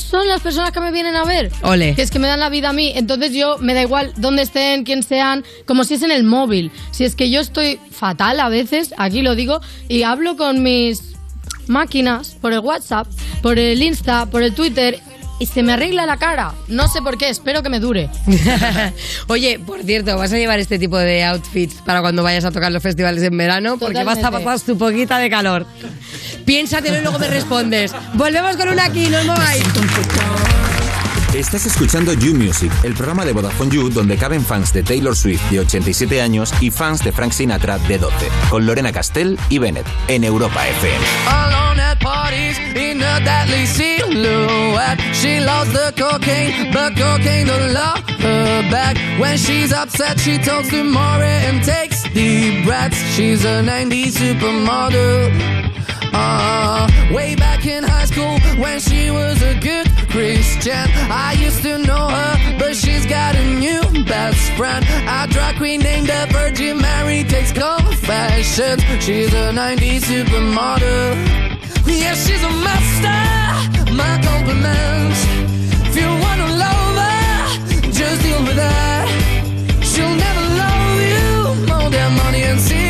son 0.00 0.26
las 0.28 0.40
personas 0.40 0.72
que 0.72 0.80
me 0.80 0.90
vienen 0.90 1.14
a 1.16 1.24
ver. 1.24 1.50
Ole. 1.62 1.94
Que 1.94 2.02
es 2.02 2.10
que 2.10 2.18
me 2.18 2.28
dan 2.28 2.40
la 2.40 2.48
vida 2.48 2.70
a 2.70 2.72
mí. 2.72 2.92
Entonces 2.94 3.32
yo 3.32 3.58
me 3.58 3.74
da 3.74 3.82
igual 3.82 4.12
dónde 4.16 4.42
estén, 4.42 4.84
quién 4.84 5.02
sean, 5.02 5.44
como 5.66 5.84
si 5.84 5.94
es 5.94 6.02
en 6.02 6.10
el 6.10 6.24
móvil. 6.24 6.70
Si 6.90 7.04
es 7.04 7.14
que 7.14 7.30
yo 7.30 7.40
estoy 7.40 7.78
fatal 7.90 8.40
a 8.40 8.48
veces, 8.48 8.94
aquí 8.96 9.22
lo 9.22 9.34
digo, 9.34 9.60
y 9.88 10.02
hablo 10.02 10.36
con 10.36 10.62
mis 10.62 11.14
máquinas 11.66 12.36
por 12.40 12.52
el 12.52 12.60
WhatsApp, 12.60 13.06
por 13.42 13.58
el 13.58 13.82
Insta, 13.82 14.26
por 14.26 14.42
el 14.42 14.54
Twitter. 14.54 15.00
Y 15.40 15.46
se 15.46 15.62
me 15.62 15.72
arregla 15.72 16.04
la 16.04 16.18
cara. 16.18 16.52
No 16.68 16.86
sé 16.86 17.00
por 17.00 17.16
qué, 17.16 17.30
espero 17.30 17.62
que 17.62 17.70
me 17.70 17.80
dure. 17.80 18.10
Oye, 19.26 19.58
por 19.58 19.82
cierto, 19.82 20.16
¿vas 20.18 20.32
a 20.32 20.36
llevar 20.36 20.60
este 20.60 20.78
tipo 20.78 20.98
de 20.98 21.24
outfits 21.24 21.76
para 21.84 22.02
cuando 22.02 22.22
vayas 22.22 22.44
a 22.44 22.50
tocar 22.50 22.70
los 22.70 22.82
festivales 22.82 23.22
en 23.22 23.36
verano? 23.36 23.78
Porque 23.78 24.04
vas 24.04 24.22
a 24.22 24.30
pasar 24.30 24.60
tu 24.60 24.76
poquita 24.76 25.18
de 25.18 25.30
calor. 25.30 25.66
Piénsatelo 26.44 26.98
y 26.98 27.00
luego 27.00 27.18
me 27.18 27.28
respondes. 27.28 27.92
Volvemos 28.14 28.56
con 28.56 28.68
una 28.68 28.84
aquí, 28.84 29.08
no 29.08 29.18
os 29.18 29.26
mováis. 29.26 29.64
Estás 31.34 31.64
escuchando 31.64 32.12
You 32.12 32.34
Music, 32.34 32.72
el 32.82 32.92
programa 32.94 33.24
de 33.24 33.32
Vodafone 33.32 33.70
You 33.72 33.88
donde 33.88 34.16
caben 34.16 34.44
fans 34.44 34.72
de 34.72 34.82
Taylor 34.82 35.14
Swift 35.14 35.40
de 35.48 35.60
87 35.60 36.20
años 36.20 36.52
y 36.60 36.72
fans 36.72 37.04
de 37.04 37.12
Frank 37.12 37.30
Sinatra 37.30 37.78
de 37.78 37.98
12, 37.98 38.28
con 38.50 38.66
Lorena 38.66 38.90
Castell 38.90 39.38
y 39.48 39.58
Bennett 39.58 39.86
en 40.08 40.24
Europa 40.24 40.66
FM. 40.66 40.98
Alone 41.28 41.80
at 41.80 42.00
parties 42.00 42.58
in 42.74 43.00
a 43.00 43.20
deadly 43.20 43.64
silhouette. 43.64 44.98
She 45.14 45.38
loves 45.38 45.72
the 45.72 45.92
cocaine, 45.96 46.72
but 46.72 46.96
cocaine 46.96 47.46
don't 47.46 47.72
love 47.72 48.02
her 48.18 48.68
back. 48.68 48.96
When 49.20 49.38
she's 49.38 49.72
upset, 49.72 50.18
she 50.18 50.36
talks 50.36 50.68
to 50.70 50.82
Maury 50.82 51.46
and 51.46 51.62
takes 51.62 52.02
deep 52.12 52.64
breaths. 52.64 52.98
She's 53.14 53.44
a 53.44 53.62
90s 53.62 54.16
supermodel. 54.18 55.60
Uh, 56.12 56.88
way 57.14 57.36
back 57.36 57.64
in 57.66 57.84
high 57.84 58.06
school 58.06 58.40
when 58.60 58.80
she 58.80 59.12
was 59.12 59.40
a 59.42 59.54
good 59.60 59.89
Christian. 60.10 60.86
I 61.08 61.36
used 61.38 61.62
to 61.62 61.78
know 61.78 62.08
her, 62.08 62.58
but 62.58 62.74
she's 62.74 63.06
got 63.06 63.36
a 63.36 63.44
new 63.58 63.80
best 64.04 64.52
friend. 64.52 64.84
A 65.06 65.26
drag 65.30 65.56
queen 65.56 65.80
named 65.80 66.08
the 66.08 66.26
Virgin 66.32 66.78
Mary 66.78 67.22
takes 67.24 67.52
confessions. 67.52 68.82
She's 69.04 69.32
a 69.32 69.52
90s 69.52 70.02
supermodel. 70.10 71.14
Yeah, 71.86 72.14
she's 72.14 72.42
a 72.42 72.50
master. 72.66 73.92
My 73.94 74.14
compliments. 74.28 75.20
If 75.88 75.96
you 75.96 76.08
wanna 76.24 76.48
love 76.64 76.96
her, 77.04 77.92
just 77.92 78.22
deal 78.22 78.42
with 78.42 78.58
her. 78.58 79.06
She'll 79.90 80.16
never 80.26 80.44
love 80.62 81.00
you 81.14 81.66
more 81.70 81.88
than 81.90 82.16
money 82.16 82.42
and 82.42 82.60
cigarettes. 82.60 82.89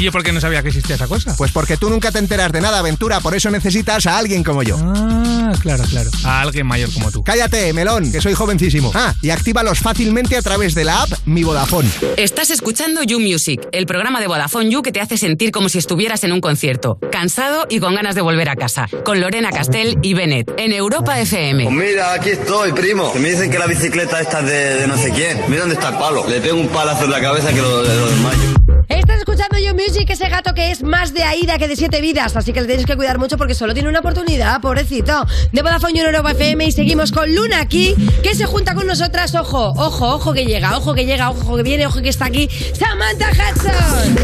¿Y 0.01 0.05
yo 0.05 0.11
por 0.11 0.23
qué 0.23 0.31
no 0.31 0.41
sabía 0.41 0.63
que 0.63 0.69
existía 0.69 0.95
esa 0.95 1.07
cosa? 1.07 1.35
Pues 1.37 1.51
porque 1.51 1.77
tú 1.77 1.87
nunca 1.87 2.11
te 2.11 2.17
enteras 2.17 2.51
de 2.51 2.59
nada, 2.59 2.79
aventura, 2.79 3.19
por 3.19 3.35
eso 3.35 3.51
necesitas 3.51 4.07
a 4.07 4.17
alguien 4.17 4.43
como 4.43 4.63
yo. 4.63 4.75
Ah, 4.81 5.53
claro, 5.61 5.83
claro. 5.83 6.09
A 6.23 6.41
alguien 6.41 6.65
mayor 6.65 6.91
como 6.91 7.11
tú. 7.11 7.23
Cállate, 7.23 7.71
melón, 7.71 8.11
que 8.11 8.19
soy 8.19 8.33
jovencísimo. 8.33 8.91
Ah, 8.95 9.13
y 9.21 9.29
actívalos 9.29 9.77
fácilmente 9.77 10.35
a 10.37 10.41
través 10.41 10.73
de 10.73 10.85
la 10.85 11.03
app 11.03 11.11
Mi 11.25 11.43
Vodafone. 11.43 11.87
Estás 12.17 12.49
escuchando 12.49 13.03
You 13.03 13.19
Music, 13.19 13.61
el 13.71 13.85
programa 13.85 14.19
de 14.19 14.25
Vodafone 14.25 14.71
You 14.71 14.81
que 14.81 14.91
te 14.91 15.01
hace 15.01 15.17
sentir 15.17 15.51
como 15.51 15.69
si 15.69 15.77
estuvieras 15.77 16.23
en 16.23 16.31
un 16.31 16.41
concierto, 16.41 16.97
cansado 17.11 17.67
y 17.69 17.79
con 17.79 17.93
ganas 17.93 18.15
de 18.15 18.21
volver 18.21 18.49
a 18.49 18.55
casa, 18.55 18.87
con 19.05 19.21
Lorena 19.21 19.51
Castell 19.51 19.99
y 20.01 20.15
Bennett, 20.15 20.51
en 20.57 20.73
Europa 20.73 21.19
FM. 21.19 21.65
Pues 21.65 21.75
mira, 21.75 22.13
aquí 22.13 22.29
estoy, 22.29 22.71
primo. 22.71 23.13
Me 23.19 23.29
dicen 23.29 23.51
que 23.51 23.59
la 23.59 23.67
bicicleta 23.67 24.19
esta 24.19 24.39
es 24.39 24.45
de, 24.47 24.75
de 24.77 24.87
no 24.87 24.97
sé 24.97 25.11
quién. 25.11 25.41
Mira 25.47 25.59
dónde 25.59 25.75
está 25.75 25.89
el 25.89 25.97
palo. 25.99 26.27
Le 26.27 26.41
pego 26.41 26.59
un 26.59 26.69
palazo 26.69 27.05
en 27.05 27.11
la 27.11 27.21
cabeza 27.21 27.53
que 27.53 27.61
lo, 27.61 27.83
lo 27.83 28.07
desmayo. 28.09 28.60
Estás 28.97 29.19
escuchando 29.19 29.57
You 29.57 29.73
Music, 29.73 30.09
ese 30.09 30.27
gato 30.27 30.53
que 30.53 30.69
es 30.69 30.83
más 30.83 31.13
de 31.13 31.23
Aida 31.23 31.57
que 31.57 31.67
de 31.67 31.75
siete 31.77 32.01
vidas, 32.01 32.35
así 32.35 32.51
que 32.51 32.59
le 32.61 32.67
tienes 32.67 32.85
que 32.85 32.97
cuidar 32.97 33.19
mucho 33.19 33.37
porque 33.37 33.55
solo 33.55 33.73
tiene 33.73 33.87
una 33.87 33.99
oportunidad, 33.99 34.59
pobrecito. 34.59 35.25
De 35.53 35.61
Vodafone 35.61 35.99
en 36.01 36.05
Europa 36.07 36.31
FM 36.31 36.65
y 36.65 36.71
seguimos 36.71 37.11
con 37.11 37.33
Luna 37.33 37.61
aquí, 37.61 37.95
que 38.21 38.35
se 38.35 38.45
junta 38.45 38.75
con 38.75 38.85
nosotras. 38.85 39.33
Ojo, 39.35 39.69
ojo, 39.77 40.15
ojo 40.15 40.33
que 40.33 40.45
llega, 40.45 40.77
ojo 40.77 40.93
que 40.93 41.05
llega, 41.05 41.29
ojo 41.29 41.55
que 41.55 41.63
viene, 41.63 41.87
ojo 41.87 42.01
que 42.01 42.09
está 42.09 42.25
aquí. 42.25 42.49
Samantha 42.73 43.29
Hudson. 43.31 44.15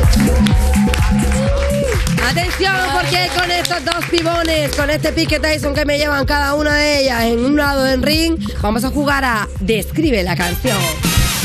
Atención, 2.30 2.76
porque 2.94 3.30
con 3.38 3.50
estos 3.50 3.86
dos 3.86 4.06
pibones, 4.12 4.76
con 4.76 4.90
este 4.90 5.14
pique 5.14 5.40
Tyson 5.40 5.74
que 5.74 5.86
me 5.86 5.98
llevan 5.98 6.26
cada 6.26 6.56
una 6.56 6.76
de 6.76 7.04
ellas 7.04 7.24
en 7.24 7.40
un 7.40 7.56
lado 7.56 7.84
del 7.84 8.04
ring, 8.04 8.38
vamos 8.62 8.84
a 8.84 8.90
jugar 8.90 9.24
a 9.24 9.48
Describe 9.62 10.24
la 10.24 10.36
canción. 10.36 10.78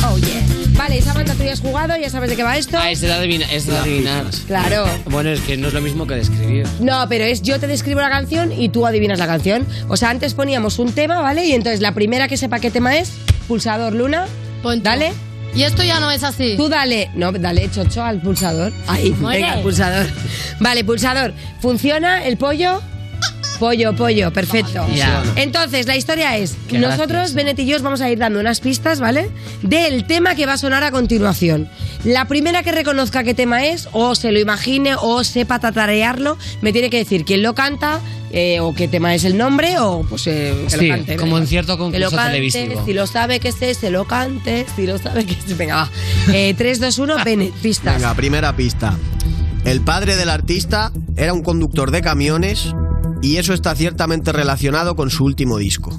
Oh 0.05 0.19
yeah. 0.19 0.42
Vale, 0.83 1.01
Samantha, 1.01 1.35
tú 1.35 1.45
ya 1.45 1.53
has 1.53 1.61
jugado, 1.61 1.97
ya 1.97 2.11
sabes 2.11 2.29
de 2.29 2.35
qué 2.35 2.43
va 2.43 2.57
esto. 2.59 2.77
Ah, 2.77 2.91
es 2.91 3.01
de 3.01 3.13
adivina- 3.13 3.47
es 3.53 3.67
de 3.67 3.77
adivinar. 3.79 4.25
Claro. 4.49 4.85
Bueno, 5.05 5.31
es 5.31 5.41
que 5.41 5.57
no 5.57 5.69
es 5.69 5.75
lo 5.75 5.81
mismo 5.81 6.09
que 6.09 6.15
describir. 6.17 6.67
No, 6.81 7.07
pero 7.09 7.23
es 7.25 7.41
yo 7.41 7.61
te 7.61 7.69
describo 7.69 8.01
la 8.01 8.11
canción 8.11 8.51
y 8.53 8.69
tú 8.69 8.85
adivinas 8.85 9.21
la 9.21 9.29
canción. 9.29 9.65
O 9.89 9.97
sea, 9.97 10.11
antes 10.11 10.35
poníamos 10.35 10.81
un 10.81 10.93
tema, 10.93 11.21
¿vale? 11.21 11.45
Y 11.47 11.53
entonces 11.53 11.81
la 11.81 11.93
primera 11.95 12.27
que 12.27 12.37
sepa 12.37 12.59
qué 12.59 12.73
tema 12.73 12.97
es, 12.97 13.13
pulsador 13.47 13.93
Luna. 13.95 14.27
Dale. 14.83 15.13
Y 15.55 15.63
esto 15.63 15.85
ya 15.85 16.01
no 16.01 16.11
es 16.11 16.25
así. 16.25 16.55
Tú 16.57 16.69
dale, 16.69 17.11
no, 17.15 17.31
dale 17.31 17.71
chocho 17.71 18.03
al 18.03 18.21
pulsador. 18.21 18.73
Ahí, 18.89 19.11
Muere. 19.21 19.43
venga, 19.43 19.63
pulsador. 19.63 20.07
Vale, 20.59 20.83
pulsador. 20.83 21.33
¿Funciona 21.61 22.25
el 22.27 22.39
pollo? 22.39 22.83
Pollo, 23.63 23.95
pollo, 23.95 24.33
perfecto. 24.33 24.85
Ya. 24.93 25.23
Entonces, 25.37 25.87
la 25.87 25.97
historia 25.97 26.37
es, 26.37 26.57
Qué 26.67 26.81
nosotros, 26.81 27.09
gracias. 27.11 27.35
Benet 27.35 27.59
y 27.61 27.67
yo, 27.67 27.77
os 27.77 27.83
vamos 27.83 28.01
a 28.01 28.11
ir 28.11 28.19
dando 28.19 28.41
unas 28.41 28.59
pistas, 28.59 28.99
¿vale? 28.99 29.31
Del 29.63 30.05
tema 30.05 30.35
que 30.35 30.47
va 30.47 30.55
a 30.55 30.59
sonar 30.59 30.83
a 30.83 30.91
continuación. 30.91 31.69
La 32.03 32.25
primera 32.27 32.65
que 32.65 32.73
reconozca 32.73 33.23
qué 33.23 33.35
tema 33.35 33.65
es, 33.65 33.89
o 33.93 34.17
se 34.17 34.33
lo 34.33 34.41
imagine, 34.41 34.97
o 35.01 35.23
sepa 35.23 35.61
tatarearlo, 35.61 36.37
me 36.61 36.73
tiene 36.73 36.91
que 36.91 36.97
decir 36.99 37.25
quién 37.25 37.45
lo 37.45 37.55
canta, 37.55 38.01
eh, 38.33 38.59
o 38.59 38.75
qué 38.75 38.89
tema 38.89 39.15
es 39.15 39.23
el 39.23 39.37
nombre, 39.39 39.79
o 39.79 40.05
pues 40.11 40.27
eh, 40.27 40.53
que 40.69 40.77
Sí, 40.79 40.89
lo 40.89 40.95
cante. 40.97 41.15
como 41.17 41.35
venga. 41.35 41.43
en 41.45 41.47
cierto 41.47 41.77
Que 41.77 42.01
lo 42.01 42.07
concurso 42.07 42.17
cante, 42.17 42.33
televisivo. 42.33 42.85
Si 42.85 42.93
lo 42.95 43.07
sabe 43.07 43.39
que 43.39 43.53
sé, 43.53 43.75
se 43.75 43.91
lo 43.91 44.09
cante, 44.09 44.67
si 44.75 44.89
lo 44.89 44.99
sabe 44.99 45.25
que 45.25 45.35
sé. 45.35 45.55
Venga, 45.55 45.77
va. 45.77 45.91
Eh, 46.33 46.53
3, 46.59 46.81
2, 46.81 46.99
1, 46.99 47.25
Benet, 47.25 47.53
pistas. 47.53 47.95
Venga, 47.95 48.13
primera 48.15 48.57
pista. 48.57 48.99
El 49.65 49.83
padre 49.83 50.17
del 50.17 50.31
artista 50.31 50.91
era 51.17 51.33
un 51.33 51.45
conductor 51.45 51.93
de 51.93 52.03
camiones 52.03 52.75
y 53.23 53.37
eso 53.39 53.55
está 53.55 53.75
ciertamente 53.75 54.33
relacionado 54.33 54.95
con 54.97 55.09
su 55.11 55.25
último 55.25 55.57
disco. 55.59 55.99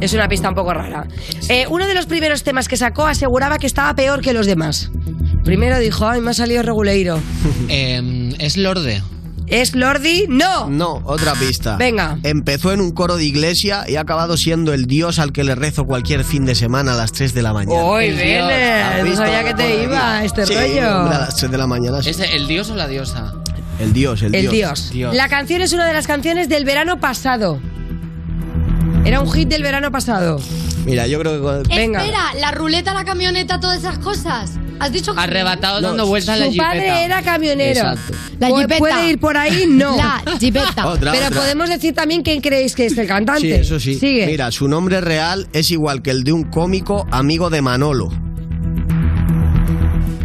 Es 0.00 0.14
una 0.14 0.28
pista 0.28 0.48
un 0.48 0.54
poco 0.54 0.72
rara. 0.72 1.06
Eh, 1.50 1.66
uno 1.68 1.86
de 1.86 1.94
los 1.94 2.06
primeros 2.06 2.42
temas 2.42 2.68
que 2.68 2.76
sacó 2.78 3.06
aseguraba 3.06 3.58
que 3.58 3.66
estaba 3.66 3.94
peor 3.94 4.22
que 4.22 4.32
los 4.32 4.46
demás. 4.46 4.90
Primero 5.44 5.78
dijo, 5.78 6.06
ay, 6.08 6.20
me 6.22 6.30
ha 6.30 6.34
salido 6.34 6.62
reguleiro. 6.62 7.18
Em, 7.68 8.32
es 8.38 8.56
Lorde. 8.56 9.02
¿Es 9.46 9.74
Lordi? 9.74 10.26
No. 10.28 10.70
No, 10.70 11.02
otra 11.04 11.34
pista. 11.34 11.76
Venga. 11.76 12.18
Empezó 12.22 12.72
en 12.72 12.80
un 12.80 12.92
coro 12.92 13.16
de 13.16 13.24
iglesia 13.24 13.84
y 13.88 13.96
ha 13.96 14.02
acabado 14.02 14.36
siendo 14.36 14.72
el 14.72 14.84
dios 14.86 15.18
al 15.18 15.32
que 15.32 15.42
le 15.42 15.56
rezo 15.56 15.86
cualquier 15.86 16.22
fin 16.24 16.44
de 16.46 16.54
semana 16.54 16.92
a 16.92 16.96
las 16.96 17.10
3 17.10 17.34
de 17.34 17.42
la 17.42 17.52
mañana. 17.52 17.82
Uy, 17.84 18.10
Dios. 18.12 18.44
¿Has 18.48 18.98
no 18.98 19.04
visto? 19.04 19.18
sabía 19.18 19.42
que 19.44 19.54
te 19.54 19.82
iba 19.82 20.24
este 20.24 20.46
Sí, 20.46 20.54
rollo. 20.54 20.98
hombre, 21.00 21.16
a 21.16 21.20
las 21.22 21.34
3 21.36 21.50
de 21.50 21.58
la 21.58 21.66
mañana. 21.66 22.00
sí. 22.00 22.10
¿Es 22.10 22.20
el 22.20 22.46
dios 22.46 22.70
o 22.70 22.76
la 22.76 22.86
diosa? 22.86 23.34
El 23.80 23.92
dios, 23.92 24.22
el, 24.22 24.34
El 24.34 24.50
dios. 24.50 24.90
La 25.12 25.28
canción 25.28 25.62
es 25.62 25.72
una 25.72 25.86
de 25.86 25.92
las 25.94 26.06
canciones 26.06 26.48
del 26.48 26.64
verano 26.64 27.00
pasado. 27.00 27.60
Era 29.04 29.20
un 29.20 29.30
hit 29.32 29.48
del 29.48 29.62
verano 29.62 29.90
pasado. 29.90 30.38
Mira, 30.84 31.06
yo 31.06 31.18
creo 31.20 31.62
que... 31.62 31.74
Venga. 31.74 32.00
Espera, 32.00 32.34
la 32.38 32.50
ruleta, 32.52 32.92
la 32.92 33.04
camioneta, 33.04 33.58
todas 33.60 33.78
esas 33.78 33.98
cosas. 33.98 34.52
¿Has 34.78 34.92
dicho 34.92 35.14
que 35.14 35.20
Arrebatado 35.20 35.80
No, 35.82 35.88
dando 35.88 36.06
vueltas 36.06 36.36
en 36.36 36.40
la 36.40 36.46
Su 36.46 36.52
jipeta. 36.52 36.70
padre 36.70 37.04
era 37.04 37.22
camionero. 37.22 37.80
Exacto. 37.80 38.14
La 38.38 38.48
jipeta. 38.48 38.78
¿Puede 38.78 39.10
ir 39.10 39.18
por 39.20 39.36
ahí? 39.36 39.64
No. 39.68 39.96
La 39.96 40.22
jipeta. 40.38 40.86
Otra, 40.86 41.12
Pero 41.12 41.26
otra. 41.26 41.40
podemos 41.40 41.68
decir 41.68 41.94
también 41.94 42.22
quién 42.22 42.40
creéis 42.40 42.74
que 42.74 42.86
es 42.86 42.96
el 42.96 43.06
cantante. 43.06 43.40
Sí, 43.42 43.52
eso 43.52 43.78
sí. 43.80 43.94
Sigue. 43.98 44.26
Mira, 44.26 44.50
su 44.50 44.68
nombre 44.68 45.00
real 45.02 45.48
es 45.52 45.70
igual 45.70 46.00
que 46.02 46.10
el 46.10 46.24
de 46.24 46.32
un 46.32 46.44
cómico 46.44 47.06
amigo 47.10 47.50
de 47.50 47.60
Manolo. 47.62 48.10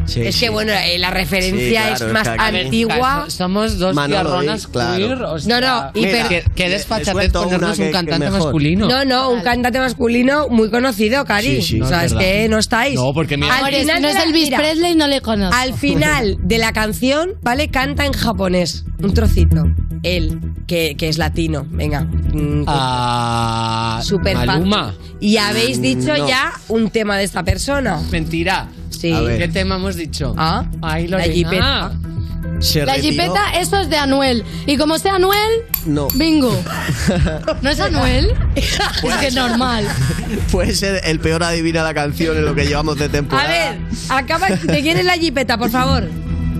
Sí, 0.05 0.21
es 0.21 0.35
sí. 0.35 0.41
que 0.45 0.49
bueno, 0.49 0.71
eh, 0.73 0.97
la 0.99 1.11
referencia 1.11 1.59
Sí, 1.59 1.71
claro, 1.97 2.07
es 2.07 2.13
más 2.13 2.27
antigua. 2.27 3.23
So- 3.25 3.31
Somos 3.31 3.77
dos 3.77 3.95
Díaz, 3.95 4.67
claro. 4.67 4.97
queer. 4.97 5.21
o 5.23 5.39
sea, 5.39 5.59
No, 5.59 5.67
no, 5.67 5.91
y 5.93 6.05
mira, 6.05 6.27
desfachatez 6.55 7.11
suelto 7.11 7.43
ponernos 7.43 7.77
que- 7.77 7.83
un 7.87 7.91
cantante 7.91 8.29
masculino. 8.29 8.87
No, 8.87 9.05
no, 9.05 9.29
un 9.31 9.41
cantante 9.41 9.79
masculino 9.79 10.47
muy 10.49 10.69
conocido, 10.69 11.25
Cari. 11.25 11.57
Sí, 11.57 11.61
sí. 11.61 11.75
o 11.81 11.83
No, 11.83 11.89
sea, 11.89 12.05
es 12.05 12.13
que 12.13 12.47
no 12.49 12.57
estáis. 12.59 12.95
No, 12.95 13.13
porque 13.13 13.37
mira- 13.37 13.57
Al 13.57 13.73
final 13.73 14.01
no 14.01 14.07
es 14.07 14.15
Elvis 14.15 14.43
mira, 14.45 14.57
Presley, 14.57 14.95
no 14.95 15.07
le 15.07 15.21
conozco. 15.21 15.55
Al 15.55 15.73
final 15.73 16.37
de 16.41 16.57
la 16.57 16.71
canción, 16.73 17.33
¿vale? 17.41 17.69
Canta 17.69 18.05
en 18.05 18.13
japonés. 18.13 18.85
Un 19.01 19.13
trocito. 19.13 19.63
Él, 20.05 20.39
que, 20.67 20.95
que 20.97 21.09
es 21.09 21.17
latino. 21.17 21.65
Venga. 21.69 22.01
mm, 22.01 22.63
Ah, 22.67 23.99
Súper 24.03 24.35
Maluma. 24.45 24.93
Y 25.19 25.37
habéis 25.37 25.81
dicho 25.81 26.15
No. 26.17 26.27
ya 26.27 26.53
un 26.67 26.89
tema 26.89 27.17
de 27.17 27.23
esta 27.23 27.43
persona. 27.43 28.01
Mentira. 28.11 28.67
Sí. 28.89 29.11
A 29.11 29.21
ver. 29.21 29.37
¿Qué 29.39 29.47
tema 29.47 29.75
hemos 29.75 29.95
dicho? 29.95 30.33
Ah, 30.37 30.65
Ay, 30.81 31.07
la 31.07 31.17
Lorena. 31.17 31.33
jipeta. 31.33 31.91
Se 32.59 32.85
La 32.85 32.95
retiró- 32.95 33.11
jipeta, 33.23 33.59
eso 33.59 33.79
es 33.81 33.89
de 33.89 33.97
Anuel. 33.97 34.45
Y 34.65 34.77
como 34.77 34.97
sea 34.97 35.15
Anuel, 35.15 35.51
No. 35.85 36.07
bingo. 36.15 36.57
¿No 37.61 37.69
es 37.69 37.79
Anuel? 37.81 38.33
es 38.55 39.15
que 39.19 39.27
es 39.27 39.35
normal. 39.35 39.85
Puede 40.51 40.73
ser 40.73 41.01
el 41.03 41.19
peor 41.19 41.43
adivina 41.43 41.83
la 41.83 41.93
canción 41.93 42.37
en 42.37 42.45
lo 42.45 42.55
que 42.55 42.65
llevamos 42.65 42.97
de 42.97 43.05
A 43.05 43.09
temporada. 43.09 43.49
ver, 43.49 43.77
acaba. 44.09 44.47
¿De 44.47 44.81
quién 44.81 44.97
es 44.97 45.05
la 45.05 45.13
jipeta, 45.13 45.57
por 45.57 45.69
favor? 45.69 46.07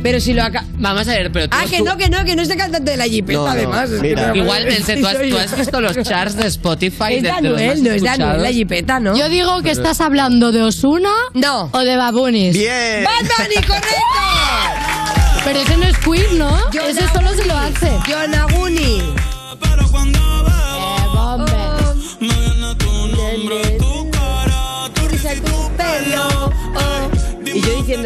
Pero 0.06 0.20
si 0.20 0.34
lo 0.34 0.44
acaba. 0.44 0.68
Vamos 0.78 1.08
a 1.08 1.12
ver, 1.14 1.32
pero 1.32 1.50
tú... 1.50 1.58
Ah, 1.60 1.66
que 1.68 1.80
tú- 1.80 1.84
no, 1.86 1.98
que 1.98 2.10
no, 2.10 2.24
que 2.24 2.36
no 2.36 2.44
es 2.44 2.50
el 2.52 2.58
cantante 2.58 2.92
de 2.92 2.98
la 2.98 3.06
jipeta, 3.06 3.40
No, 3.40 3.48
además. 3.48 3.90
mira. 3.90 4.32
Igual, 4.36 4.66
Mense, 4.68 4.98
¿tú 4.98 5.08
has, 5.08 5.14
soy 5.18 5.30
tú 5.32 5.36
yo. 5.36 5.42
has 5.42 5.58
visto 5.58 5.82
los 5.82 5.98
charts 6.04 6.36
de 6.36 6.46
Spotify 6.46 7.06
Es 7.10 7.10
de 7.10 7.16
de, 7.16 7.22
de 7.24 7.30
Anuel, 7.32 7.84
no 7.84 7.90
es 7.92 8.02
de 8.04 8.10
Anuel, 8.10 8.44
la 8.44 8.52
jipeta, 8.52 9.00
¿no? 9.00 9.18
Yo 9.18 9.28
digo 9.30 9.64
que 9.64 9.72
estás 9.72 10.02
hablando 10.02 10.52
de 10.52 10.62
Osuna 10.62 11.10
No. 11.34 11.70
o 11.74 11.80
de 11.80 11.98
Babunis. 11.98 12.56
Bien. 12.56 13.04
¡Bad 13.04 13.32
Bunny, 13.46 13.66
correcto! 13.66 13.96
Pero 15.44 15.60
ese 15.62 15.78
no 15.78 15.86
es 15.88 15.98
queer, 15.98 16.34
¿no? 16.34 16.56
John 16.72 16.88
ese 16.88 17.08
solo 17.12 17.34
se 17.34 17.46
lo 17.46 17.58
hace. 17.58 17.90
John 18.08 19.25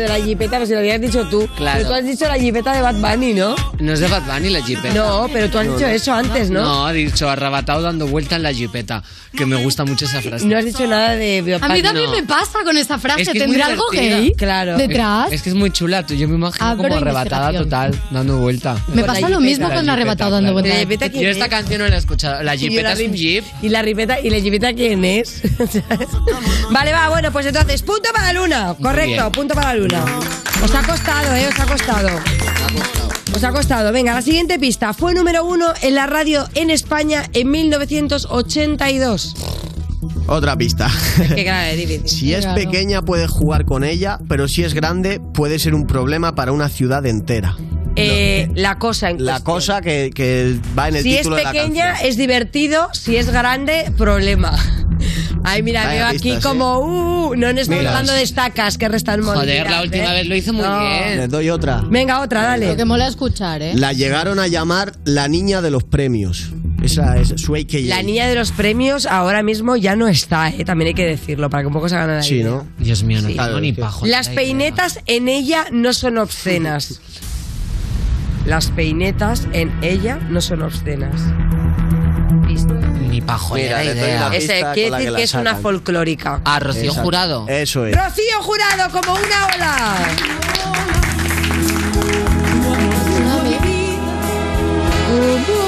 la 0.10 0.24
jipeta, 0.24 0.51
pero 0.51 0.66
si 0.66 0.74
lo 0.74 0.80
habías 0.80 0.99
dicho 1.01 1.28
tú. 1.30 1.47
Claro. 1.55 1.78
Pero 1.78 1.89
tú 1.89 1.95
has 1.95 2.05
dicho 2.05 2.28
la 2.28 2.36
jipeta 2.39 2.74
de 2.74 2.82
Bad 2.82 2.95
Bunny, 2.95 3.34
¿no? 3.34 3.55
No 3.80 3.93
es 3.93 3.99
de 3.99 4.07
Bad 4.07 4.24
Bunny 4.24 4.49
la 4.49 4.62
jipeta. 4.64 4.93
No, 4.93 5.28
pero 5.32 5.49
tú 5.49 5.57
has 5.57 5.68
dicho 5.68 5.86
eso 5.88 6.14
antes, 6.14 6.49
¿no? 6.49 6.62
No, 6.62 6.89
he 6.89 6.93
dicho 6.93 7.30
arrebatado 7.30 7.82
dando 7.82 8.07
vuelta 8.07 8.36
en 8.36 8.43
la 8.43 8.53
jipeta. 8.53 9.03
Que 9.36 9.45
me 9.45 9.55
gusta 9.57 9.86
mucho 9.86 10.05
esa 10.05 10.22
frase. 10.22 10.45
No 10.47 10.57
has 10.57 10.66
dicho 10.66 10.86
nada 10.88 11.12
de 11.12 11.60
A 11.62 11.70
mí 11.70 11.82
también 11.84 12.07
no. 12.07 12.16
me 12.18 12.24
pasa 12.24 12.60
con 12.64 12.76
esa 12.78 12.97
frase. 12.97 13.22
Es 13.22 13.30
que 13.30 13.38
es 13.38 13.43
¿Tendrá 13.43 13.68
algo 13.68 13.84
gay? 13.91 14.34
Claro. 14.36 14.76
¿Detrás? 14.76 15.32
Es 15.32 15.43
que 15.43 15.49
es 15.49 15.55
muy 15.55 15.70
chula, 15.72 16.03
tú- 16.05 16.16
yo 16.16 16.28
me 16.28 16.36
imagino 16.36 16.66
Abro 16.66 16.84
como 16.89 16.95
arrebatada 16.97 17.53
total, 17.53 17.99
dando 18.10 18.38
vuelta. 18.39 18.76
me 18.88 19.01
la 19.01 19.07
pasa 19.07 19.22
lo 19.22 19.28
jipeta. 19.38 19.39
mismo 19.39 19.68
La 19.68 19.76
con 19.76 19.78
jipeta, 19.84 19.93
arrebatado 19.93 20.32
dando 20.32 20.60
¿Y 20.60 20.68
la 20.70 20.76
jipeta 20.78 21.10
quién 21.10 21.24
Yo 21.24 21.30
esta 21.30 21.45
es? 21.45 21.51
canción 21.51 21.82
no 21.82 21.88
la 21.88 21.95
he 21.95 21.99
escuchado. 21.99 22.41
La 22.43 22.55
jipeta 22.57 22.82
la 22.82 22.93
es 22.93 22.99
un 23.07 23.14
jeep. 23.14 23.43
¿Y 23.62 23.70
la 23.70 23.82
ripeta, 23.84 24.20
¿y 24.20 24.30
la 24.32 24.39
jipeta 24.39 24.74
quién 24.74 25.05
es? 25.05 25.43
vale, 26.72 26.91
va, 26.91 27.10
bueno, 27.10 27.32
pues 27.32 27.45
entonces, 27.45 27.82
punto 27.84 28.10
para 28.14 28.34
la 28.34 28.39
luna. 28.39 28.76
Correcto, 28.82 29.32
punto 29.32 29.53
para 29.53 29.74
la 29.74 29.80
luna. 29.80 29.99
Os 30.64 30.76
ha 30.76 30.84
costado, 30.84 31.36
¿eh? 31.36 31.47
Os 31.47 31.60
ha 31.60 31.66
costado. 31.66 32.10
Os 33.36 33.43
ha 33.43 33.52
costado. 33.52 33.91
Venga, 33.91 34.14
la 34.14 34.22
siguiente 34.22 34.60
pista. 34.60 34.93
Fue 34.93 35.14
número 35.14 35.45
uno 35.45 35.68
en 35.82 35.95
la 35.95 36.06
radio 36.08 36.47
en 36.56 36.70
España 36.70 37.24
en 37.34 37.50
1982. 37.52 39.36
Otra 40.28 40.56
pista. 40.58 40.89
Qué 41.36 41.43
grave, 41.43 41.76
difícil. 41.76 42.08
Si 42.10 42.34
es 42.34 42.45
pequeña 42.47 43.02
puedes 43.02 43.30
jugar 43.30 43.66
con 43.66 43.84
ella, 43.84 44.20
pero 44.28 44.47
si 44.47 44.64
es 44.64 44.74
grande 44.74 45.20
puede 45.34 45.58
ser 45.60 45.74
un 45.74 45.88
problema 45.88 46.36
para 46.36 46.52
una 46.52 46.70
ciudad 46.70 47.06
entera. 47.06 47.56
Eh, 47.95 48.50
la 48.54 48.78
cosa 48.78 49.10
en 49.10 49.26
La 49.26 49.43
cosa 49.43 49.82
que, 49.82 50.12
que 50.14 50.58
va 50.78 50.88
en 50.89 50.97
el 50.97 51.04
Si 51.04 51.12
es 51.14 51.18
título 51.20 51.36
de 51.38 51.43
la 51.43 51.52
pequeña, 51.52 51.86
canción. 51.88 52.10
es 52.10 52.18
divertido. 52.18 52.89
Si 52.93 53.16
es 53.18 53.30
grande, 53.32 53.91
problema. 53.97 54.56
Ay, 55.44 55.64
mira, 55.64 55.86
Vaya 55.86 56.08
veo 56.10 56.18
aquí 56.18 56.36
como, 56.44 56.80
uh, 56.80 57.36
no 57.36 57.52
nos 57.54 57.62
estamos 57.62 57.82
Mira. 57.82 57.92
dando 57.94 58.14
de 58.14 58.22
estacas 58.24 58.78
que 58.78 58.88
restan 58.90 59.22
Joder, 59.24 59.70
la 59.70 59.82
última 59.82 60.12
vez 60.14 60.28
lo 60.28 60.36
hizo 60.36 60.54
muy 60.54 60.66
bien. 60.68 61.18
Les 61.18 61.30
doy 61.30 61.50
otra. 61.50 61.82
Venga, 61.90 62.22
otra, 62.22 62.44
dale. 62.44 62.68
Lo 62.68 62.76
que 62.76 62.86
mola 62.86 63.08
escuchar, 63.08 63.62
¿eh? 63.62 63.72
La 63.76 63.94
llegaron 63.94 64.40
a 64.40 64.48
llamar 64.48 64.94
la 65.06 65.28
niña 65.28 65.62
de 65.62 65.72
los 65.72 65.84
premios. 65.84 66.52
Esa 66.84 67.18
es 67.18 67.30
su 67.38 67.56
AKA. 67.56 67.78
La 67.88 68.02
niña 68.04 68.28
de 68.28 68.36
los 68.36 68.52
premios 68.52 69.06
ahora 69.06 69.44
mismo 69.44 69.76
ya 69.76 69.96
no 69.96 70.08
está, 70.08 70.50
¿eh? 70.50 70.64
también 70.66 70.90
hay 70.90 70.94
que 70.94 71.06
decirlo, 71.06 71.50
para 71.50 71.64
que 71.64 71.68
un 71.68 71.74
poco 71.74 71.90
se 71.90 71.96
hagan 71.96 72.16
la 72.18 72.24
Sí, 72.24 72.36
idea. 72.36 72.50
¿no? 72.52 72.68
Dios 72.78 73.04
mío, 73.04 73.22
no 73.22 73.28
Sí. 73.30 73.36
tengo 73.36 73.60
ni 73.60 73.74
pajo. 73.74 74.06
Las 74.06 74.30
peinetas 74.30 75.00
en 75.06 75.28
ella 75.28 75.66
no 75.72 75.94
son 75.94 76.18
obscenas. 76.18 77.02
Las 78.46 78.72
peinetas 78.72 79.48
en 79.52 79.72
ella 79.84 80.20
no 80.30 80.40
son 80.42 80.62
obscenas. 80.62 81.22
Ni 83.20 83.26
pajo. 83.26 83.55
Mira, 83.55 83.84
le 83.84 83.95
doy 83.95 84.11
una 84.11 84.28
Ese 84.36 84.53
pista 84.53 84.74
quiere 84.74 84.89
con 84.89 84.91
la 84.91 84.97
decir 84.97 85.07
que 85.07 85.11
la 85.11 85.17
que 85.17 85.24
es 85.24 85.34
una 85.34 85.55
folclórica. 85.55 86.41
Ah, 86.45 86.59
Rocío 86.59 86.84
Exacto. 86.84 87.03
Jurado. 87.03 87.45
Eso 87.49 87.86
es. 87.86 87.95
Rocío 87.95 88.41
Jurado, 88.41 88.89
como 88.91 89.13
una 89.13 89.45
ola. 89.55 89.95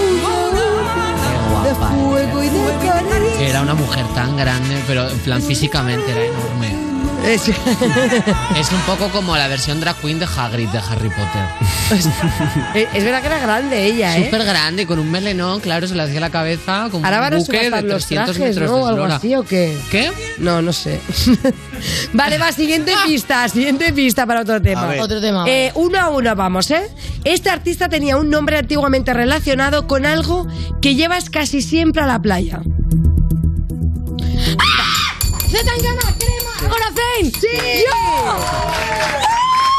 Qué 0.02 1.74
guapa. 1.74 1.92
Que 3.38 3.50
era 3.50 3.62
una 3.62 3.74
mujer 3.74 4.06
tan 4.16 4.38
grande, 4.38 4.82
pero 4.88 5.10
en 5.10 5.20
plan 5.20 5.42
físicamente 5.42 6.10
era 6.12 6.24
enorme. 6.24 6.91
Es, 7.26 7.48
Es 7.48 8.72
un 8.72 8.82
poco 8.86 9.10
como 9.10 9.36
la 9.38 9.48
versión 9.48 9.80
drag 9.80 9.96
queen 9.98 10.20
de 10.20 10.26
Hagrid 10.26 10.70
de 10.70 10.80
Harry 10.80 11.10
Potter. 11.10 11.46
Eh, 12.74 12.88
es 12.94 13.04
verdad 13.04 13.22
que 13.22 13.28
era 13.28 13.40
grande 13.40 13.86
ella, 13.86 14.18
¿eh? 14.18 14.26
Súper 14.26 14.46
grande, 14.46 14.86
con 14.88 14.98
un 14.98 15.12
melenón, 15.12 15.60
claro, 15.60 15.88
se 15.88 15.96
le 15.96 16.04
hacía 16.04 16.20
la 16.20 16.30
cabeza 16.30 16.88
como 16.90 17.06
Ahora 17.06 17.18
un 17.18 17.22
van 17.22 17.34
a 17.34 17.38
de 17.38 17.46
subastar 17.46 17.84
los 17.84 18.06
300 18.08 18.36
trajes, 18.36 18.56
metros 18.56 18.70
¿no? 18.70 18.78
de 18.78 18.82
O 18.82 18.88
algo 18.88 19.00
eslora. 19.02 19.16
así 19.18 19.36
o 19.36 19.44
qué? 19.44 19.78
¿Qué? 19.92 20.12
No, 20.40 20.62
no 20.62 20.72
sé. 20.74 21.00
vale, 22.14 22.38
va, 22.38 22.52
siguiente 22.52 22.94
pista, 23.06 23.48
siguiente 23.50 23.92
pista 23.94 24.26
para 24.26 24.42
otro 24.42 24.62
tema. 24.62 24.94
Otro 25.00 25.20
tema. 25.20 25.46
Eh, 25.48 25.72
uno 25.76 26.00
a 26.00 26.10
uno 26.10 26.36
vamos, 26.36 26.72
¿eh? 26.72 26.84
Este 27.24 27.50
artista 27.50 27.90
tenía 27.90 28.18
un 28.18 28.30
nombre 28.30 28.58
antiguamente 28.58 29.14
relacionado 29.14 29.86
con 29.88 30.06
algo 30.06 30.48
que 30.82 30.96
llevas 30.96 31.30
casi 31.30 31.62
siempre 31.62 32.02
a 32.04 32.08
la 32.08 32.22
playa. 32.22 32.62
¡Zetangana, 35.50 36.11
crema! 36.11 36.11
¡Sí! 37.42 37.48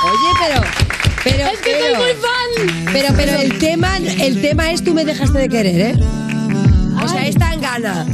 Oye, 0.04 0.32
pero... 0.40 0.60
Pero, 1.24 1.46
Es 1.46 1.60
que 1.60 1.70
pero, 1.70 1.96
soy 1.96 2.04
muy 2.04 2.12
fan. 2.20 2.84
Pero, 2.92 3.08
pero 3.16 3.32
el 3.40 3.56
tema, 3.58 3.96
el 3.98 4.40
tema 4.42 4.72
es 4.72 4.82
tú 4.82 4.92
me 4.92 5.04
dejaste 5.04 5.38
de 5.38 5.48
querer, 5.48 5.80
¿eh? 5.80 6.00
O 7.00 7.06
sea, 7.08 7.24
es 7.26 7.36
Tangana. 7.36 8.04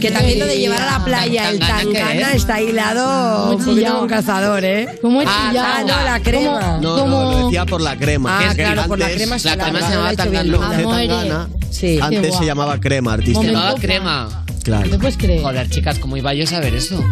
Que 0.00 0.10
también 0.12 0.38
lo 0.38 0.46
de 0.46 0.58
llevar 0.58 0.80
a 0.82 0.98
la 0.98 1.04
playa, 1.04 1.50
el 1.50 1.58
¿Tangana 1.58 2.30
es? 2.30 2.36
está 2.36 2.60
hilado 2.60 3.50
un 3.50 3.58
poquito 3.58 3.74
chillado. 3.74 3.98
con 4.00 4.08
cazador, 4.08 4.64
¿eh? 4.64 4.88
¿Cómo 5.02 5.22
he 5.22 5.24
Ah, 5.26 5.48
chillado? 5.48 5.68
Ah, 5.72 5.80
no, 5.80 6.04
la 6.04 6.20
crema. 6.20 6.60
¿Cómo? 6.60 6.80
No, 6.80 6.96
¿Cómo? 6.96 7.22
no, 7.22 7.30
lo 7.32 7.44
decía 7.46 7.66
por 7.66 7.80
la 7.80 7.96
crema. 7.96 8.38
Ah, 8.38 8.48
que 8.54 8.62
claro, 8.62 8.84
por 8.86 8.98
la 9.00 9.06
crema 9.10 9.36
la 9.42 9.56
crema 9.56 9.80
se 9.80 9.90
llamaba 9.92 10.14
Tangana. 10.14 10.76
Zetangana, 10.76 11.48
Sí. 11.70 11.98
Antes 12.00 12.36
se 12.36 12.44
llamaba 12.44 12.78
crema 12.78 13.14
artística. 13.14 13.38
Momento. 13.40 13.58
Llamaba 13.60 13.80
crema. 13.80 14.44
Claro. 14.62 14.88
¿Te 14.90 14.98
puedes 14.98 15.16
creer? 15.16 15.42
Joder, 15.42 15.68
chicas, 15.68 15.98
¿cómo 15.98 16.16
iba 16.16 16.32
yo 16.34 16.44
a 16.44 16.46
saber 16.46 16.74
eso? 16.74 17.02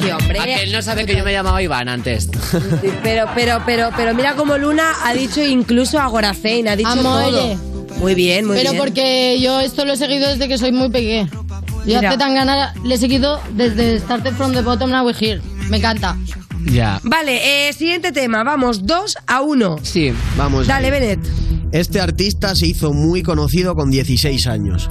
Sí, 0.00 0.10
hombre. 0.10 0.38
Aquel 0.40 0.72
no 0.72 0.82
sabe 0.82 1.06
que 1.06 1.16
yo 1.16 1.24
me 1.24 1.32
llamaba 1.32 1.62
Iván 1.62 1.88
antes. 1.88 2.28
Pero, 3.02 3.26
pero, 3.34 3.62
pero, 3.64 3.90
pero 3.96 4.14
mira 4.14 4.34
como 4.34 4.56
Luna 4.58 4.84
ha 5.04 5.12
dicho 5.14 5.42
incluso 5.42 5.98
Agorafein, 5.98 6.68
ha 6.68 6.76
dicho 6.76 6.88
Amore. 6.90 7.24
todo. 7.30 7.56
Muy 7.98 8.14
bien, 8.14 8.46
muy 8.46 8.56
Pero 8.58 8.72
bien. 8.72 8.82
porque 8.82 9.38
yo 9.40 9.60
esto 9.60 9.84
lo 9.86 9.94
he 9.94 9.96
seguido 9.96 10.28
desde 10.28 10.48
que 10.48 10.58
soy 10.58 10.70
muy 10.72 10.90
pequeña. 10.90 11.30
Yo 11.86 11.98
a 11.98 12.10
Zetangana 12.10 12.74
le 12.84 12.94
he 12.96 12.98
seguido 12.98 13.40
desde 13.54 13.98
Started 14.00 14.34
from 14.34 14.52
the 14.52 14.60
Bottom 14.60 14.90
Now 14.90 15.06
We're 15.06 15.16
Here. 15.18 15.40
Me 15.70 15.78
encanta. 15.78 16.16
Ya. 16.70 17.00
Vale, 17.04 17.68
eh, 17.68 17.72
siguiente 17.72 18.12
tema. 18.12 18.42
Vamos, 18.44 18.84
dos 18.86 19.16
a 19.26 19.40
uno. 19.40 19.76
Sí. 19.82 20.12
Vamos. 20.36 20.66
Dale, 20.66 20.90
Bennett. 20.90 21.20
Este 21.72 22.00
artista 22.00 22.54
se 22.54 22.66
hizo 22.66 22.92
muy 22.92 23.22
conocido 23.22 23.74
con 23.74 23.90
16 23.90 24.46
años. 24.46 24.88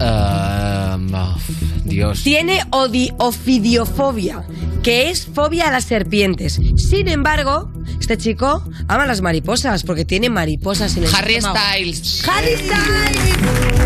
Um, 0.00 1.14
oh, 1.14 1.36
Dios. 1.84 2.22
Tiene 2.22 2.62
odi- 2.70 3.12
ofidiofobia, 3.18 4.44
que 4.82 5.10
es 5.10 5.26
fobia 5.26 5.68
a 5.68 5.72
las 5.72 5.84
serpientes. 5.84 6.60
Sin 6.76 7.08
embargo, 7.08 7.70
este 8.00 8.16
chico 8.16 8.62
ama 8.86 9.06
las 9.06 9.20
mariposas 9.20 9.82
porque 9.82 10.04
tiene 10.04 10.30
mariposas 10.30 10.96
en 10.96 11.04
el 11.04 11.14
Harry 11.14 11.34
estómago. 11.36 11.58
Styles. 11.66 12.28
Harry 12.28 12.56
Styles. 12.56 13.77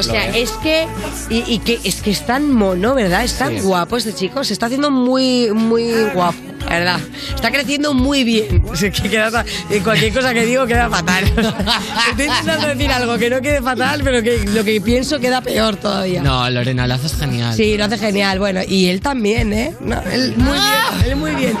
O 0.00 0.02
sea, 0.02 0.28
¿eh? 0.30 0.42
es 0.42 0.50
que 0.62 0.86
y, 1.28 1.44
y 1.46 1.58
que 1.58 1.78
es 1.84 2.02
que 2.02 2.10
es 2.10 2.24
tan 2.26 2.52
mono, 2.52 2.94
¿verdad? 2.94 3.24
Es 3.24 3.36
tan 3.38 3.50
Sí. 3.54 3.60
guapo 3.60 3.96
este 3.96 4.14
chico, 4.14 4.42
se 4.44 4.52
está 4.52 4.66
haciendo 4.66 4.90
muy 4.90 5.50
muy 5.52 5.92
guapo, 6.14 6.38
la 6.70 6.78
verdad. 6.78 7.00
Está 7.34 7.50
creciendo 7.50 7.92
muy 7.94 8.24
bien. 8.24 8.64
O 8.70 8.76
sea, 8.76 8.90
que 8.90 9.10
queda, 9.10 9.44
y 9.68 9.80
cualquier 9.80 10.12
cosa 10.12 10.32
que 10.32 10.46
digo 10.46 10.64
queda 10.64 10.88
fatal. 10.88 11.24
Estoy 12.10 12.26
intentando 12.26 12.68
decir 12.68 12.90
algo 12.92 13.18
que 13.18 13.28
no 13.28 13.40
quede 13.40 13.60
fatal, 13.60 14.00
pero 14.04 14.22
que 14.22 14.44
lo 14.46 14.62
que 14.62 14.80
pienso 14.80 15.18
queda 15.18 15.40
peor 15.40 15.76
todavía. 15.76 16.22
No, 16.22 16.48
Lorena, 16.48 16.86
lo 16.86 16.94
haces 16.94 17.16
genial. 17.16 17.54
Sí, 17.56 17.76
lo 17.76 17.86
hace 17.86 17.98
genial. 17.98 18.38
Bueno, 18.38 18.60
y 18.66 18.86
él 18.86 19.00
también, 19.00 19.52
¿eh? 19.52 19.74
No, 19.80 20.00
él 20.02 20.34
muy 20.36 20.52
bien, 20.52 21.04
él 21.04 21.16
muy 21.16 21.34
bien. 21.34 21.58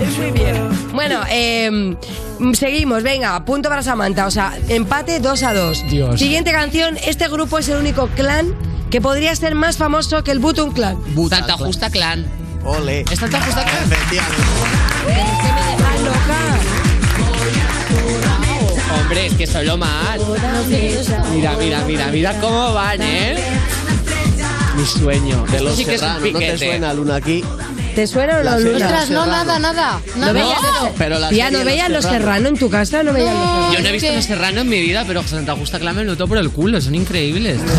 Él 0.00 0.08
muy 0.18 0.30
bien. 0.30 0.56
Bueno, 0.92 1.20
eh, 1.30 1.96
seguimos, 2.54 3.02
venga, 3.02 3.44
punto 3.44 3.68
para 3.68 3.82
Samantha. 3.82 4.26
O 4.26 4.30
sea, 4.30 4.58
empate 4.68 5.20
2 5.20 5.42
a 5.44 5.54
2. 5.54 5.84
Dios. 5.88 6.18
Siguiente 6.18 6.50
canción, 6.52 6.98
este 7.04 7.28
grupo 7.28 7.58
es 7.58 7.68
el 7.68 7.78
único 7.78 8.08
clan 8.08 8.54
que 8.90 9.00
podría 9.00 9.34
ser 9.36 9.54
más 9.54 9.76
famoso 9.76 10.22
que 10.22 10.32
el 10.32 10.38
Button 10.38 10.72
Clan. 10.72 10.98
Santa 11.30 11.56
Justa 11.56 11.90
Clan. 11.90 12.41
Ole. 12.64 13.04
¿Es 13.10 13.18
Santa 13.18 13.40
Justa 13.40 13.64
Clan? 13.64 13.92
Efectivamente. 13.92 14.42
¡Ah, 15.84 15.96
loca! 16.04 16.40
Hombre, 19.00 19.26
es 19.26 19.34
que 19.34 19.46
soy 19.46 19.66
lo 19.66 19.76
más. 19.76 20.18
Mira, 21.32 21.54
mira, 21.58 21.84
mira, 21.86 22.06
mira 22.08 22.40
cómo 22.40 22.72
van, 22.74 23.02
¿eh? 23.02 23.36
Mi 24.76 24.86
sueño. 24.86 25.44
De 25.46 25.60
los 25.60 25.76
sí 25.76 25.84
que 25.84 25.98
serranos, 25.98 26.32
¿no 26.32 26.38
te 26.38 26.58
suena 26.58 26.94
Luna 26.94 27.16
aquí? 27.16 27.44
¿Te 27.94 28.06
suena 28.06 28.34
o 28.34 28.38
no, 28.38 28.44
La 28.44 28.58
Luna? 28.58 28.86
Ostras, 28.86 29.10
no, 29.10 29.26
nada, 29.26 29.58
nada. 29.58 30.00
¿No 30.16 30.32
veías? 30.32 30.58
Pero 30.96 31.18
la 31.18 31.28
Tía, 31.28 31.44
serie 31.44 31.50
¿no 31.50 31.58
Los 31.58 31.66
veías 31.66 31.90
Los 31.90 32.04
Serrano. 32.04 32.20
Serrano 32.24 32.48
en 32.48 32.56
tu 32.58 32.70
casa? 32.70 33.02
¿No 33.02 33.12
veías 33.12 33.34
Los 33.34 33.44
Serrano? 33.44 33.72
Yo 33.74 33.80
no 33.80 33.88
he 33.88 33.92
visto 33.92 34.12
Los 34.14 34.24
Serrano 34.24 34.60
en 34.62 34.68
mi 34.68 34.80
vida, 34.80 35.04
pero 35.06 35.22
Santa 35.24 35.54
Justa 35.56 35.78
Clan 35.78 35.96
me 35.96 36.04
lo 36.04 36.12
noto 36.12 36.26
por 36.26 36.38
el 36.38 36.50
culo, 36.50 36.80
son 36.80 36.94
increíbles. 36.94 37.60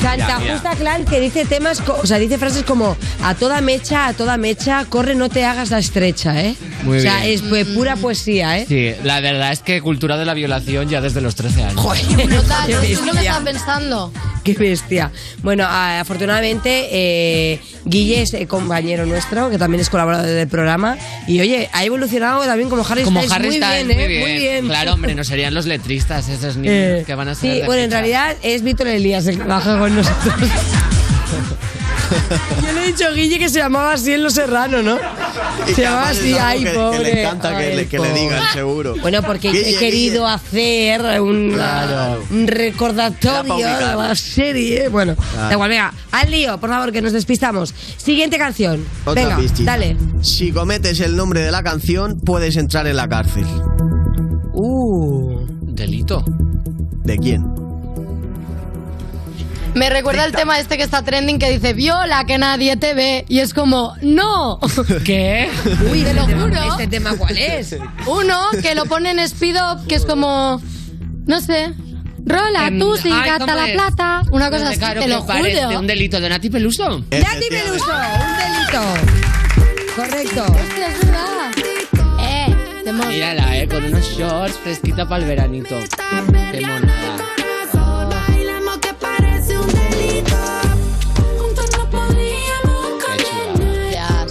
Santa 0.00 0.38
mira. 0.38 0.52
Justa 0.54 0.70
Clan 0.76 1.04
que 1.04 1.20
dice 1.20 1.44
temas, 1.44 1.80
o 1.86 2.06
sea, 2.06 2.18
dice 2.18 2.38
frases 2.38 2.62
como 2.64 2.96
a 3.22 3.34
toda 3.34 3.60
mecha, 3.60 4.06
a 4.08 4.12
toda 4.14 4.36
mecha, 4.36 4.84
corre, 4.86 5.14
no 5.14 5.28
te 5.28 5.44
hagas 5.44 5.70
la 5.70 5.78
estrecha, 5.78 6.40
¿eh? 6.40 6.54
Muy 6.84 6.98
o 6.98 7.00
sea, 7.00 7.20
bien. 7.20 7.34
es 7.34 7.42
pues, 7.42 7.66
pura 7.66 7.96
poesía, 7.96 8.58
¿eh? 8.58 8.64
Sí, 8.68 8.92
la 9.04 9.20
verdad 9.20 9.52
es 9.52 9.60
que 9.60 9.80
cultura 9.82 10.16
de 10.16 10.24
la 10.24 10.34
violación 10.34 10.88
ya 10.88 11.00
desde 11.00 11.20
los 11.20 11.34
13 11.34 11.62
años. 11.64 11.80
Joder, 11.80 12.02
Total, 12.28 12.66
qué 12.80 12.92
es 12.92 13.02
lo 13.04 13.12
que 13.12 13.18
estaba 13.18 13.44
pensando. 13.44 14.12
Qué 14.44 14.54
bestia. 14.54 15.10
Bueno, 15.42 15.64
a- 15.66 16.00
afortunadamente, 16.00 16.88
eh, 16.90 17.60
Guille 17.84 18.22
es 18.22 18.32
eh, 18.32 18.46
compañero 18.46 19.04
nuestro, 19.04 19.50
que 19.50 19.58
también 19.58 19.82
es 19.82 19.90
colaborador 19.90 20.26
del 20.26 20.48
programa. 20.48 20.96
Y 21.26 21.40
oye, 21.40 21.68
ha 21.74 21.84
evolucionado 21.84 22.42
también 22.46 22.70
como 22.70 22.82
Harry 22.88 23.02
Como 23.02 23.20
Styles. 23.20 23.32
Harry 23.36 23.46
muy 23.48 23.56
Styles, 23.58 23.86
bien, 23.86 23.90
¿eh? 23.90 24.02
muy 24.02 24.08
bien. 24.08 24.20
Muy 24.22 24.38
bien. 24.38 24.66
Claro, 24.68 24.94
hombre, 24.94 25.14
no 25.14 25.24
serían 25.24 25.52
los 25.52 25.66
letristas 25.66 26.28
esos 26.30 26.56
niños 26.56 26.70
Eh, 26.80 27.04
que 27.06 27.14
van 27.14 27.28
a 27.28 27.34
ser. 27.34 27.60
Sí, 27.60 27.62
bueno, 27.66 27.82
en 27.82 27.90
realidad 27.90 28.34
es 28.42 28.62
Víctor 28.62 28.88
Elías 28.88 29.26
el 29.26 29.36
que 29.36 29.44
trabaja 29.44 29.78
con 29.78 29.89
nosotros. 29.90 30.50
Yo 32.64 32.72
le 32.72 32.82
he 32.82 32.86
dicho 32.88 33.06
a 33.06 33.10
Guille 33.12 33.38
que 33.38 33.48
se 33.48 33.60
llamaba 33.60 33.92
así 33.92 34.12
en 34.12 34.24
Los 34.24 34.34
Serranos, 34.34 34.82
¿no? 34.82 34.96
Se 35.66 35.74
que 35.74 35.82
llamaba 35.82 36.08
así, 36.08 36.34
ay, 36.34 36.64
que- 36.64 36.70
pobre. 36.70 36.98
Que 36.98 37.04
le 37.04 37.22
encanta 37.22 37.50
que, 37.50 37.56
ay, 37.64 37.76
le, 37.76 37.86
que 37.86 37.98
le 38.00 38.12
digan, 38.12 38.42
seguro. 38.52 38.96
Bueno, 39.00 39.22
porque 39.22 39.52
Guille, 39.52 39.70
he 39.76 39.78
querido 39.78 40.26
hacer 40.26 41.20
un, 41.20 41.52
Claro. 41.52 42.20
un 42.30 42.48
recordatorio 42.48 43.56
de 43.58 43.94
la 43.96 44.14
serie. 44.16 44.88
Bueno, 44.88 45.14
Claro. 45.14 45.46
da 45.48 45.52
igual, 45.52 45.70
venga, 45.70 45.94
al 46.10 46.30
lío, 46.32 46.58
por 46.58 46.70
favor, 46.70 46.90
que 46.90 47.00
nos 47.00 47.12
despistamos. 47.12 47.72
Siguiente 47.96 48.38
canción. 48.38 48.84
Otra 49.04 49.22
venga, 49.22 49.36
pistita. 49.36 49.70
dale. 49.72 49.96
Si 50.22 50.50
cometes 50.50 50.98
el 51.00 51.14
nombre 51.16 51.42
de 51.42 51.52
la 51.52 51.62
canción, 51.62 52.18
puedes 52.20 52.56
entrar 52.56 52.88
en 52.88 52.96
la 52.96 53.08
cárcel. 53.08 53.46
Uh. 54.52 55.46
Delito. 55.62 56.24
¿De 57.04 57.16
quién? 57.18 57.44
Me 59.74 59.88
recuerda 59.88 60.24
el 60.24 60.32
tema 60.32 60.58
este 60.58 60.76
que 60.76 60.82
está 60.82 61.02
trending 61.02 61.38
que 61.38 61.50
dice 61.50 61.72
viola 61.74 62.24
que 62.24 62.38
nadie 62.38 62.76
te 62.76 62.92
ve 62.94 63.24
y 63.28 63.38
es 63.40 63.54
como 63.54 63.94
no. 64.02 64.58
¿Qué? 65.04 65.48
Uy, 65.90 66.02
te 66.02 66.12
lo 66.14 66.22
este 66.22 66.32
tema- 66.34 66.42
juro. 66.42 66.62
¿Este 66.72 66.86
tema 66.88 67.16
cuál 67.16 67.36
es? 67.38 67.76
Uno 68.06 68.40
que 68.62 68.74
lo 68.74 68.84
pone 68.86 69.10
en 69.12 69.18
speed 69.20 69.56
up 69.56 69.86
que 69.86 69.94
es 69.94 70.04
como 70.04 70.60
no 71.26 71.40
sé. 71.40 71.72
Rola, 72.26 72.66
Em, 72.68 72.78
tú 72.78 72.96
sí, 72.96 73.08
ay, 73.12 73.30
gata 73.30 73.46
¿cómo 73.46 73.54
la 73.56 73.66
es? 73.68 73.72
plata. 73.74 74.22
Una 74.30 74.50
cosa 74.50 74.68
así, 74.68 74.78
Claro 74.78 75.00
te 75.00 75.06
que 75.06 75.12
lo 75.12 75.26
parece 75.26 75.64
juro. 75.64 75.78
un 75.80 75.86
delito 75.86 76.20
de 76.20 76.28
Nati 76.28 76.50
Peluso. 76.50 76.88
Nati 77.10 77.46
Peluso, 77.48 77.92
un 77.92 78.36
delito. 78.36 79.92
Correcto. 79.96 80.42
Hostia, 80.44 80.86
es 80.88 81.06
verdad. 81.06 81.50
Eh, 82.20 82.56
te 82.84 82.92
Mírala, 82.92 83.56
eh, 83.56 83.66
con 83.68 83.84
unos 83.84 84.04
shorts 84.16 84.56
fresquita 84.58 85.08
para 85.08 85.22
el 85.22 85.28
veranito. 85.28 85.76
Qué. 85.78 86.60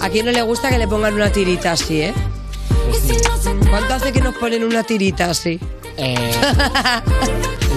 ¿A 0.00 0.08
quién 0.08 0.26
no 0.26 0.32
le 0.32 0.42
gusta 0.42 0.70
que 0.70 0.78
le 0.78 0.88
pongan 0.88 1.14
una 1.14 1.30
tirita 1.30 1.72
así, 1.72 2.02
eh? 2.02 2.14
¿Cuánto 3.68 3.94
hace 3.94 4.12
que 4.12 4.20
nos 4.20 4.34
ponen 4.34 4.64
una 4.64 4.82
tirita 4.82 5.30
así? 5.30 5.60
Eh, 6.02 6.30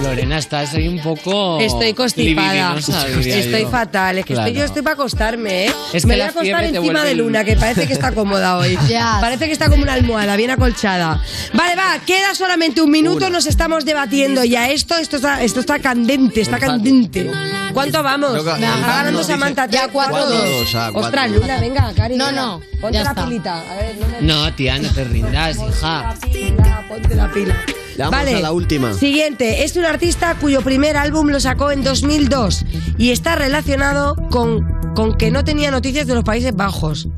Lorena, 0.02 0.38
estás 0.38 0.74
ahí 0.74 0.88
un 0.88 1.00
poco. 1.00 1.58
Estoy 1.60 1.92
constipada. 1.94 2.76
Estoy 2.78 3.62
yo. 3.62 3.70
fatal. 3.70 4.18
Es 4.18 4.24
que 4.26 4.32
estoy, 4.34 4.52
Claro. 4.52 4.58
yo 4.58 4.64
estoy 4.64 4.82
para 4.82 4.94
acostarme, 4.94 5.66
¿eh? 5.66 5.72
Es 5.92 6.04
Me 6.04 6.14
que 6.14 6.16
voy 6.16 6.20
a 6.20 6.24
la 6.24 6.30
acostar 6.30 6.64
encima 6.64 7.04
de 7.04 7.14
Luna, 7.14 7.44
que 7.44 7.56
parece 7.56 7.86
que 7.86 7.92
está 7.94 8.12
cómoda 8.12 8.58
hoy. 8.58 8.78
Ya. 8.88 9.18
Parece 9.20 9.46
que 9.46 9.52
está 9.52 9.68
como 9.70 9.82
una 9.82 9.94
almohada, 9.94 10.36
bien 10.36 10.50
acolchada. 10.50 11.22
Vale, 11.54 11.74
va, 11.76 11.98
queda 12.06 12.34
solamente 12.34 12.82
un 12.82 12.90
minuto, 12.90 13.30
nos 13.30 13.46
estamos 13.46 13.84
debatiendo 13.84 14.44
ya. 14.44 14.68
Esto, 14.70 14.96
esto 14.96 15.16
está, 15.16 15.42
esto 15.42 15.60
está 15.60 15.78
candente, 15.78 16.40
está 16.42 16.58
candente. 16.58 17.30
¿Cuánto 17.72 18.02
vamos? 18.02 18.46
Va 18.46 18.56
ganando 18.58 19.20
dice- 19.20 19.32
Samantha. 19.32 19.66
Ya, 19.66 19.88
cuatro, 19.88 20.16
Cuatro, 20.16 20.36
dos. 20.36 20.48
dos, 20.50 20.74
ah, 20.74 20.90
cuatro. 20.92 21.08
Ostras, 21.08 21.30
Luna, 21.30 21.60
venga, 21.60 21.92
Cari. 21.94 22.16
No, 22.16 22.30
no, 22.32 22.60
Ponte 22.80 23.02
la 23.02 23.10
está. 23.10 23.24
pilita. 23.24 23.58
A 23.60 23.74
ver, 23.76 23.96
no 23.98 24.06
me... 24.08 24.20
No, 24.22 24.54
tía, 24.54 24.78
no 24.78 24.90
te 24.90 25.04
rindas, 25.04 25.56
hija. 25.56 26.14
Pila, 26.30 26.84
ponte 26.88 27.14
la 27.14 27.30
pila. 27.32 27.56
Le 27.96 27.98
damos 27.98 28.10
vale. 28.12 28.34
a 28.36 28.40
la 28.40 28.52
última. 28.52 28.92
Siguiente, 28.94 29.64
es 29.64 29.76
un 29.76 29.84
artista 29.84 30.34
cuyo 30.40 30.60
primer 30.62 30.96
álbum 30.96 31.28
lo 31.28 31.40
sacó 31.40 31.70
en 31.70 31.82
2002 31.84 32.64
y 32.98 33.10
está 33.10 33.36
relacionado 33.36 34.16
con, 34.30 34.60
con 34.94 35.16
que 35.16 35.30
no 35.30 35.44
tenía 35.44 35.70
noticias 35.70 36.06
de 36.06 36.14
los 36.14 36.24
Países 36.24 36.54
Bajos. 36.54 37.08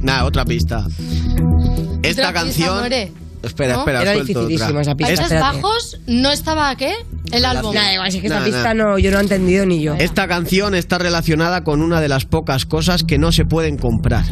Nada, 0.00 0.24
otra 0.24 0.44
pista. 0.44 0.86
Esta 2.02 2.28
Otra 2.28 2.32
canción. 2.32 2.88
pista. 2.88 3.18
Espera, 3.42 3.74
¿No? 3.74 3.80
espera, 3.80 4.02
Era 4.02 4.14
suelto 4.14 4.40
otra. 4.42 4.54
esa 4.54 4.94
pista. 4.94 4.94
Países 4.94 5.20
espérate. 5.20 5.56
Bajos 5.58 5.98
no 6.06 6.30
estaba 6.30 6.74
qué? 6.76 6.92
El 7.32 7.44
álbum. 7.44 7.74
Nada, 7.74 7.92
igual, 7.94 8.08
es 8.08 8.16
que 8.16 8.26
esa 8.26 8.38
Nah, 8.38 8.44
pista 8.44 8.74
nah. 8.74 8.84
no, 8.84 8.98
yo 8.98 9.10
no 9.10 9.18
he 9.18 9.22
entendido 9.22 9.66
ni 9.66 9.82
yo. 9.82 9.94
Esta 9.94 10.28
canción 10.28 10.74
está 10.74 10.98
relacionada 10.98 11.64
con 11.64 11.82
una 11.82 12.00
de 12.00 12.08
las 12.08 12.24
pocas 12.24 12.66
cosas 12.66 13.02
que 13.02 13.18
no 13.18 13.32
se 13.32 13.44
pueden 13.44 13.78
comprar. 13.78 14.24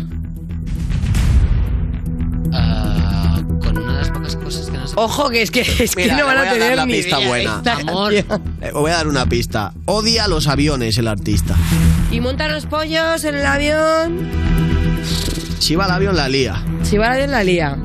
Ojo, 5.03 5.30
que 5.30 5.40
es 5.42 5.51
que, 5.51 5.61
es 5.62 5.94
que 5.96 6.12
no 6.12 6.26
van 6.26 6.36
a 6.38 6.51
tener 6.53 6.76
la 6.76 6.84
ni 6.84 6.92
pista 6.94 7.18
idea 7.18 7.28
buena. 7.28 7.62
Amor. 7.88 8.14
canción. 8.14 8.42
Eh, 8.61 8.66
os 8.74 8.80
voy 8.82 8.90
a 8.90 8.96
dar 8.96 9.09
una 9.09 9.26
pista. 9.26 9.72
Odia 9.86 10.28
los 10.28 10.46
aviones 10.46 10.98
el 10.98 11.09
artista. 11.09 11.57
Y 12.11 12.20
montan 12.20 12.53
los 12.53 12.66
pollos 12.66 13.24
en 13.24 13.34
el 13.36 13.46
avión. 13.46 14.28
Si 15.59 15.74
va 15.74 15.86
al 15.86 15.92
avión 15.92 16.16
la 16.16 16.28
lía. 16.28 16.62
Si 16.82 16.98
va 16.98 17.16
bien 17.16 17.30
la 17.30 17.42
lía. 17.44 17.78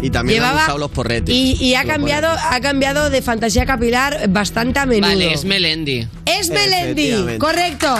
Y 0.00 0.10
también 0.10 0.40
le 0.40 0.46
han 0.46 0.52
Llevaba- 0.52 0.54
gustado 0.60 0.78
los 0.78 0.90
porretes. 0.90 1.34
Y, 1.34 1.56
y 1.62 1.74
ha 1.74 1.82
Los 1.84 1.92
cambiado, 1.92 2.28
ha 2.28 2.60
cambiado 2.60 3.10
de 3.10 3.20
fantasía 3.22 3.64
capilar 3.66 4.28
bastante 4.28 4.80
a 4.80 4.86
menudo. 4.86 5.10
Vale, 5.10 5.32
es 5.32 5.44
Melendi. 5.44 6.06
Es 6.26 6.50
Melendi, 6.50 7.38
correcto. 7.38 7.94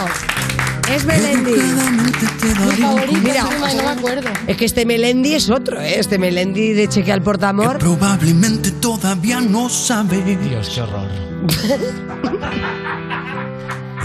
Es 0.91 1.05
Melendi. 1.05 1.51
Mi 1.51 2.81
favorito, 2.81 3.19
Mira, 3.23 3.41
encima, 3.41 3.71
y 3.71 3.75
no 3.75 3.83
me 3.83 3.89
acuerdo. 3.89 4.29
es 4.47 4.57
que 4.57 4.65
este 4.65 4.85
Melendi 4.85 5.33
es 5.33 5.49
otro, 5.49 5.81
¿eh? 5.81 5.99
Este 5.99 6.17
Melendi 6.19 6.73
de 6.73 6.87
Cheque 6.87 7.11
al 7.11 7.21
Portamor. 7.21 7.79
Probablemente 7.79 8.71
todavía 8.71 9.41
no 9.41 9.69
sabe. 9.69 10.17
Dios, 10.37 10.69
qué 10.73 10.81
horror. 10.81 11.09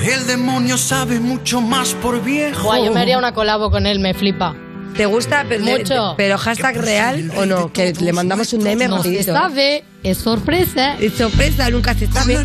El 0.03 0.27
demonio 0.27 0.79
sabe 0.79 1.21
mucho 1.21 1.61
más 1.61 1.93
por 1.95 2.23
viejo. 2.25 2.63
Buah, 2.63 2.83
yo 2.83 2.93
me 2.93 3.01
haría 3.01 3.19
una 3.19 3.35
colabo 3.35 3.71
con 3.71 3.87
él, 3.87 4.01
me 4.01 4.15
flipa. 4.15 4.55
¿Te 4.97 5.07
gusta? 5.07 5.45
Pero, 5.49 5.65
Mucho. 5.65 6.15
pero 6.17 6.37
hashtag 6.39 6.77
real 6.79 7.31
o 7.37 7.47
no, 7.47 7.73
que 7.73 7.93
le 7.93 8.13
mandamos 8.13 8.53
un 8.53 8.65
DM 8.65 8.89
No 8.89 9.03
se 9.03 9.23
sabe, 9.23 9.85
es 10.03 10.19
sorpresa. 10.19 10.95
Es 10.99 11.15
sorpresa, 11.15 11.71
nunca 11.71 11.95
se 11.95 12.07
sabe. 12.09 12.37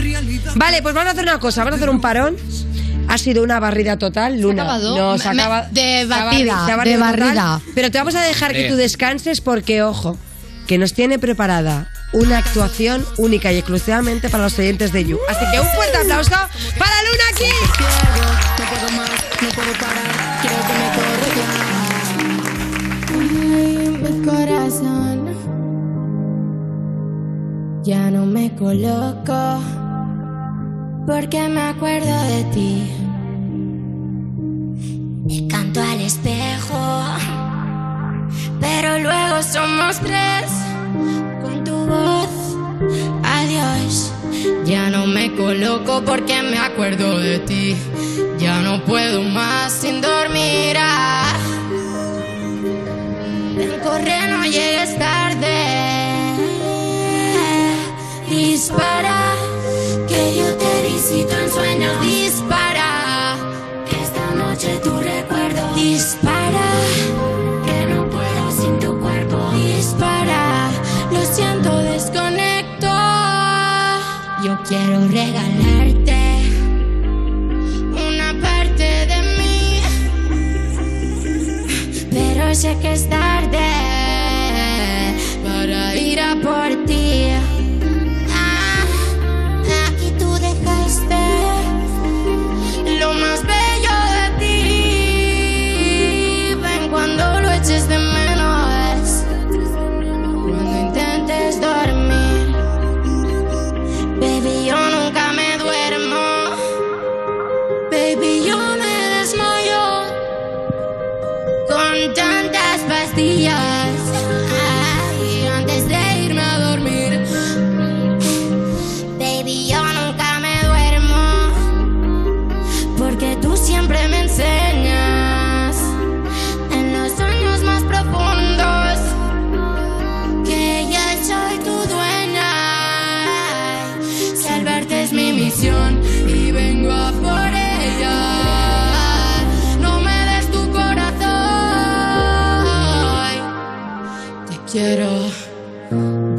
Vale, 0.56 0.82
pues 0.82 0.94
vamos 0.94 1.10
a 1.10 1.12
hacer 1.14 1.24
una 1.24 1.40
cosa, 1.40 1.62
vamos 1.62 1.74
a 1.74 1.78
hacer 1.78 1.90
un 1.90 2.02
parón. 2.02 2.36
Ha 3.08 3.18
sido 3.18 3.44
una 3.44 3.60
barrida 3.60 3.98
total, 3.98 4.40
Luna. 4.42 4.64
acabado? 4.64 4.98
No, 4.98 5.18
se 5.18 5.34
Me- 5.34 5.42
acaba 5.42 5.62
de 5.72 6.00
se 6.02 6.06
batida, 6.06 6.66
se 6.66 6.72
ha 6.72 6.78
de 6.78 6.94
total, 6.96 7.00
barrida. 7.00 7.62
pero 7.74 7.92
te 7.92 7.98
vamos 7.98 8.16
a 8.16 8.22
dejar 8.22 8.52
que 8.54 8.66
Eh. 8.66 8.70
tú 8.70 8.76
descanses 8.76 9.42
porque, 9.42 9.84
ojo, 9.84 10.18
que 10.68 10.78
nos 10.78 10.94
tiene 10.94 11.20
preparada 11.20 11.90
una 12.14 12.38
actuación 12.40 13.06
única 13.18 13.52
y 13.54 13.58
exclusivamente 13.58 14.30
para 14.30 14.44
los 14.46 14.58
oyentes 14.58 14.92
de 14.92 15.06
You. 15.06 15.20
Así 15.30 15.46
que 15.52 15.60
un 15.60 15.68
fuerte 15.68 15.98
aplauso 15.98 16.32
para 16.32 17.02
Luna 17.04 17.24
aquí. 17.34 17.50
No 18.58 18.66
puedo 18.70 18.90
más, 18.98 19.10
no 19.42 19.50
puedo 19.50 19.72
parar, 19.74 20.40
quiero 20.42 20.58
que 20.68 20.74
me 20.74 20.90
corre 20.96 21.30
ya. 21.38 21.50
Ay, 23.14 23.78
mi 24.02 24.26
corazón 24.26 25.36
ya 27.84 28.10
no 28.10 28.26
me 28.26 28.56
coloco 28.56 29.60
porque 31.06 31.48
me 31.50 31.62
acuerdo 31.62 32.22
de 32.24 32.44
ti. 32.46 32.92
Le 35.28 35.48
canto 35.48 35.82
al 35.82 36.02
espejo, 36.02 37.04
pero 38.60 39.00
luego 39.00 39.44
somos 39.44 40.00
tres 40.00 40.52
con 41.42 41.64
tu 41.64 41.76
voz. 41.86 42.30
Adiós. 43.24 44.12
Ya 44.66 44.90
no 44.90 45.06
me 45.08 45.34
coloco 45.36 46.04
porque 46.04 46.42
me 46.42 46.58
acuerdo 46.58 47.20
de 47.20 47.40
ti. 47.40 47.76
Ya 48.40 48.62
no 48.62 48.84
puedo 48.84 49.22
más 49.24 49.72
sin 49.72 50.02
dormir. 50.02 50.76
Ah. 50.80 51.34
Ven, 53.56 53.80
corre, 53.84 54.28
no 54.30 54.44
llegues 54.44 54.98
tarde. 54.98 55.56
Dispara, 58.30 59.15
te 59.15 59.15
Dispara, 62.02 63.36
esta 64.02 64.36
noche 64.36 64.80
tu 64.84 64.92
recuerdo. 65.00 65.74
Dispara, 65.76 66.68
que 67.66 67.86
no 67.94 68.10
puedo 68.10 68.52
sin 68.52 68.80
tu 68.80 69.00
cuerpo. 69.00 69.38
Dispara, 69.54 70.70
lo 71.12 71.22
siento, 71.26 71.78
desconecto. 71.78 72.92
Yo 74.44 74.58
quiero 74.68 75.08
regalarte 75.08 76.22
una 78.10 78.30
parte 78.42 79.06
de 79.12 79.20
mí, 79.38 79.80
pero 82.12 82.54
sé 82.54 82.78
que 82.82 82.94
es 82.94 83.10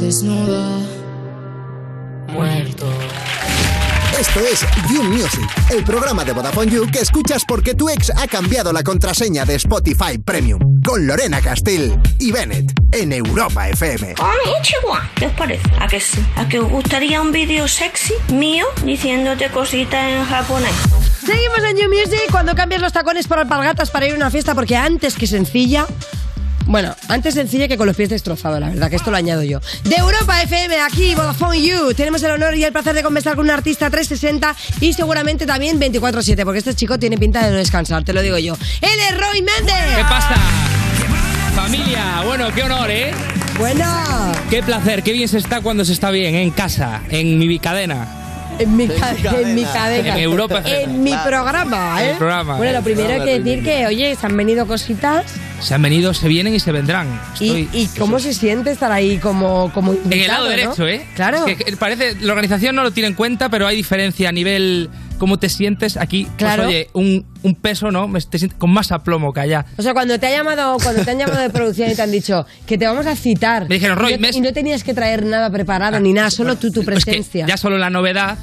desnuda, 0.07 0.79
muerto. 2.29 2.87
Esto 4.17 4.39
es 4.39 4.65
You 4.89 5.03
Music, 5.03 5.45
el 5.69 5.83
programa 5.83 6.23
de 6.23 6.31
Vodafone 6.31 6.71
You 6.71 6.89
que 6.89 6.99
escuchas 6.99 7.43
porque 7.45 7.73
tu 7.73 7.89
ex 7.89 8.11
ha 8.15 8.25
cambiado 8.25 8.71
la 8.71 8.83
contraseña 8.83 9.43
de 9.43 9.55
Spotify 9.55 10.17
Premium. 10.17 10.61
Con 10.81 11.05
Lorena 11.05 11.41
Castell 11.41 11.99
y 12.19 12.31
Bennett 12.31 12.71
en 12.93 13.11
Europa 13.11 13.67
FM. 13.67 14.15
¿Qué 15.15 15.25
os 15.25 15.33
parece? 15.33 15.69
¿A 15.77 15.87
que 15.87 15.99
sí? 15.99 16.25
¿A 16.37 16.47
que 16.47 16.59
os 16.59 16.71
gustaría 16.71 17.21
un 17.21 17.33
vídeo 17.33 17.67
sexy 17.67 18.13
mío 18.29 18.65
diciéndote 18.85 19.49
cositas 19.49 20.09
en 20.09 20.23
japonés? 20.23 20.71
Seguimos 21.25 21.59
en 21.69 21.75
You 21.75 21.89
Music 21.89 22.31
cuando 22.31 22.55
cambias 22.55 22.81
los 22.81 22.93
tacones 22.93 23.27
por 23.27 23.39
alpargatas 23.39 23.91
para 23.91 24.07
ir 24.07 24.13
a 24.13 24.15
una 24.15 24.31
fiesta 24.31 24.55
porque 24.55 24.77
antes 24.77 25.15
que 25.15 25.27
sencilla... 25.27 25.85
Bueno, 26.67 26.93
antes 27.07 27.33
sencilla 27.33 27.67
que 27.69 27.77
con 27.77 27.87
los 27.87 27.95
pies 27.95 28.09
destrozados, 28.09 28.59
la 28.59 28.69
verdad, 28.69 28.89
que 28.89 28.97
esto 28.97 29.09
lo 29.09 29.17
añado 29.17 29.41
yo. 29.41 29.61
De 29.85 29.95
Europa 29.95 30.41
FM, 30.41 30.79
aquí, 30.81 31.15
Vodafone 31.15 31.61
You. 31.61 31.93
Tenemos 31.93 32.21
el 32.23 32.31
honor 32.31 32.55
y 32.55 32.63
el 32.65 32.73
placer 32.73 32.93
de 32.93 33.03
conversar 33.03 33.35
con 33.37 33.45
un 33.45 33.51
artista 33.51 33.89
360 33.89 34.55
y 34.81 34.91
seguramente 34.93 35.45
también 35.45 35.79
24-7, 35.79 36.43
porque 36.43 36.59
este 36.59 36.75
chico 36.75 36.99
tiene 36.99 37.17
pinta 37.17 37.45
de 37.45 37.51
no 37.51 37.57
descansar, 37.57 38.03
te 38.03 38.11
lo 38.11 38.21
digo 38.21 38.37
yo. 38.37 38.57
Él 38.81 38.99
es 39.09 39.17
Roy 39.17 39.41
Méndez. 39.41 39.95
¿Qué 39.95 40.03
pasa? 40.03 40.35
Familia, 41.55 42.21
bueno, 42.25 42.53
qué 42.53 42.63
honor, 42.63 42.91
¿eh? 42.91 43.13
Bueno. 43.57 43.85
Qué 44.49 44.61
placer, 44.61 45.03
qué 45.03 45.13
bien 45.13 45.27
se 45.29 45.37
está 45.37 45.61
cuando 45.61 45.85
se 45.85 45.93
está 45.93 46.11
bien, 46.11 46.35
en 46.35 46.51
casa, 46.51 47.01
en 47.09 47.39
mi 47.39 47.47
bicadena. 47.47 48.26
En 48.59 48.75
mi, 48.75 48.87
ca- 48.87 49.15
en 49.39 49.55
mi 49.55 49.63
cadena. 49.63 50.13
En 50.15 50.19
Europa. 50.23 50.61
En 50.65 51.03
mi 51.03 51.13
programa, 51.25 52.01
¿eh? 52.01 52.05
En 52.05 52.11
el 52.11 52.17
programa. 52.17 52.57
Bueno, 52.57 52.73
lo 52.79 52.83
primero 52.83 53.09
hay 53.13 53.21
que 53.21 53.39
decir 53.39 53.63
que, 53.63 53.85
oye, 53.87 54.15
se 54.15 54.25
han 54.25 54.35
venido 54.37 54.65
cositas. 54.67 55.25
Se 55.61 55.73
han 55.73 55.81
venido, 55.81 56.13
se 56.13 56.27
vienen 56.27 56.53
y 56.53 56.59
se 56.59 56.71
vendrán. 56.71 57.07
¿Y, 57.39 57.47
Estoy- 57.49 57.69
y 57.73 57.87
cómo 57.99 58.19
se 58.19 58.33
siente 58.33 58.71
estar 58.71 58.91
ahí 58.91 59.17
como, 59.17 59.71
como 59.73 59.93
En 59.93 60.13
el 60.13 60.27
lado 60.27 60.43
¿no? 60.45 60.49
derecho, 60.49 60.87
¿eh? 60.87 61.05
Claro. 61.15 61.45
Es 61.47 61.57
que 61.57 61.75
parece, 61.77 62.15
la 62.21 62.33
organización 62.33 62.75
no 62.75 62.83
lo 62.83 62.91
tiene 62.91 63.07
en 63.07 63.13
cuenta, 63.15 63.49
pero 63.49 63.65
hay 63.67 63.75
diferencia 63.75 64.29
a 64.29 64.31
nivel 64.31 64.89
cómo 65.17 65.37
te 65.39 65.49
sientes 65.49 65.97
aquí. 65.97 66.23
Pues, 66.25 66.35
Claro. 66.37 66.67
oye, 66.67 66.89
un, 66.93 67.25
un 67.43 67.55
peso, 67.55 67.91
¿no? 67.91 68.11
Te 68.29 68.37
sientes 68.39 68.57
con 68.57 68.69
más 68.71 68.91
aplomo 68.91 69.33
que 69.33 69.39
allá. 69.41 69.65
O 69.77 69.81
sea, 69.81 69.93
cuando 69.93 70.19
te 70.19 70.27
ha 70.27 70.31
llamado, 70.31 70.77
cuando 70.81 71.03
te 71.03 71.11
han 71.11 71.17
llamado 71.19 71.41
de 71.41 71.49
producción 71.49 71.89
y 71.91 71.95
te 71.95 72.01
han 72.01 72.11
dicho 72.11 72.45
que 72.65 72.77
te 72.77 72.85
vamos 72.87 73.05
a 73.07 73.15
citar. 73.15 73.67
Me 73.69 73.75
dijeron, 73.75 73.97
Roy, 73.97 74.13
y 74.13 74.17
no, 74.17 74.29
y 74.29 74.41
no 74.41 74.53
tenías 74.53 74.83
que 74.83 74.93
traer 74.93 75.25
nada 75.25 75.49
preparado 75.49 75.99
ni 75.99 76.13
nada, 76.13 76.29
solo 76.31 76.55
tú, 76.57 76.71
tu 76.71 76.83
Pues 76.83 77.03
que 77.05 77.11
presencia. 77.11 77.45
ya 77.47 77.57
solo 77.57 77.77
la 77.77 77.89
novedad, 77.89 78.37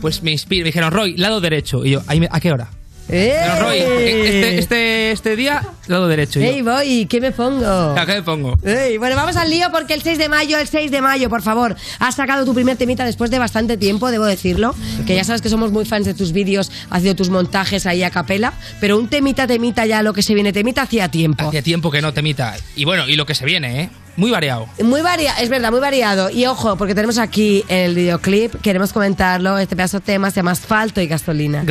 pues 0.00 0.22
me 0.22 0.30
inspira. 0.32 0.62
Me 0.62 0.66
dijeron, 0.68 0.92
Roy, 0.92 1.16
lado 1.16 1.40
derecho. 1.40 1.84
Y 1.84 1.90
yo, 1.92 2.02
¿a 2.30 2.40
qué 2.40 2.52
hora? 2.52 2.68
¡Eh! 3.08 3.36
Pero, 3.40 3.64
Roy, 3.64 3.78
este, 3.78 4.58
este, 4.58 5.12
este 5.12 5.36
día, 5.36 5.62
lado 5.86 6.08
derecho. 6.08 6.40
Yo, 6.40 6.46
¡Ey, 6.46 6.62
voy! 6.62 7.06
¿Qué 7.06 7.20
me 7.20 7.32
pongo? 7.32 7.66
¿A 7.66 8.04
qué 8.04 8.14
me 8.14 8.22
pongo? 8.22 8.58
Ey, 8.62 8.98
bueno, 8.98 9.16
vamos 9.16 9.36
al 9.36 9.48
lío 9.48 9.68
porque 9.72 9.94
el 9.94 10.02
6 10.02 10.18
de 10.18 10.28
mayo, 10.28 10.58
el 10.58 10.68
6 10.68 10.90
de 10.90 11.00
mayo, 11.00 11.30
por 11.30 11.42
favor, 11.42 11.76
has 11.98 12.14
sacado 12.14 12.44
tu 12.44 12.54
primer 12.54 12.76
temita 12.76 13.04
después 13.04 13.30
de 13.30 13.38
bastante 13.38 13.76
tiempo, 13.76 14.10
debo 14.10 14.26
decirlo, 14.26 14.74
que 15.06 15.14
ya 15.14 15.24
sabes 15.24 15.40
que 15.40 15.48
somos 15.48 15.72
muy 15.72 15.86
fans 15.86 16.06
de 16.06 16.14
tus 16.14 16.32
vídeos, 16.32 16.70
haciendo 16.90 17.16
tus 17.16 17.30
montajes 17.30 17.86
ahí 17.86 18.02
a 18.02 18.10
capela, 18.10 18.52
pero 18.80 18.98
un 18.98 19.08
temita, 19.08 19.46
temita 19.46 19.86
ya 19.86 20.02
lo 20.02 20.12
que 20.12 20.22
se 20.22 20.34
viene, 20.34 20.52
temita 20.52 20.82
hacía 20.82 21.08
tiempo. 21.08 21.48
Hacía 21.48 21.62
tiempo 21.62 21.90
que 21.90 22.02
no 22.02 22.12
te 22.12 22.22
mita. 22.22 22.56
Y 22.76 22.84
bueno, 22.84 23.08
y 23.08 23.16
lo 23.16 23.24
que 23.24 23.34
se 23.34 23.46
viene, 23.46 23.82
¿eh? 23.82 23.90
Muy 24.16 24.30
variado. 24.30 24.66
Muy 24.82 25.00
variado, 25.00 25.40
es 25.40 25.48
verdad, 25.48 25.70
muy 25.70 25.80
variado. 25.80 26.30
Y 26.30 26.46
ojo, 26.46 26.76
porque 26.76 26.94
tenemos 26.94 27.18
aquí 27.18 27.64
el 27.68 27.94
videoclip, 27.94 28.60
queremos 28.60 28.92
comentarlo, 28.92 29.58
este 29.58 29.76
pedazo 29.76 30.00
de 30.00 30.06
tema 30.06 30.30
se 30.30 30.36
llama 30.36 30.52
Asfalto 30.52 31.00
y 31.00 31.06
Gasolina. 31.06 31.64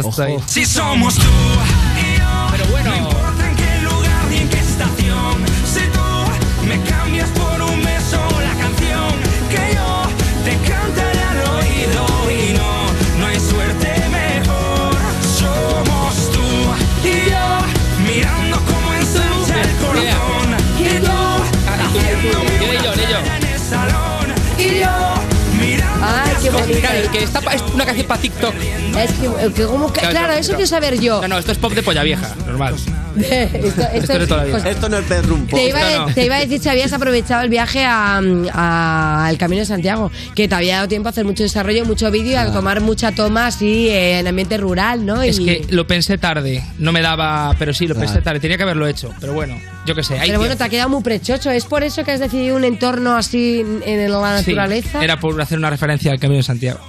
Si 0.48 0.66
somos 0.66 1.16
tú 1.16 1.22
eso 30.38 30.54
quiero 30.54 30.68
saber 30.68 31.00
yo. 31.00 31.22
No, 31.22 31.28
no, 31.28 31.38
esto 31.38 31.52
es 31.52 31.58
pop 31.58 31.74
de 31.74 31.84
polla 31.84 32.04
vieja, 32.04 32.36
normal. 32.46 32.76
esto, 33.18 33.82
es 33.94 34.90
no 34.90 34.98
es 34.98 35.10
bedroom 35.10 35.48
pop. 35.48 35.58
Te 35.60 35.70
iba, 35.70 35.80
a, 35.80 35.92
No, 35.98 36.08
no. 36.08 36.14
te 36.14 36.26
iba 36.26 36.36
a 36.36 36.40
decir 36.40 36.60
si 36.60 36.70
habías 36.70 36.94
aprovechado 36.94 37.42
el 37.44 37.50
viaje 37.50 37.84
a- 37.84 38.22
a- 38.54 39.26
al 39.28 39.38
Camino 39.38 39.62
de 39.62 39.66
Santiago, 39.66 40.12
que 40.36 40.48
te 40.48 40.56
había 40.56 40.76
dado 40.76 40.88
tiempo 40.88 41.10
a 41.10 41.12
hacer 41.12 41.26
mucho 41.26 41.44
desarrollo, 41.44 41.84
mucho 41.86 42.12
vídeo 42.12 42.34
y 42.34 42.36
a 42.36 42.52
tomar 42.52 42.82
mucha 42.82 43.12
toma 43.12 43.48
así 43.48 43.90
en 43.90 44.28
ambiente 44.28 44.58
rural, 44.58 45.06
¿no? 45.06 45.22
Es 45.22 45.40
Y- 45.40 45.46
que 45.46 45.66
lo 45.70 45.88
pensé 45.88 46.18
tarde, 46.18 46.64
no 46.78 46.92
me 46.92 47.02
daba, 47.02 47.56
pero 47.58 47.74
sí, 47.74 47.88
lo 47.88 47.96
pensé 47.96 48.14
Claro. 48.14 48.24
tarde, 48.24 48.40
tenía 48.40 48.58
que 48.58 48.64
haberlo 48.64 48.88
hecho, 48.88 49.12
pero 49.20 49.34
bueno, 49.34 49.60
yo 49.86 49.96
qué 49.96 50.04
sé. 50.04 50.20
hay 50.20 50.28
Pero 50.30 50.40
bueno, 50.40 50.56
te 50.56 50.64
ha 50.64 50.70
quedado 50.70 50.90
muy 50.90 51.02
prechocho. 51.02 51.50
¿Es 51.50 51.66
por 51.66 51.84
eso 51.84 52.04
que 52.04 52.12
has 52.12 52.20
decidido 52.20 52.56
un 52.56 52.66
entorno 52.66 53.16
así 53.16 53.64
en 53.86 54.12
la 54.12 54.40
Sí, 54.44 54.52
naturaleza? 54.52 55.04
era 55.04 55.20
por 55.20 55.42
hacer 55.42 55.58
una 55.58 55.70
referencia 55.70 56.12
al 56.12 56.20
Camino 56.20 56.38
de 56.38 56.44
Santiago. 56.44 56.80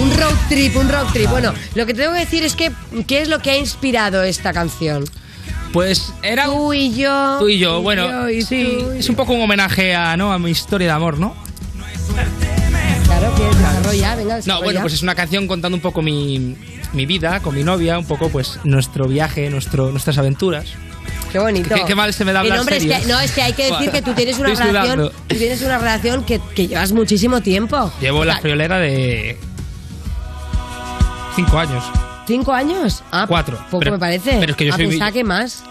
Un 0.00 0.16
road 0.16 0.34
trip, 0.48 0.76
un 0.76 0.88
road 0.88 1.06
trip. 1.12 1.28
Bueno, 1.30 1.52
lo 1.74 1.86
que 1.86 1.94
te 1.94 2.00
tengo 2.02 2.14
que 2.14 2.20
decir 2.20 2.44
es 2.44 2.54
que, 2.54 2.70
¿qué 3.06 3.22
es 3.22 3.28
lo 3.28 3.40
que 3.40 3.50
ha 3.50 3.56
inspirado 3.58 4.22
esta 4.22 4.52
canción? 4.52 5.04
Pues 5.72 6.12
era 6.22 6.46
Tú 6.46 6.72
y 6.72 6.94
yo. 6.94 7.36
tú 7.40 7.48
y 7.48 7.58
yo, 7.58 7.82
bueno, 7.82 8.06
yo 8.08 8.30
y 8.30 8.42
sí, 8.42 8.78
tú 8.80 8.92
y- 8.94 8.98
es 8.98 9.08
un 9.08 9.16
poco 9.16 9.32
un 9.34 9.42
homenaje 9.42 9.94
a, 9.94 10.16
¿no? 10.16 10.32
a 10.32 10.38
mi 10.38 10.50
historia 10.50 10.86
de 10.88 10.92
amor, 10.94 11.18
¿no? 11.18 11.34
Claro, 13.04 13.34
que 13.34 13.42
desarrolla, 13.44 14.14
venga, 14.16 14.30
No, 14.30 14.36
desarrolla. 14.36 14.64
bueno, 14.64 14.80
pues 14.82 14.92
es 14.94 15.02
una 15.02 15.14
canción 15.14 15.46
contando 15.46 15.76
un 15.76 15.82
poco 15.82 16.00
mi, 16.02 16.56
mi 16.92 17.06
vida 17.06 17.40
con 17.40 17.54
mi 17.54 17.64
novia, 17.64 17.98
un 17.98 18.06
poco 18.06 18.28
pues 18.28 18.58
nuestro 18.64 19.06
viaje, 19.08 19.50
nuestro, 19.50 19.90
nuestras 19.90 20.16
aventuras. 20.18 20.66
Qué 21.32 21.38
bonito. 21.38 21.74
Qué- 21.74 21.84
qué 21.86 21.94
mal 21.94 22.12
se 22.14 22.24
me 22.24 22.32
da 22.32 22.40
hablar 22.40 22.60
hombre, 22.60 22.76
es 22.76 22.82
serio. 22.84 22.98
que, 23.00 23.06
no, 23.06 23.20
es 23.20 23.32
que 23.32 23.42
hay 23.42 23.52
que 23.52 23.70
decir 23.70 23.90
que 23.90 24.00
tú 24.02 24.12
tienes 24.14 24.38
una 24.38 24.52
Estoy 24.52 24.66
relación, 24.68 25.10
tú 25.26 25.36
tienes 25.36 25.60
una 25.62 25.78
relación 25.78 26.24
que, 26.24 26.40
que 26.54 26.68
llevas 26.68 26.92
muchísimo 26.92 27.40
tiempo. 27.42 27.92
Llevo 28.00 28.24
la 28.24 28.38
friolera 28.38 28.78
de 28.78 29.36
cinco 31.44 31.58
años. 31.58 31.84
¿Cinco 32.26 32.52
años? 32.52 33.02
Ah, 33.12 33.26
Cuatro. 33.28 33.56
Poco 33.70 33.78
Pero- 33.78 33.92
me 33.92 33.98
parece. 33.98 34.36
pero 34.40 34.50
es 34.52 34.56
que 34.56 34.64
yo 34.66 34.72
Ah, 34.72 34.76
soy- 34.76 34.88
pensaba 34.88 35.12
que 35.12 35.24
más. 35.24 35.62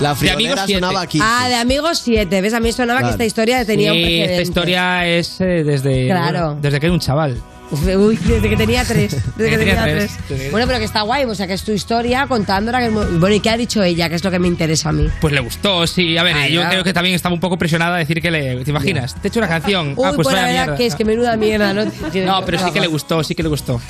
La 0.00 0.10
De 0.10 0.14
friolera 0.16 0.34
amigos 0.52 0.60
siete. 0.66 0.80
sonaba 0.80 1.00
aquí. 1.02 1.18
Ah, 1.22 1.46
de 1.48 1.54
amigos 1.56 1.98
siete. 1.98 2.40
¿Ves? 2.40 2.54
A 2.54 2.60
mí 2.60 2.72
sonaba 2.72 2.98
que 2.98 3.02
Claro. 3.02 3.12
esta 3.14 3.24
historia 3.26 3.64
tenía 3.64 3.92
un 3.92 3.98
Sí, 3.98 4.02
precedente. 4.04 4.32
esta 4.32 4.42
historia 4.42 5.06
es 5.06 5.40
eh, 5.40 5.44
desde, 5.64 6.06
Claro. 6.06 6.38
bueno, 6.46 6.58
desde 6.62 6.80
que 6.80 6.86
era 6.86 6.92
un 6.92 7.00
chaval. 7.00 7.40
Uy, 7.70 8.16
desde 8.16 8.48
que 8.48 8.56
tenía 8.56 8.84
tres. 8.84 9.12
Desde 9.36 9.50
que 9.50 9.58
Tenía 9.58 9.76
tenía 9.76 9.82
tres. 9.84 10.18
tres. 10.26 10.50
Bueno, 10.50 10.66
pero 10.66 10.80
que 10.80 10.84
está 10.86 11.02
guay, 11.02 11.24
o 11.24 11.34
sea, 11.36 11.46
que 11.46 11.52
es 11.52 11.62
tu 11.62 11.70
historia 11.70 12.26
contándola. 12.26 12.80
Que 12.80 12.86
es 12.86 12.92
muy- 12.92 13.04
Bueno, 13.18 13.36
¿y 13.36 13.40
qué 13.40 13.50
ha 13.50 13.56
dicho 13.56 13.80
ella? 13.82 14.08
Que 14.08 14.16
es 14.16 14.24
lo 14.24 14.30
que 14.32 14.40
me 14.40 14.48
interesa 14.48 14.88
a 14.88 14.92
mí. 14.92 15.06
Pues 15.20 15.32
le 15.32 15.38
gustó, 15.40 15.86
sí. 15.86 16.18
A 16.18 16.24
ver, 16.24 16.34
Ah, 16.36 16.48
yo 16.48 16.62
creo 16.68 16.82
que 16.82 16.92
también 16.92 17.14
estaba 17.14 17.32
un 17.34 17.40
poco 17.40 17.56
presionada 17.58 17.94
a 17.94 17.98
decir 17.98 18.20
que 18.20 18.30
le. 18.32 18.64
¿Te 18.64 18.70
imaginas? 18.70 19.14
Te 19.14 19.20
he 19.24 19.28
hecho 19.28 19.38
una 19.38 19.48
canción. 19.48 19.94
Uy, 19.96 20.04
ah, 20.04 20.12
pues 20.16 20.24
pues 20.24 20.34
la 20.34 20.42
verdad 20.42 20.52
mierda. 20.64 20.76
que 20.76 20.86
es 20.86 20.94
que 20.96 21.04
menuda 21.04 21.36
mierda, 21.36 21.72
¿no? 21.72 21.84
No, 22.26 22.44
pero 22.44 22.58
sí 22.58 22.72
que 22.72 22.80
le 22.80 22.88
gustó, 22.88 23.22
sí 23.22 23.34
que 23.36 23.42
le 23.44 23.48
gustó. 23.48 23.80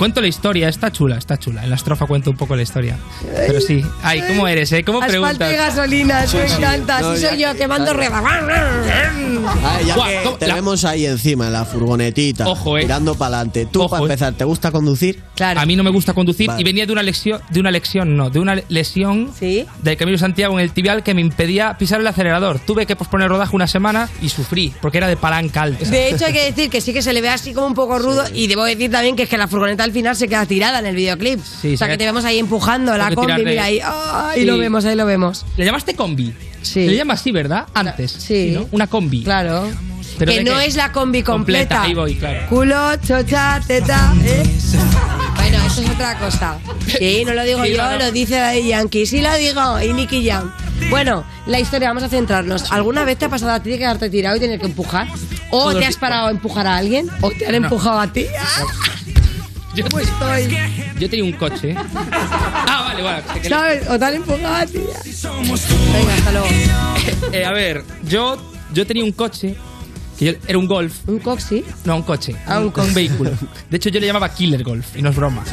Cuento 0.00 0.22
la 0.22 0.28
historia, 0.28 0.66
está 0.70 0.90
chula, 0.90 1.18
está 1.18 1.36
chula. 1.38 1.62
En 1.62 1.68
la 1.68 1.76
estrofa 1.76 2.06
cuento 2.06 2.30
un 2.30 2.36
poco 2.38 2.56
la 2.56 2.62
historia. 2.62 2.96
Pero 3.46 3.60
sí. 3.60 3.84
Ay, 4.02 4.22
¿cómo 4.26 4.48
eres, 4.48 4.72
eh? 4.72 4.82
¿Cómo 4.82 5.02
Asfalto 5.02 5.20
preguntas? 5.20 5.52
y 5.52 5.56
gasolina, 5.56 6.24
eso 6.24 6.38
me 6.38 6.48
sí. 6.48 6.54
encanta. 6.56 7.00
No, 7.02 7.08
Así 7.10 7.20
ya 7.22 7.28
soy 7.28 7.36
que- 7.36 7.42
yo. 7.42 7.50
Ah, 9.62 9.78
ya 9.86 9.94
Guau, 9.94 10.08
que 10.08 10.16
¿cómo? 10.24 10.36
La- 10.40 10.46
tenemos 10.46 10.84
ahí 10.86 11.04
encima 11.04 11.46
en 11.48 11.52
la 11.52 11.64
furgonetita, 11.66 12.48
Ojo, 12.48 12.78
eh. 12.78 12.82
mirando 12.82 13.14
para 13.14 13.36
adelante. 13.36 13.66
Tú, 13.70 13.80
Ojo, 13.82 13.90
para 13.90 14.02
eh. 14.02 14.04
empezar, 14.06 14.32
¿te 14.34 14.44
gusta 14.44 14.70
conducir? 14.70 15.22
Claro. 15.34 15.60
A 15.60 15.66
mí 15.66 15.76
no 15.76 15.82
me 15.82 15.90
gusta 15.90 16.12
conducir 16.14 16.46
Vale. 16.48 16.60
y 16.60 16.64
venía 16.64 16.86
de 16.86 16.92
una 16.92 17.02
lesión, 17.02 17.40
de 17.50 17.60
una 17.60 17.70
lección, 17.70 18.16
no, 18.16 18.30
de 18.30 18.38
una 18.40 18.56
lesión 18.68 19.30
¿Sí? 19.38 19.66
del 19.82 19.96
Camino 19.96 20.14
de 20.16 20.20
Santiago 20.20 20.58
en 20.58 20.64
el 20.64 20.72
tibial 20.72 21.02
que 21.02 21.14
me 21.14 21.20
impedía 21.20 21.76
pisar 21.78 22.00
el 22.00 22.06
acelerador. 22.06 22.58
Tuve 22.60 22.86
que 22.86 22.96
posponer 22.96 23.24
el 23.26 23.30
rodaje 23.30 23.54
una 23.56 23.66
semana 23.66 24.08
y 24.22 24.28
sufrí, 24.28 24.72
porque 24.80 24.98
era 24.98 25.08
de 25.08 25.16
palanca 25.16 25.62
alta. 25.62 25.84
De 25.88 26.10
hecho, 26.10 26.26
hay 26.26 26.32
que 26.32 26.44
decir 26.44 26.70
que 26.70 26.80
sí 26.80 26.92
que 26.92 27.02
se 27.02 27.12
le 27.12 27.20
ve 27.20 27.28
así 27.28 27.52
como 27.52 27.66
un 27.66 27.74
poco 27.74 27.98
rudo. 27.98 28.24
Y 28.34 28.46
debo 28.46 28.64
decir 28.64 28.90
también 28.90 29.16
que 29.16 29.24
es 29.24 29.28
que 29.28 29.38
la 29.38 29.48
furgoneta 29.48 29.84
al 29.90 29.94
final 29.94 30.14
se 30.16 30.28
queda 30.28 30.46
tirada 30.46 30.78
en 30.78 30.86
el 30.86 30.94
videoclip. 30.96 31.40
Sí, 31.40 31.74
o 31.74 31.76
sea, 31.76 31.86
se 31.88 31.92
que 31.92 31.98
te 31.98 32.04
vemos 32.04 32.24
ahí 32.24 32.38
empujando 32.38 32.96
la 32.96 33.08
combi. 33.10 33.26
tirar 33.26 33.38
de- 33.40 33.44
Mira 33.44 33.64
ahí. 33.64 33.80
¡Ah! 33.82 34.30
Ahí 34.30 34.40
Sí. 34.40 34.46
lo 34.46 34.56
vemos, 34.56 34.84
ahí 34.84 34.94
lo 34.94 35.04
vemos. 35.04 35.44
¿Le 35.56 35.64
llamaste 35.64 35.94
combi? 35.94 36.32
Sí. 36.62 36.72
Se 36.72 36.86
le 36.86 36.96
llama 36.96 37.14
así, 37.14 37.32
¿verdad? 37.32 37.66
Antes. 37.74 38.12
Sí. 38.12 38.52
¿no? 38.54 38.68
Una 38.70 38.86
combi. 38.86 39.24
Claro. 39.24 39.68
¿Pero 40.18 40.32
que 40.32 40.44
no 40.44 40.58
qué? 40.58 40.66
es 40.66 40.76
la 40.76 40.92
combi 40.92 41.22
completa. 41.22 41.76
Completa, 41.76 41.82
ahí 41.82 41.94
voy, 41.94 42.14
claro. 42.16 42.46
Culo, 42.48 42.96
chocha, 43.06 43.60
teta. 43.66 44.12
¿eh? 44.24 44.42
Bueno, 45.36 45.58
eso 45.66 45.80
es 45.82 45.88
otra 45.90 46.18
cosa. 46.18 46.58
Sí, 46.98 47.22
no 47.24 47.32
lo 47.32 47.42
digo 47.44 47.64
Sí, 47.64 47.70
yo, 47.72 47.78
no, 47.78 47.90
no. 47.92 47.98
lo 47.98 48.12
dice 48.12 48.36
Daddy 48.36 48.68
Yankee. 48.68 49.06
Sí 49.06 49.22
lo 49.22 49.34
digo, 49.36 49.80
y 49.80 49.92
Nicky 49.94 50.28
Jam. 50.28 50.52
Bueno, 50.90 51.24
la 51.46 51.58
historia, 51.60 51.88
vamos 51.88 52.02
a 52.02 52.08
centrarnos. 52.08 52.70
¿Alguna 52.72 53.04
vez 53.04 53.18
te 53.18 53.24
ha 53.26 53.28
pasado 53.28 53.52
a 53.52 53.62
ti 53.62 53.70
de 53.70 53.78
quedarte 53.78 54.10
tirado 54.10 54.36
y 54.36 54.40
tener 54.40 54.58
que 54.60 54.66
empujar? 54.66 55.08
¿O 55.50 55.70
Todo 55.70 55.78
te 55.78 55.86
has 55.86 55.96
parado 55.96 56.28
a 56.28 56.30
empujar 56.30 56.66
a 56.66 56.76
alguien? 56.76 57.08
¿O 57.22 57.30
te 57.30 57.46
han 57.46 57.52
No. 57.52 57.58
empujado 57.58 57.98
a 58.00 58.12
ti? 58.12 58.26
Yo, 59.74 59.84
¿Cómo 59.84 60.00
estoy? 60.00 60.56
yo 60.98 61.08
tenía 61.08 61.24
un 61.24 61.32
coche. 61.32 61.74
Ah, 62.72 62.82
vale, 62.88 63.02
vale. 63.02 63.22
que- 63.42 63.48
¿Sabes? 63.48 63.88
¿O 63.88 63.98
te 63.98 64.04
han 64.04 64.14
empujado 64.14 64.54
a 64.54 64.66
ti? 64.66 64.78
Venga, 64.78 66.14
hasta 66.14 66.32
luego. 66.32 66.46
Eh, 67.32 67.44
a 67.44 67.52
ver, 67.52 67.84
yo 68.04 68.36
yo 68.72 68.86
tenía 68.86 69.04
un 69.04 69.12
coche, 69.12 69.56
que 70.18 70.24
yo- 70.26 70.32
era 70.46 70.58
un 70.58 70.66
Golf. 70.66 70.94
¿Un 71.08 71.18
coxi? 71.18 71.64
No, 71.84 71.96
un 71.96 72.02
coche. 72.02 72.34
Ah, 72.46 72.58
un 72.58 72.66
un, 72.66 72.70
coche. 72.70 72.92
vehículo. 72.92 73.30
De 73.70 73.76
hecho, 73.76 73.88
yo 73.90 74.00
le 74.00 74.06
llamaba 74.06 74.28
Killer 74.34 74.62
Golf, 74.62 74.96
y 74.96 75.02
no 75.02 75.10
es 75.10 75.16
broma. 75.16 75.44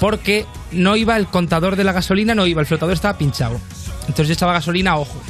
Porque 0.00 0.46
no 0.72 0.96
iba 0.96 1.16
el 1.16 1.26
contador 1.26 1.76
de 1.76 1.84
la 1.84 1.92
gasolina, 1.92 2.34
no 2.34 2.46
iba, 2.46 2.60
el 2.60 2.66
flotador 2.66 2.94
estaba 2.94 3.16
pinchado. 3.18 3.60
Entonces 4.02 4.28
yo 4.28 4.32
echaba 4.34 4.52
gasolina 4.54 4.92
a 4.92 4.98
ojo. 4.98 5.20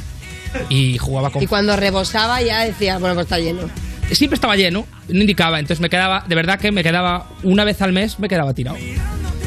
Y 0.69 0.97
jugaba 0.97 1.29
con 1.29 1.43
Y 1.43 1.47
cuando 1.47 1.75
rebosaba 1.75 2.41
ya 2.41 2.65
decía, 2.65 2.97
bueno, 2.97 3.13
pues 3.15 3.25
está 3.25 3.37
lleno. 3.39 3.61
Siempre 4.15 4.35
estaba 4.35 4.55
lleno, 4.55 4.85
no 5.07 5.19
indicaba, 5.21 5.59
entonces 5.59 5.81
me 5.81 5.89
quedaba, 5.89 6.23
de 6.27 6.35
verdad 6.35 6.59
que 6.59 6.71
me 6.71 6.83
quedaba 6.83 7.27
una 7.43 7.63
vez 7.63 7.81
al 7.81 7.93
mes, 7.93 8.19
me 8.19 8.27
quedaba 8.27 8.53
tirado. 8.53 8.77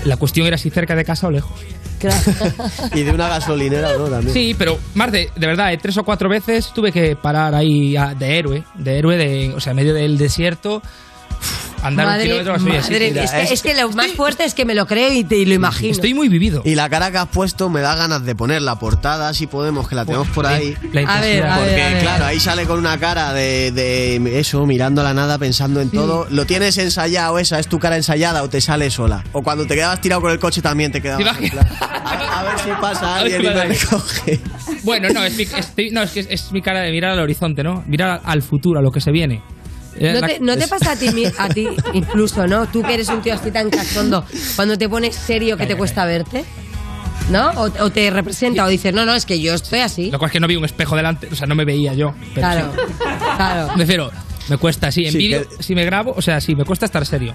La 0.05 0.17
cuestión 0.17 0.47
era 0.47 0.59
si 0.59 0.71
cerca 0.71 0.95
de 0.97 1.05
casa 1.05 1.27
o 1.27 1.31
lejos. 1.31 1.59
Y 2.95 3.03
de 3.03 3.13
una 3.13 3.29
gasolinera, 3.29 3.97
¿no? 3.97 4.07
También. 4.07 4.33
Sí, 4.35 4.57
pero 4.59 4.77
más 4.95 5.13
de, 5.13 5.31
de 5.37 5.47
verdad, 5.47 5.73
eh, 5.73 5.79
tres 5.81 5.97
o 5.99 6.05
cuatro 6.05 6.29
veces 6.29 6.73
tuve 6.75 6.91
que 6.91 7.15
parar 7.15 7.55
ahí 7.55 7.97
a- 7.97 8.13
de 8.15 8.39
héroe, 8.39 8.65
de 8.75 8.99
héroe, 8.99 9.17
de, 9.17 9.53
o 9.55 9.61
sea, 9.61 9.71
en 9.71 9.77
medio 9.77 9.95
del 9.95 10.19
desierto, 10.19 10.83
andar 11.83 12.07
un 12.19 12.23
kilómetro 12.23 12.53
madre 12.53 12.83
sí. 12.83 12.91
mía, 12.91 13.23
es, 13.25 13.31
que, 13.31 13.55
es 13.55 13.63
que 13.63 13.75
lo 13.75 13.91
más 13.91 14.13
fuerte 14.13 14.45
es 14.45 14.55
que 14.55 14.65
me 14.65 14.75
lo 14.75 14.87
creo 14.87 15.13
y, 15.13 15.25
te, 15.25 15.37
y 15.37 15.45
lo 15.45 15.55
imagino. 15.55 15.93
Estoy 15.93 16.15
muy 16.15 16.29
vivido. 16.29 16.63
Y 16.65 16.75
la 16.75 16.89
cara 16.89 17.11
que 17.11 17.19
has 17.19 17.29
puesto 17.29 17.69
me 17.69 17.81
da 17.81 17.95
ganas 17.95 18.25
de 18.25 18.35
poner 18.35 18.63
la 18.63 18.79
portada, 18.79 19.33
si 19.35 19.47
podemos, 19.47 19.89
que 19.89 19.95
la 19.95 20.05
tenemos 20.05 20.29
por 20.29 20.47
ahí. 20.47 20.77
La 20.93 21.01
A 21.03 21.21
ver, 21.21 21.45
a 21.47 21.57
Porque, 21.57 21.71
ver, 21.75 21.97
a 21.97 22.01
claro, 22.01 22.25
ahí 22.27 22.41
sale 22.41 22.65
con 22.67 22.79
una 22.79 22.99
cara 22.99 23.33
de, 23.33 23.73
de 23.73 24.39
eso, 24.41 24.65
mirando 24.67 25.03
la 25.03 25.15
nada, 25.15 25.39
pensando 25.39 25.81
en 25.81 25.91
todo. 25.91 26.27
¿Lo 26.31 26.47
tienes 26.47 26.79
ensayado 26.79 27.39
esa? 27.39 27.59
¿Es 27.59 27.67
tu 27.69 27.79
cara 27.79 27.97
ensayada 27.97 28.43
o 28.43 28.49
te 28.49 28.61
sale 28.61 28.91
sola? 28.91 29.25
O 29.33 29.43
cuando 29.43 29.67
te 29.67 29.75
quedabas 29.75 30.01
tirado 30.01 30.21
con 30.23 30.31
el 30.31 30.39
coche 30.39 30.63
también 30.63 30.93
te 30.93 31.01
quedabas. 31.03 31.39
en 31.41 31.51
plan, 31.51 31.67
a, 31.81 32.41
a 32.41 32.43
ver 32.45 32.59
si 32.59 32.71
pasa 32.81 33.03
A 33.17 33.17
alguien 33.19 33.41
y 33.43 33.45
me 33.45 33.65
recoge. 33.65 34.41
Bueno, 34.85 35.09
no, 35.11 35.23
es 35.25 35.37
mi, 35.37 35.43
estoy- 35.45 35.91
no, 35.91 36.03
es 36.03 36.11
que 36.13 36.21
es, 36.21 36.27
es 36.31 36.53
mi 36.53 36.63
cara 36.63 36.81
de 36.81 36.91
mirar 36.91 37.13
al 37.13 37.19
horizonte, 37.21 37.63
¿no? 37.63 37.83
Mirar 37.87 38.21
al 38.25 38.43
futuro, 38.43 38.79
a 38.79 38.83
lo 38.83 38.91
que 38.91 39.01
se 39.01 39.11
viene. 39.11 39.43
Eh, 39.99 40.13
¿No 40.15 40.21
la- 40.21 40.27
te, 40.27 40.41
no 40.41 40.57
te 40.57 40.69
pasa 40.69 40.93
a 40.93 40.97
ti, 40.97 41.11
mi- 41.11 41.27
a 41.39 41.49
ti 41.49 41.69
incluso, 41.93 42.47
¿no? 42.47 42.67
Tú 42.67 42.83
que 42.83 42.95
eres 42.95 43.09
un 43.09 43.21
tío 43.23 43.35
así 43.35 43.51
tan 43.51 43.69
cachondo, 43.71 44.25
cuando 44.57 44.77
te 44.79 44.89
pones 44.89 45.15
serio 45.15 45.57
que 45.57 45.67
te 45.67 45.77
cuesta 45.77 46.05
verte, 46.07 46.45
¿no? 47.31 47.51
O, 47.51 47.65
o 47.85 47.91
te 47.91 48.11
representa 48.11 48.65
o 48.65 48.69
dices, 48.69 48.93
no, 48.95 49.05
no, 49.05 49.15
es 49.15 49.27
que 49.27 49.41
yo 49.41 49.55
estoy 49.55 49.81
así. 49.81 50.11
Lo 50.11 50.19
cual 50.19 50.29
es 50.31 50.33
que 50.33 50.41
no 50.41 50.47
vi 50.47 50.57
un 50.57 50.65
espejo 50.65 50.97
delante, 50.97 51.29
o 51.31 51.35
sea, 51.35 51.47
no 51.47 51.55
me 51.55 51.65
veía 51.65 51.95
yo. 51.95 52.15
pero 52.35 52.47
Claro, 52.49 52.73
sí. 52.73 52.95
claro. 53.37 53.69
Me 53.75 53.81
refiero, 53.85 54.11
me 54.49 54.57
cuesta, 54.57 54.91
sí, 54.91 55.05
en 55.05 55.13
Sí, 55.13 55.19
vídeo, 55.19 55.47
si 55.61 55.75
me 55.75 55.85
grabo, 55.85 56.15
o 56.17 56.23
sea, 56.23 56.41
sí, 56.41 56.55
me 56.57 56.65
cuesta 56.65 56.87
estar 56.87 57.05
serio. 57.07 57.35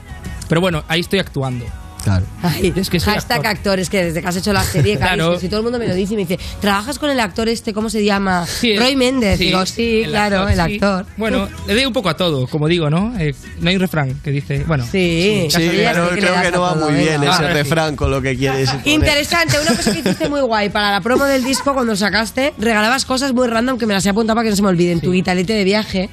Pero 0.50 0.60
bueno, 0.62 0.84
ahí 0.88 1.02
estoy 1.02 1.20
actuando. 1.20 1.66
Claro. 2.08 2.26
Ay, 2.44 2.74
Es 2.76 2.90
que 2.90 3.00
hashtag 3.00 3.38
actor. 3.38 3.48
actor. 3.48 3.80
es 3.80 3.90
que 3.90 4.06
desde 4.06 4.22
que 4.22 4.28
has 4.28 4.36
hecho 4.36 4.54
la 4.54 4.64
serie, 4.64 4.98
claro. 4.98 5.16
Claro. 5.16 5.34
es 5.34 5.40
que 5.40 5.46
si 5.46 5.50
todo 5.50 5.60
el 5.60 5.64
mundo 5.64 5.80
me 5.80 5.88
lo 5.88 5.94
dice 5.96 6.14
y 6.14 6.18
me 6.18 6.26
dice, 6.26 6.40
¿trabajas 6.62 7.00
con 7.00 7.10
el 7.10 7.20
actor 7.20 7.48
este, 7.50 7.74
cómo 7.74 7.90
se 7.90 8.04
llama? 8.04 8.46
Sí, 8.46 8.78
Roy 8.78 8.96
Méndez. 8.96 9.38
sí, 9.38 9.46
Digo, 9.46 9.66
sí, 9.66 10.02
el 10.04 10.10
claro, 10.12 10.40
actor, 10.44 10.52
el 10.52 10.56
sí. 10.70 10.74
actor. 10.76 11.06
Bueno, 11.18 11.48
le 11.68 11.74
doy 11.74 11.86
un 11.86 11.94
poco 11.94 12.10
a 12.10 12.16
todo, 12.18 12.48
como 12.48 12.68
digo, 12.68 12.90
¿no? 12.90 13.14
Eh, 13.20 13.34
no 13.60 13.70
hay 13.70 13.76
un 13.76 13.82
refrán 13.82 14.14
que 14.24 14.32
dice, 14.32 14.64
bueno. 14.68 14.86
Sí, 14.90 15.48
Sí, 15.50 15.58
que 15.58 15.70
creo 15.70 16.42
que 16.42 16.52
no 16.52 16.62
va 16.62 16.74
todo, 16.74 16.90
muy 16.90 17.00
bien 17.00 17.20
venga. 17.22 17.34
ese 17.36 17.48
sí. 17.48 17.54
refrán 17.54 17.96
con 17.96 18.12
lo 18.12 18.22
que 18.22 18.36
quieres. 18.36 18.70
poner. 18.70 18.88
Interesante, 18.88 19.58
una 19.62 19.76
cosa 19.76 19.92
que 19.94 20.00
hiciste 20.00 20.30
muy 20.30 20.42
guay 20.42 20.70
para 20.70 20.92
la 20.92 21.02
promo 21.02 21.26
del 21.26 21.44
disco 21.44 21.74
cuando 21.74 21.96
sacaste, 21.96 22.54
regalabas 22.58 23.06
cosas 23.06 23.34
muy 23.34 23.48
random 23.48 23.78
que 23.78 23.86
me 23.86 23.94
las 23.94 24.06
he 24.06 24.10
apuntado 24.10 24.36
para 24.36 24.44
que 24.46 24.50
no 24.52 24.56
se 24.56 24.62
me 24.62 24.70
olviden. 24.70 25.02
Tu 25.02 25.12
guitalete 25.12 25.54
de 25.54 25.64
viaje, 25.64 26.10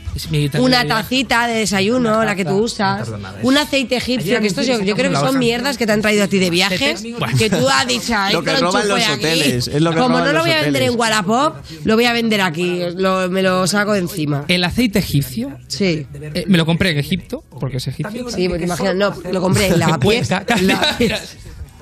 una 0.59 0.79
de 0.79 0.85
viaje. 0.85 0.89
tacita 0.89 1.47
de 1.47 1.55
desayuno, 1.55 2.25
la 2.25 2.35
que 2.35 2.45
tú 2.45 2.57
usas, 2.57 3.09
un 3.43 3.57
aceite 3.59 3.97
egipcio, 3.97 4.41
que 4.41 4.47
estos 4.47 4.67
yo, 4.67 4.81
yo 4.83 4.95
creo 4.97 5.11
que 5.11 5.17
son 5.17 5.39
mierdas 5.39 5.77
que 5.77 5.84
te 5.87 5.93
han 5.93 6.03
traído 6.03 6.25
a 6.25 6.29
ti 6.29 6.39
de 6.39 6.51
viaje, 6.51 6.95
que 7.39 7.51
tú 7.51 7.69
has 7.69 7.87
dicho, 7.87 8.15
"Ay, 8.17 8.33
Lo 8.35 8.43
que 8.43 8.57
roban 8.57 8.89
los 8.89 9.01
aquí". 9.03 9.13
hoteles, 9.13 9.69
es 9.69 9.81
lo 9.83 9.91
que 9.91 9.97
Como 9.99 10.09
roban 10.19 10.25
no 10.27 10.33
lo 10.33 10.41
voy 10.41 10.51
a 10.51 10.63
vender 10.63 10.71
hoteles. 10.83 10.91
en 10.93 10.99
Wallapop, 11.01 11.57
lo 11.85 11.95
voy 11.95 12.05
a 12.07 12.13
vender 12.13 12.41
aquí, 12.41 12.81
lo- 12.97 13.29
me 13.31 13.43
lo 13.43 13.67
saco 13.67 13.93
de 13.93 14.01
encima. 14.01 14.45
El 14.49 14.65
aceite 14.65 14.99
egipcio, 14.99 15.57
Sí. 15.69 16.07
eh, 16.35 16.45
me 16.47 16.59
lo 16.59 16.67
compré 16.67 16.91
en 16.91 16.99
Egipto, 16.99 17.45
porque 17.61 17.77
es 17.79 17.87
egipcio. 17.89 18.29
Sí, 18.31 18.49
porque 18.49 18.65
imagina, 18.65 18.95
no, 18.95 19.15
lo 19.31 19.41
compré 19.41 19.67
en 19.69 19.79
la 19.79 19.89
la- 20.63 21.21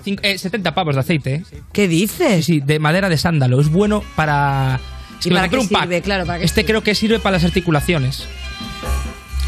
Cinco- 0.04 0.22
eh, 0.24 0.36
70 0.36 0.74
pavos 0.74 0.96
de 0.96 1.00
aceite, 1.00 1.34
¿eh? 1.34 1.42
¿Qué 1.72 1.86
dices? 1.86 2.44
Sí, 2.44 2.58
de 2.60 2.80
madera 2.80 3.08
de 3.08 3.16
sándalo. 3.16 3.60
Es 3.60 3.68
bueno 3.70 4.02
para. 4.16 4.80
Es 5.20 5.26
¿Y 5.26 5.28
que 5.28 5.34
me 5.34 5.36
para 5.36 5.48
qué 5.48 5.56
un 5.58 5.68
pack. 5.68 5.82
sirve? 5.82 6.02
Claro, 6.02 6.26
¿para 6.26 6.40
qué 6.40 6.44
Este 6.44 6.64
creo 6.64 6.82
que 6.82 6.96
sirve 6.96 7.20
para 7.20 7.34
las 7.36 7.44
articulaciones. 7.44 8.24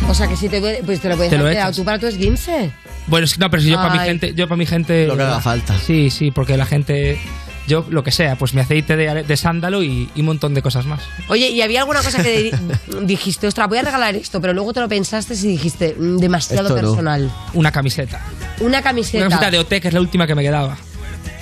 O 0.09 0.15
sea 0.15 0.29
que 0.29 0.37
si 0.37 0.49
te 0.49 0.61
duele, 0.61 0.81
pues 0.85 1.01
te 1.01 1.09
lo 1.09 1.17
puedes 1.17 1.31
Te 1.31 1.39
lo 1.39 1.45
hacer 1.47 1.57
echas. 1.59 1.77
tú 1.77 1.85
para 1.85 1.99
tu 1.99 2.07
esguince. 2.07 2.71
Bueno, 3.07 3.25
es 3.25 3.35
que 3.35 3.41
no, 3.41 3.51
pero 3.51 3.63
si 3.63 3.71
yo 3.71 3.77
para 3.77 3.91
mi 3.95 3.99
Ay. 3.99 4.09
gente. 4.09 4.35
Yo 4.35 4.47
para 4.47 4.57
mi 4.57 4.67
gente. 4.67 5.07
Lo 5.07 5.17
que 5.17 5.23
haga 5.23 5.41
falta. 5.41 5.77
Sí, 5.79 6.11
sí, 6.11 6.31
porque 6.31 6.57
la 6.57 6.67
gente. 6.67 7.19
Yo, 7.67 7.87
lo 7.89 8.05
que 8.05 8.11
sea, 8.13 8.37
pues 8.37 8.53
mi 8.53 8.61
aceite 8.61 8.95
de, 8.95 9.23
de 9.23 9.37
sándalo 9.39 9.83
y, 9.83 10.11
y 10.15 10.21
un 10.21 10.27
montón 10.27 10.53
de 10.53 10.61
cosas 10.61 10.85
más. 10.85 11.01
Oye, 11.29 11.49
¿y 11.49 11.63
había 11.63 11.81
alguna 11.81 12.03
cosa 12.03 12.23
que 12.23 12.43
di- 12.43 12.51
dijiste, 13.07 13.47
ostras, 13.47 13.69
voy 13.71 13.79
a 13.79 13.83
regalar 13.83 14.15
esto, 14.17 14.39
pero 14.39 14.53
luego 14.53 14.75
te 14.75 14.81
lo 14.81 14.89
pensaste 14.89 15.33
y 15.33 15.47
dijiste, 15.49 15.97
"Mm, 15.99 16.19
demasiado 16.19 16.69
Esto 16.69 16.83
no. 16.83 16.89
personal? 16.91 17.33
Una 17.55 17.73
camiseta. 17.73 18.21
Una 18.61 18.83
camiseta. 18.83 19.27
Una 19.27 19.37
camiseta 19.39 19.51
de 19.51 19.59
OT, 19.61 19.81
que 19.81 19.89
es 19.89 19.95
la 19.95 20.01
última 20.01 20.27
que 20.27 20.35
me 20.35 20.43
quedaba. 20.43 20.77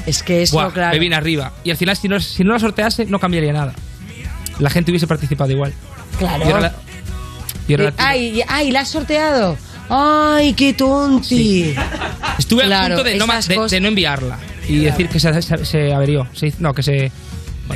Es 0.07 0.23
que 0.23 0.43
eso, 0.43 0.55
Buah, 0.57 0.71
claro. 0.73 0.93
Me 0.93 1.01
vine 1.01 1.17
arriba. 1.17 1.53
Y 1.65 1.73
al 1.73 1.77
final, 1.77 1.97
si 1.97 2.07
no, 2.09 2.21
si 2.21 2.45
no 2.45 2.53
la 2.53 2.61
sortease, 2.61 3.05
no 3.07 3.19
cambiaría 3.19 3.53
nada. 3.53 3.75
La 4.61 4.71
gente 4.71 4.93
hubiese 4.93 5.09
participado 5.09 5.51
igual. 5.51 5.73
Claro. 6.21 6.45
Y 6.45 6.53
ahora 6.53 6.61
la- 6.61 6.75
Eh, 7.81 7.93
ay, 7.97 8.43
ay, 8.49 8.71
¿la 8.71 8.81
has 8.81 8.89
sorteado? 8.89 9.57
Ay, 9.89 10.55
qué 10.55 10.73
tonti. 10.75 11.75
Estuve 12.39 12.65
Claro, 12.65 12.95
a 12.95 12.97
punto 12.99 13.05
de 13.11 13.17
no, 13.17 13.25
esas 13.25 13.49
de- 13.49 13.55
cosas- 13.57 13.71
de 13.73 13.81
no 13.81 13.89
enviarla 13.89 14.39
y 14.69 14.79
decir 14.79 15.09
que 15.09 15.19
se, 15.21 15.43
se, 15.43 15.65
se 15.65 15.93
averió. 15.93 16.27
Se 16.33 16.53
no, 16.59 16.73
que 16.73 16.83
se. 16.83 17.13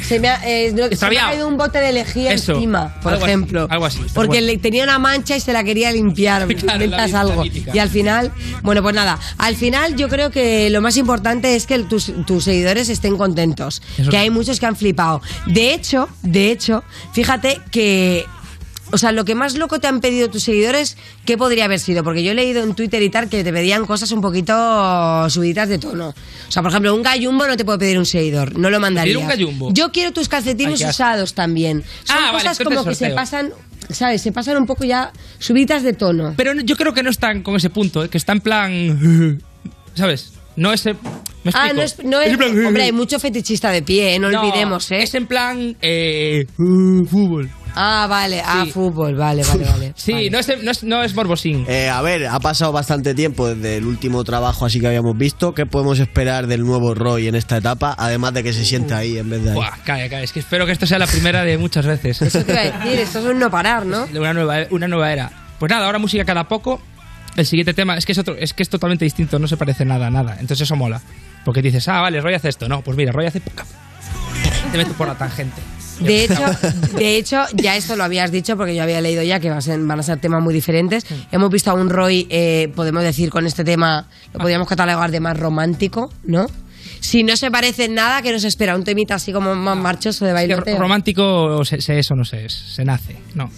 Se 0.03 0.19
me, 0.21 0.29
ha, 0.29 0.41
eh, 0.47 0.73
no, 0.73 0.77
se 0.77 0.77
me 0.77 0.83
ha 0.83 0.87
Extraviado. 0.89 1.29
caído 1.31 1.49
un 1.49 1.57
bote 1.57 1.79
de 1.79 1.93
lejía 1.93 2.33
Eso. 2.33 2.55
encima, 2.55 2.95
por 3.01 3.13
Algo 3.15 3.25
así, 3.25 3.31
ejemplo. 3.33 3.67
algo 3.71 3.87
así, 3.87 4.01
Porque 4.15 4.29
bueno. 4.41 4.47
le- 4.49 4.59
tenía 4.59 4.83
una 4.85 4.99
mancha 4.99 5.37
y 5.37 5.41
se 5.41 5.53
la 5.55 5.63
quería 5.65 5.91
limpiar. 5.93 6.47
Claro, 6.57 6.85
Inventas 6.85 7.13
la- 7.13 7.21
algo. 7.21 7.45
Y 7.45 7.79
al 7.79 7.89
final, 7.89 8.33
bueno, 8.63 8.83
pues 8.83 8.95
nada. 8.95 9.19
Al 9.39 9.57
final, 9.57 9.97
yo 9.97 10.09
creo 10.09 10.31
que 10.31 10.69
lo 10.71 10.83
más 10.83 10.97
importante 10.99 11.55
es 11.57 11.67
que 11.67 11.79
tus, 11.85 12.13
tus 12.27 12.45
seguidores 12.45 12.89
estén 12.91 13.17
contentos. 13.17 13.81
Eso 13.97 14.11
que 14.11 14.19
hay 14.19 14.29
muchos 14.29 14.59
que 14.61 14.67
han 14.67 14.77
flipado. 14.77 15.23
De 15.47 15.73
hecho, 15.73 16.09
de 16.23 16.51
hecho, 16.51 16.83
fíjate 17.13 17.61
que. 17.71 18.27
O 18.93 18.99
sea, 18.99 19.11
lo 19.11 19.25
que 19.25 19.35
más 19.35 19.57
loco 19.57 19.81
te 19.81 19.89
han 19.89 20.01
pedido 20.01 20.29
tus 20.31 20.45
seguidores, 20.45 20.97
¿qué 21.25 21.37
podría 21.37 21.65
haber 21.65 21.81
sido? 21.81 22.05
Porque 22.05 22.23
yo 22.23 22.31
he 22.31 22.35
leído 22.35 22.63
en 22.63 22.75
Twitter 22.75 23.03
y 23.03 23.11
tal 23.11 23.29
que 23.29 23.43
te 23.43 23.53
pedían 23.53 23.85
cosas 23.85 24.13
un 24.13 24.21
poquito 24.21 25.29
subiditas 25.29 25.69
de 25.69 25.79
tono. 25.79 26.11
O 26.11 26.53
sea, 26.53 26.63
por 26.63 26.71
ejemplo, 26.71 26.95
un 26.95 27.03
gallumbo 27.03 27.47
no 27.49 27.57
te 27.57 27.65
puede 27.65 27.79
pedir 27.79 27.99
un 27.99 28.07
seguidor, 28.07 28.57
no 28.57 28.71
lo 28.71 28.79
mandaría. 28.79 29.15
¿Pedir 29.15 29.25
un 29.25 29.29
gallumbo? 29.29 29.73
Yo 29.73 29.91
quiero 29.91 30.13
tus 30.13 30.29
calcetines 30.29 30.81
Ay, 30.83 30.91
usados 30.91 31.35
también. 31.35 31.83
Son 32.05 32.17
Ah, 32.19 32.31
cosas 32.33 32.59
como 32.61 32.85
que 32.85 32.95
se 32.95 33.11
pasan, 33.11 33.51
¿sabes? 33.91 34.23
Se 34.23 34.31
pasan 34.31 34.57
un 34.57 34.67
poco 34.67 34.85
ya 34.85 35.13
subidas 35.41 35.83
de 35.83 35.93
tono. 35.93 36.35
Pero 36.37 36.53
yo 36.55 36.77
creo 36.77 36.95
que 36.95 37.03
no 37.03 37.11
están 37.11 37.43
con 37.43 37.57
ese 37.57 37.71
punto, 37.71 38.05
¿eh? 38.05 38.09
que 38.09 38.19
está 38.19 38.33
en 38.33 38.41
plan. 38.41 39.41
¿Sabes? 39.95 40.33
No 40.55 40.73
ese. 40.73 40.95
¿Me 41.45 41.51
Ah, 41.55 41.73
no 41.75 41.83
es, 41.83 42.03
no 42.05 42.21
es- 42.21 42.31
en 42.33 42.39
plan, 42.39 42.67
hombre, 42.67 42.85
hay 42.85 42.93
mucho 42.93 43.19
fetichista 43.21 43.71
de 43.71 43.83
pie, 43.83 44.15
¿eh? 44.15 44.19
no, 44.19 44.29
olvidemos, 44.29 44.91
¿eh? 44.93 45.03
Es 45.03 45.15
en 45.15 45.27
plan. 45.27 45.77
Eh, 45.83 46.47
fútbol. 46.57 47.51
Ah, 47.77 48.07
vale, 48.09 48.43
ah, 48.45 48.63
Sí. 48.65 48.73
fútbol, 48.73 49.15
vale, 49.15 49.43
vale, 49.45 49.65
vale. 49.71 49.93
Sí, 49.97 50.31
no, 50.31 50.39
es, 50.39 50.49
no, 50.63 50.71
es, 50.71 50.83
no 50.83 51.03
es 51.03 51.15
morbosín. 51.15 51.65
Eh, 51.69 51.89
a 51.89 52.01
ver, 52.03 52.27
ha 52.27 52.41
pasado 52.41 52.73
bastante 52.73 53.15
tiempo 53.15 53.49
desde 53.49 53.77
el 53.77 53.85
último 53.87 54.25
trabajo 54.25 54.65
así 54.67 54.81
que 54.81 54.87
habíamos 54.87 55.17
visto. 55.17 55.55
¿Qué 55.55 55.67
podemos 55.67 55.99
esperar 55.99 56.47
del 56.47 56.63
nuevo 56.65 56.95
Roy 56.95 57.29
en 57.29 57.35
esta 57.35 57.59
etapa? 57.59 57.95
Además 57.99 58.33
de 58.35 58.43
que 58.43 58.53
se 58.53 58.65
sienta 58.65 58.97
ahí 58.99 59.19
en 59.19 59.29
vez 59.31 59.43
de 59.45 59.51
ahí. 59.51 59.55
Buah, 59.55 59.77
calla, 59.85 60.09
calla. 60.09 60.23
Es 60.23 60.33
que 60.33 60.41
espero 60.41 60.65
que 60.67 60.73
esto 60.73 60.87
sea 60.87 60.99
la 60.99 61.07
primera 61.07 61.45
de 61.45 61.59
muchas 61.59 61.87
veces. 61.87 62.21
Eso 62.23 62.43
te 62.45 62.53
iba 62.53 62.61
a 62.61 62.65
decir, 62.85 62.99
esto 63.01 63.19
es 63.21 63.25
un 63.27 63.39
no 63.39 63.51
parar, 63.51 63.85
¿no? 63.85 64.07
De 64.07 64.19
una 64.19 64.33
nueva, 64.33 64.67
una 64.71 64.89
nueva 64.89 65.13
era. 65.13 65.31
Pues 65.59 65.71
nada, 65.71 65.87
ahora 65.87 65.99
música 65.99 66.25
cada 66.25 66.49
poco. 66.49 66.81
El 67.37 67.45
siguiente 67.45 67.75
tema 67.75 67.99
es 67.99 68.07
que 68.07 68.13
es 68.13 68.19
otro, 68.19 68.35
es 68.39 68.55
que 68.55 68.63
es 68.63 68.71
totalmente 68.71 69.05
distinto, 69.05 69.39
no 69.39 69.47
se 69.47 69.59
parece 69.59 69.85
nada 69.85 70.07
a 70.07 70.11
nada. 70.11 70.33
Entonces 70.41 70.63
eso 70.63 70.75
mola. 70.77 71.03
Porque 71.45 71.61
dices, 71.61 71.87
ah, 71.89 72.01
vale, 72.01 72.21
Roy 72.21 72.33
hace 72.35 72.49
esto. 72.49 72.67
No, 72.69 72.81
pues 72.81 72.97
mira, 72.97 73.13
Roy 73.13 73.27
hace. 73.27 73.41
Te 73.41 74.79
meto 74.79 74.93
por 74.95 75.07
la 75.07 75.15
tangente. 75.17 75.61
De 76.01 76.25
hecho, 76.25 76.43
de 76.97 77.17
hecho, 77.17 77.45
ya 77.55 77.77
esto 77.77 77.97
lo 77.97 78.05
habías 78.05 78.31
dicho 78.31 78.57
porque 78.57 78.75
yo 78.75 78.83
había 78.83 79.01
leído 79.01 79.23
ya 79.23 79.41
que 79.41 79.51
va 79.51 79.57
a 79.59 79.61
ser- 79.61 79.81
van 79.81 79.99
a 79.99 80.03
ser 80.03 80.19
temas 80.21 80.43
muy 80.43 80.53
diferentes. 80.55 81.07
Hemos 81.33 81.51
visto 81.51 81.71
a 81.71 81.75
un 81.75 81.89
Roy, 81.91 82.27
eh, 82.31 82.71
podemos 82.75 83.03
decir 83.03 83.31
con 83.31 83.47
este 83.47 83.65
tema, 83.65 84.09
lo 84.33 84.41
podríamos 84.41 84.69
catalogar 84.69 85.11
de 85.11 85.21
más 85.21 85.39
romántico, 85.39 86.13
¿no? 86.25 86.47
Si 87.01 87.23
no 87.23 87.37
se 87.37 87.51
parece 87.51 87.85
en 87.85 87.95
nada, 87.95 88.23
que 88.23 88.33
nos 88.33 88.45
espera 88.45 88.75
un 88.75 88.83
temita 88.85 89.15
así 89.17 89.33
como 89.33 89.55
más 89.55 89.77
marchoso 89.77 90.25
de 90.25 90.33
bailoteo. 90.33 90.79
romántico, 90.79 91.65
se, 91.65 91.81
se- 91.81 91.99
eso 91.99 92.15
no 92.15 92.25
sé, 92.25 92.47
es- 92.47 92.55
se 92.75 92.85
nace. 92.85 93.17
No. 93.35 93.51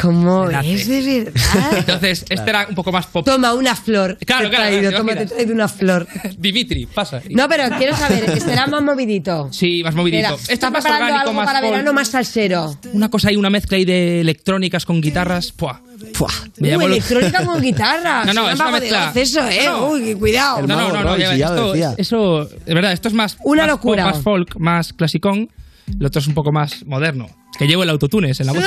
¿Cómo 0.00 0.50
es 0.50 0.88
de 0.88 1.24
verdad? 1.24 1.72
Entonces, 1.78 2.24
este 2.28 2.50
era 2.50 2.66
un 2.68 2.74
poco 2.74 2.92
más 2.92 3.06
pop. 3.06 3.24
Toma 3.24 3.54
una 3.54 3.74
flor. 3.74 4.18
Claro, 4.24 4.42
Te 4.42 4.46
he 4.46 4.50
claro, 4.50 4.70
traído, 4.70 4.90
¿te 4.90 4.96
toma, 4.96 5.14
te 5.14 5.22
he 5.22 5.26
traído 5.26 5.54
una 5.54 5.68
flor. 5.68 6.06
Dimitri, 6.38 6.86
pasa. 6.86 7.22
No, 7.30 7.48
pero 7.48 7.64
quiero 7.76 7.96
saber, 7.96 8.40
¿será 8.40 8.66
más 8.66 8.82
movidito? 8.82 9.48
Sí, 9.52 9.82
más 9.82 9.94
movidito. 9.94 10.34
Esto 10.34 10.52
¿Está 10.52 10.66
es 10.66 10.72
más 10.72 10.82
preparando 10.82 11.04
orgánico, 11.04 11.20
algo 11.30 11.32
más 11.34 11.46
para 11.46 11.60
verano 11.60 11.92
más 11.92 12.08
salsero? 12.08 12.78
Una 12.92 13.08
cosa 13.10 13.28
ahí, 13.28 13.36
una 13.36 13.50
mezcla 13.50 13.76
ahí 13.76 13.84
de 13.84 14.20
electrónicas 14.20 14.84
con 14.84 15.00
guitarras. 15.00 15.52
¡Puah! 15.52 15.80
Me 16.58 16.76
Uy, 16.76 16.84
electrónica 16.84 17.44
con 17.44 17.60
guitarra. 17.62 18.24
No, 18.24 18.32
no, 18.34 18.50
es 18.50 18.60
una 18.60 18.70
mezcla. 18.70 19.12
Eso, 19.14 19.46
¿eh? 19.48 19.62
No, 19.64 19.80
no. 19.80 19.88
Uy, 19.90 20.14
cuidado. 20.14 20.66
No, 20.66 20.76
no, 20.76 20.92
no, 20.92 21.02
no, 21.02 21.16
ya 21.16 21.30
ves, 21.30 21.40
esto, 21.40 21.74
eso, 21.96 22.44
de 22.66 22.74
verdad, 22.74 22.92
esto 22.92 23.08
es 23.08 23.14
más. 23.14 23.38
Una 23.44 23.62
más 23.62 23.70
locura. 23.70 24.04
pop, 24.04 24.14
más 24.14 24.22
folk, 24.22 24.56
más 24.56 24.92
clasicón. 24.92 25.50
Lo 25.98 26.08
otro 26.08 26.20
es 26.20 26.26
un 26.26 26.34
poco 26.34 26.52
más 26.52 26.84
moderno. 26.84 27.28
Que 27.58 27.66
llevo 27.66 27.84
el 27.84 27.90
autotunes 27.90 28.38
en 28.40 28.46
la 28.46 28.52
voz. 28.52 28.62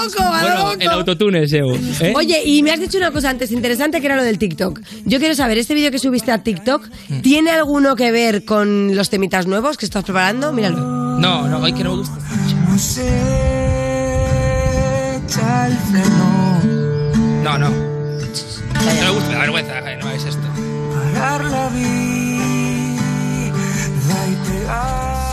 a 0.00 0.02
lo 0.08 0.10
loco, 0.14 0.22
a 0.22 0.42
lo 0.42 0.48
Bueno, 0.48 0.58
loco. 0.70 0.80
el 0.80 0.88
autotune. 0.88 1.44
¿eh? 1.44 2.12
Oye, 2.14 2.42
y 2.44 2.62
me 2.62 2.72
has 2.72 2.80
dicho 2.80 2.98
una 2.98 3.10
cosa 3.10 3.30
antes 3.30 3.50
interesante 3.52 4.00
que 4.00 4.06
era 4.06 4.16
lo 4.16 4.24
del 4.24 4.38
TikTok. 4.38 4.80
Yo 5.04 5.18
quiero 5.18 5.34
saber, 5.34 5.58
¿este 5.58 5.74
vídeo 5.74 5.90
que 5.90 5.98
subiste 5.98 6.32
a 6.32 6.42
TikTok 6.42 6.88
tiene 7.22 7.50
alguno 7.50 7.96
que 7.96 8.10
ver 8.12 8.44
con 8.44 8.94
los 8.96 9.10
temitas 9.10 9.46
nuevos 9.46 9.76
que 9.76 9.86
estás 9.86 10.04
preparando? 10.04 10.52
Míralo. 10.52 10.78
No, 11.18 11.48
no, 11.48 11.64
hay 11.64 11.72
que 11.72 11.84
no 11.84 11.90
me 11.90 11.96
gusta. 11.96 12.18
No, 17.42 17.58
no. 17.58 17.70
No 17.70 19.04
me 19.04 19.10
gusta, 19.10 19.28
me 19.28 19.34
da 19.34 19.40
vergüenza. 19.40 19.80
No 20.00 20.10
es 20.10 20.24
esto. 20.24 20.46
No, 21.14 21.38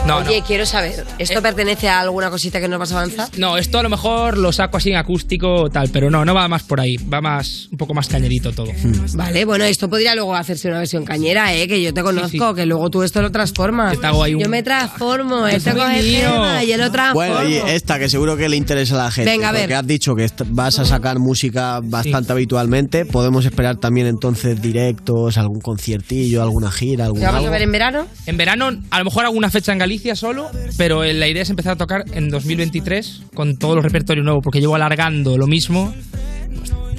no. 0.07 0.17
Oye, 0.17 0.43
quiero 0.45 0.65
saber, 0.65 1.05
¿esto 1.19 1.41
pertenece 1.41 1.89
a 1.89 1.99
alguna 2.01 2.29
cosita 2.29 2.59
que 2.59 2.67
nos 2.67 2.79
vas 2.79 2.91
a 2.91 2.97
avanzar? 2.97 3.29
No, 3.37 3.57
esto 3.57 3.79
a 3.79 3.83
lo 3.83 3.89
mejor 3.89 4.37
lo 4.37 4.51
saco 4.51 4.77
así 4.77 4.89
en 4.89 4.95
acústico 4.97 5.53
o 5.63 5.69
tal, 5.69 5.89
pero 5.89 6.09
no, 6.09 6.25
no 6.25 6.33
va 6.33 6.47
más 6.47 6.63
por 6.63 6.79
ahí. 6.79 6.97
Va 6.97 7.21
más, 7.21 7.67
un 7.71 7.77
poco 7.77 7.93
más 7.93 8.07
cañerito 8.07 8.51
todo. 8.51 8.71
Vale, 9.15 9.45
bueno, 9.45 9.65
esto 9.65 9.89
podría 9.89 10.15
luego 10.15 10.35
hacerse 10.35 10.67
una 10.69 10.79
versión 10.79 11.05
cañera, 11.05 11.53
¿eh? 11.53 11.67
Que 11.67 11.81
yo 11.81 11.93
te 11.93 12.01
conozco, 12.03 12.53
que 12.53 12.65
luego 12.65 12.89
tú 12.89 13.03
esto 13.03 13.21
lo 13.21 13.31
transformas. 13.31 13.93
Yo 13.95 13.99
te 14.01 14.07
hago 14.07 14.23
ahí 14.23 14.33
un- 14.35 14.41
Yo 14.41 14.49
me 14.49 14.63
transformo, 14.63 15.45
este 15.47 15.71
soy 15.71 15.79
coge 15.79 15.99
el 15.99 16.21
tema 16.21 16.63
y 16.63 16.67
yo 16.67 16.77
lo 16.77 16.91
transformo. 16.91 17.33
Bueno, 17.35 17.49
y 17.49 17.55
esta 17.55 17.99
que 17.99 18.09
seguro 18.09 18.37
que 18.37 18.49
le 18.49 18.55
interesa 18.57 18.95
a 18.95 19.05
la 19.05 19.11
gente. 19.11 19.29
Venga, 19.31 19.49
a 19.49 19.51
ver. 19.51 19.61
Porque 19.63 19.75
has 19.75 19.87
dicho 19.87 20.15
que 20.15 20.27
vas 20.47 20.79
a 20.79 20.85
sacar 20.85 21.19
música 21.19 21.79
bastante 21.83 22.31
habitualmente. 22.31 23.05
Podemos 23.05 23.45
esperar 23.45 23.77
también 23.77 24.07
entonces 24.07 24.61
directos, 24.61 25.37
algún 25.37 25.59
conciertillo, 25.61 26.41
alguna 26.41 26.71
gira, 26.71 27.05
algún 27.05 27.19
¿Lo 27.21 27.25
vamos 27.25 27.39
algo? 27.39 27.47
a 27.49 27.51
ver 27.51 27.61
en 27.63 27.71
verano? 27.71 28.07
En 28.25 28.37
verano, 28.37 28.69
a 28.89 28.99
lo 28.99 29.05
mejor 29.05 29.25
alguna 29.25 29.49
fecha 29.49 29.71
en 29.71 29.77
Galicia 29.79 29.96
solo, 30.15 30.49
pero 30.77 31.03
la 31.03 31.27
idea 31.27 31.41
es 31.41 31.49
empezar 31.49 31.73
a 31.73 31.75
tocar 31.75 32.03
en 32.13 32.29
2023 32.29 33.23
con 33.33 33.57
todo 33.57 33.75
el 33.75 33.83
repertorio 33.83 34.23
nuevo, 34.23 34.41
porque 34.41 34.59
llevo 34.59 34.75
alargando 34.75 35.37
lo 35.37 35.47
mismo. 35.47 35.93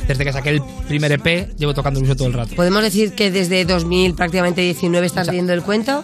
desde 0.07 0.25
que 0.25 0.33
saqué 0.33 0.51
el 0.51 0.63
primer 0.87 1.13
EP, 1.13 1.55
llevo 1.59 1.75
tocando 1.75 2.01
lo 2.01 2.03
mismo 2.03 2.17
todo 2.17 2.29
el 2.29 2.35
rato. 2.35 2.57
¿Podemos 2.57 2.83
decir 2.83 3.13
que 3.13 3.31
desde 3.31 3.65
2000, 3.65 4.15
prácticamente 4.15 4.63
19, 4.63 5.07
estás 5.07 5.31
viendo 5.31 5.53
el 5.53 5.63
cuento? 5.63 6.03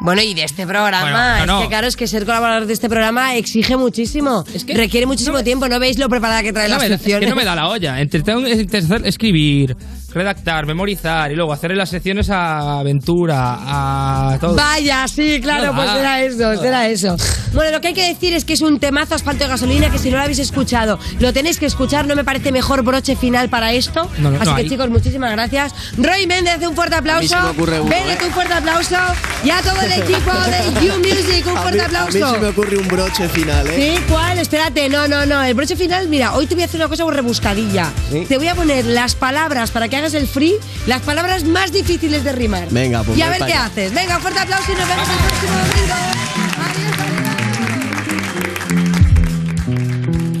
Bueno, 0.00 0.20
y 0.22 0.34
de 0.34 0.44
este 0.44 0.66
programa, 0.66 1.36
Bueno, 1.38 1.46
no, 1.46 1.58
es 1.58 1.62
que 1.64 1.68
claro, 1.68 1.86
es 1.86 1.96
que 1.96 2.06
ser 2.06 2.24
colaborador 2.26 2.66
de 2.66 2.72
este 2.74 2.88
programa 2.88 3.34
exige 3.36 3.76
muchísimo. 3.76 4.44
Requiere 4.68 5.06
muchísimo 5.06 5.42
tiempo, 5.42 5.68
¿no 5.68 5.78
veis 5.80 5.98
lo 5.98 6.08
preparada 6.08 6.42
que 6.42 6.52
trae 6.52 6.68
No 6.68 6.74
las 6.76 6.80
da, 6.80 6.84
es 6.86 6.90
que 6.92 6.98
secciones? 6.98 7.30
no 7.30 7.36
me 7.36 7.44
da 7.44 7.54
la 7.54 7.68
olla. 7.68 8.00
Entre, 8.00 8.22
tengo 8.22 8.42
que 8.44 8.52
intentar 8.52 9.06
escribir, 9.06 9.74
redactar, 10.12 10.66
memorizar 10.66 11.32
y 11.32 11.34
luego 11.34 11.52
hacerle 11.52 11.76
las 11.76 11.88
secciones 11.88 12.28
a 12.30 12.80
Aventura, 12.80 13.56
a 13.58 14.38
todo. 14.40 14.54
Vaya, 14.54 15.06
sí, 15.08 15.40
claro, 15.42 15.66
No 15.72 15.76
pues 15.76 15.90
será 15.90 16.22
eso, 16.22 16.56
será 16.60 16.88
eso. 16.88 17.16
Bueno, 17.54 17.70
lo 17.72 17.80
que 17.80 17.88
hay 17.88 17.94
que 17.94 18.06
decir 18.08 18.34
es 18.34 18.44
que 18.44 18.52
es 18.52 18.60
un 18.60 18.78
temazo 18.78 19.14
asfalto 19.14 19.44
de 19.44 19.50
gasolina 19.50 19.90
que 19.90 19.98
si 19.98 20.10
no 20.10 20.16
lo 20.18 20.22
habéis 20.22 20.38
escuchado, 20.40 20.98
lo 21.20 21.32
tenéis 21.32 21.58
que 21.58 21.66
escuchar, 21.66 22.06
no 22.06 22.14
me 22.14 22.22
parece 22.24 22.52
mejor 22.52 22.82
broche 22.84 23.16
final 23.16 23.48
para 23.48 23.72
esto. 23.72 24.10
No, 24.18 24.30
no, 24.30 24.36
Así 24.40 24.50
no 24.50 24.56
que 24.56 24.62
hay. 24.62 24.68
chicos, 24.68 24.90
muchísimas 24.90 25.32
gracias. 25.32 25.72
Roy 25.96 26.26
Méndez, 26.26 26.58
un 26.68 26.74
fuerte 26.74 26.96
A 26.96 27.00
mí 27.00 27.08
aplauso. 27.08 27.28
se 27.36 27.42
me 27.42 27.48
ocurre 27.50 27.80
uno, 27.80 27.90
Bennett, 27.90 28.20
¿eh? 28.20 28.26
un 28.26 28.32
fuerte 28.32 28.52
aplauso. 28.52 28.96
Y 29.44 29.50
a 29.50 29.60
todo 29.62 29.85
equipo 30.02 30.32
de 30.32 30.86
You 30.86 30.98
Music, 30.98 31.46
un 31.46 31.56
A 31.56 31.62
fuerte 31.62 31.78
mí- 31.78 31.84
aplauso. 31.84 32.24
A 32.26 32.28
mí 32.30 32.34
se 32.36 32.40
me 32.40 32.48
ocurre 32.48 32.76
un 32.78 32.88
broche 32.88 33.28
final, 33.28 33.66
¿eh? 33.68 33.94
Sí, 33.96 34.02
¿cuál? 34.08 34.38
Espérate, 34.38 34.88
no, 34.88 35.06
no, 35.08 35.26
no. 35.26 35.42
El 35.42 35.54
broche 35.54 35.76
final, 35.76 36.08
mira, 36.08 36.34
hoy 36.34 36.46
te 36.46 36.54
voy 36.54 36.62
a 36.62 36.66
hacer 36.66 36.80
una 36.80 36.88
cosa 36.88 37.04
rebuscadilla. 37.10 37.90
¿Sí? 38.10 38.24
Te 38.28 38.36
voy 38.38 38.48
a 38.48 38.54
poner 38.54 38.84
las 38.84 39.14
palabras 39.14 39.70
para 39.70 39.88
que 39.88 39.96
hagas 39.96 40.14
el 40.14 40.26
free, 40.26 40.54
las 40.86 41.02
palabras 41.02 41.44
más 41.44 41.72
difíciles 41.72 42.24
de 42.24 42.32
rimar. 42.32 42.68
Venga, 42.70 43.02
pues 43.02 43.16
Y 43.18 43.22
a 43.22 43.28
ver 43.30 43.44
qué 43.46 43.54
haces. 43.54 43.92
Venga, 43.94 44.16
un 44.16 44.22
fuerte 44.22 44.40
aplauso 44.40 44.72
y 44.72 44.74
nos 44.76 44.88
vemos 44.88 45.08
el 45.08 45.16
próximo 45.16 45.52
domingo. 45.58 45.94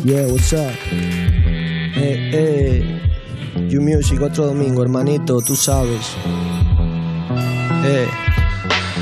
Yeah, 0.04 0.26
what's 0.28 0.52
up? 0.52 0.70
Eh, 1.98 2.30
eh. 2.32 3.02
You 3.68 3.80
Music, 3.80 4.20
otro 4.22 4.46
domingo, 4.46 4.82
hermanito, 4.82 5.40
tú 5.40 5.56
sabes. 5.56 6.06
Eh. 7.84 8.06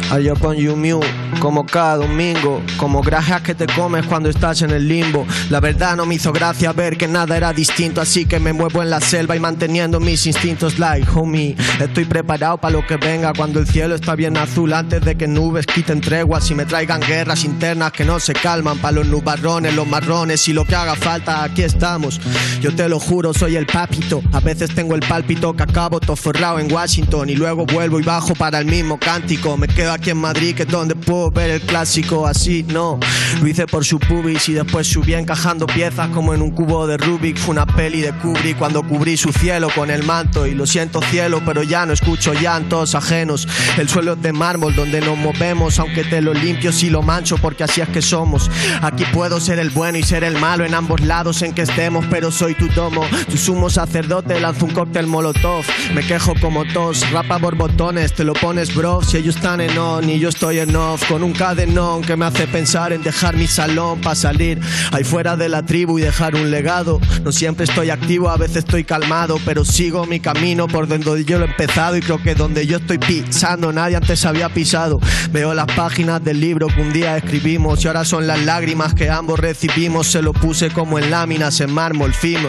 Japón 0.09 0.57
You 0.57 0.77
Music, 0.77 1.11
como 1.41 1.67
cada 1.67 1.97
domingo, 1.97 2.63
como 2.77 3.01
gracias 3.01 3.43
que 3.43 3.55
te 3.55 3.67
comes 3.67 4.07
cuando 4.07 4.29
estás 4.29 4.63
en 4.63 4.71
el 4.71 4.87
limbo. 4.87 5.27
La 5.51 5.61
verdad 5.61 5.97
no 5.97 6.07
me 6.07 6.15
hizo 6.15 6.33
gracia 6.33 6.73
ver 6.73 6.97
que 6.97 7.09
nada 7.09 7.37
era 7.37 7.53
distinto, 7.53 8.01
así 8.01 8.27
que 8.27 8.39
me 8.39 8.53
muevo 8.53 8.83
en 8.83 8.91
la 8.91 9.01
selva 9.01 9.35
y 9.35 9.41
manteniendo 9.41 10.01
mis 10.01 10.27
instintos 10.27 10.79
like, 10.79 11.09
homie. 11.15 11.57
Estoy 11.81 12.05
preparado 12.05 12.59
para 12.59 12.73
lo 12.73 12.87
que 12.87 12.97
venga 12.97 13.33
cuando 13.33 13.61
el 13.61 13.67
cielo 13.67 13.95
está 13.95 14.15
bien 14.15 14.37
azul, 14.37 14.73
antes 14.73 15.03
de 15.05 15.17
que 15.17 15.27
nubes 15.27 15.67
quiten 15.67 16.01
treguas 16.01 16.51
y 16.51 16.55
me 16.55 16.67
traigan 16.67 17.01
guerras 17.01 17.45
internas 17.45 17.93
que 17.93 18.05
no 18.05 18.21
se 18.21 18.35
calman. 18.35 18.79
Para 18.79 18.97
los 18.97 19.07
nubarrones, 19.07 19.75
los 19.75 19.87
marrones 19.87 20.47
y 20.49 20.53
lo 20.53 20.65
que 20.65 20.75
haga 20.75 20.95
falta, 20.95 21.43
aquí 21.43 21.63
estamos. 21.63 22.21
Yo 22.61 22.75
te 22.75 22.89
lo 22.89 23.01
juro, 23.01 23.33
soy 23.33 23.57
el 23.57 23.67
papito. 23.67 24.23
A 24.33 24.41
veces 24.41 24.75
tengo 24.75 24.95
el 24.95 25.01
pálpito 25.01 25.55
que 25.55 25.63
acabo 25.63 26.01
todo 26.01 26.17
forrado 26.17 26.59
en 26.59 26.71
Washington 26.71 27.31
y 27.31 27.35
luego 27.35 27.67
vuelvo 27.67 27.99
y 27.99 28.03
bajo 28.03 28.35
para 28.35 28.59
el 28.59 28.67
mismo 28.67 28.99
cántico. 28.99 29.57
Me 29.57 29.69
quedo 29.69 29.94
aquí 29.95 30.11
en 30.11 30.19
Madrid, 30.19 30.55
que 30.55 30.65
es 30.65 30.69
donde 30.69 30.95
puedo 30.95 31.31
ver 31.31 31.51
el 31.51 31.61
clásico. 31.61 32.27
Así 32.27 32.65
no, 32.65 32.99
lo 33.41 33.49
hice 33.49 33.67
por 33.67 33.85
su 33.85 33.99
pubis 33.99 34.49
y 34.49 34.53
después 34.53 34.87
subí 34.87 35.15
encajando 35.15 35.67
piezas 35.67 36.09
como 36.09 36.35
en 36.35 36.43
un 36.43 36.51
cubo 36.51 36.87
de 36.87 36.97
Rubik. 36.97 37.39
Fue 37.39 37.53
una 37.53 37.67
peli 37.67 38.01
de 38.01 38.13
Kubrick 38.13 38.59
cuando 38.59 38.83
cubrí 38.83 39.17
su 39.17 39.33
cielo 39.33 39.69
con 39.75 39.91
el 39.91 40.03
manto. 40.03 40.47
Y 40.47 40.55
lo 40.55 40.67
siento, 40.67 41.01
cielo, 41.03 41.41
pero 41.45 41.63
ya 41.63 41.87
no 41.87 41.93
escucho 41.93 42.35
llantos 42.35 42.95
ajenos. 42.95 43.49
El 43.79 43.89
suelo 43.89 44.15
es 44.15 44.23
de 44.23 44.33
mármol 44.33 44.75
donde 44.75 45.01
nos 45.01 45.17
movemos, 45.17 45.79
aunque 45.79 46.05
te 46.05 46.21
lo 46.21 46.35
limpio 46.35 46.73
si 46.73 46.91
lo 46.91 47.03
mancho, 47.03 47.37
porque 47.39 47.65
así 47.65 47.81
es 47.81 47.89
que 47.89 48.03
somos. 48.03 48.51
Aquí 48.83 49.05
puedo 49.13 49.41
ser 49.41 49.59
el 49.59 49.71
bueno 49.71 49.99
y 49.99 50.03
ser 50.03 50.25
el 50.25 50.39
malo 50.39 50.65
en 50.65 50.75
ambos 50.75 51.01
lados 51.01 51.43
en 51.43 51.53
que 51.53 51.63
estemos, 51.63 52.05
pero 52.11 52.31
soy 52.31 52.55
tu 52.55 52.69
domo. 52.69 53.03
Tu 53.31 53.37
sumo 53.37 53.71
sacerdote 53.71 54.41
lanza 54.41 54.65
un 54.65 54.73
cóctel 54.73 55.07
molotov. 55.07 55.65
Me 55.95 56.07
quejo 56.07 56.35
como 56.41 56.65
tos, 56.65 57.11
rapa 57.11 57.39
por 57.39 57.57
botones, 57.57 58.13
te 58.13 58.25
lo 58.25 58.33
pones 58.33 58.75
bro. 58.75 59.03
Si 59.03 59.17
ellos 59.17 59.37
están 59.37 59.61
en 59.61 59.75
on 59.85 60.09
y 60.09 60.19
yo 60.19 60.29
estoy 60.29 60.59
en 60.59 60.75
off, 60.75 61.05
con 61.09 61.23
un 61.23 61.33
cadenón 61.33 62.03
que 62.03 62.17
me 62.17 62.25
hace 62.25 62.47
pensar 62.47 62.93
en 62.93 63.03
dejar 63.03 63.37
mi 63.37 63.47
salón 63.47 64.01
para 64.01 64.15
salir 64.15 64.61
ahí 64.93 65.05
fuera 65.05 65.37
de 65.37 65.49
la 65.49 65.65
tribu 65.65 65.99
y 65.99 66.03
dejar 66.03 66.35
un 66.35 66.51
legado. 66.51 67.01
No 67.23 67.33
siempre 67.33 67.65
estoy 67.65 67.91
activo, 67.91 68.31
a 68.31 68.37
veces 68.37 68.59
estoy 68.59 68.85
calmado, 68.85 69.39
pero 69.45 69.65
sigo 69.65 70.07
mi 70.07 70.21
camino 70.21 70.67
por 70.67 70.89
donde 70.89 71.25
yo 71.25 71.39
lo 71.39 71.45
he 71.45 71.49
empezado 71.49 71.97
y 71.97 72.01
creo 72.01 72.23
que 72.23 72.35
donde 72.35 72.67
yo 72.67 72.79
estoy 72.79 72.99
pisando 72.99 73.73
nadie 73.73 73.97
antes 73.97 74.25
había 74.25 74.49
pisado. 74.49 75.01
Veo 75.31 75.55
las 75.55 75.67
páginas 75.67 76.25
del 76.25 76.41
libro 76.41 76.69
que 76.69 76.81
un 76.81 76.93
día 76.93 77.17
escribimos 77.17 77.85
y 77.85 77.89
ahora 77.89 78.05
son 78.05 78.27
las 78.27 78.43
lágrimas 78.45 78.95
que 78.95 79.11
ambos 79.11 79.39
recibimos. 79.39 80.07
Se 80.07 80.23
lo 80.23 80.33
puse 80.33 80.71
como 80.71 80.99
en 80.99 81.11
láminas 81.11 81.61
en 81.61 81.73
mármol 81.73 82.15
fino. 82.15 82.49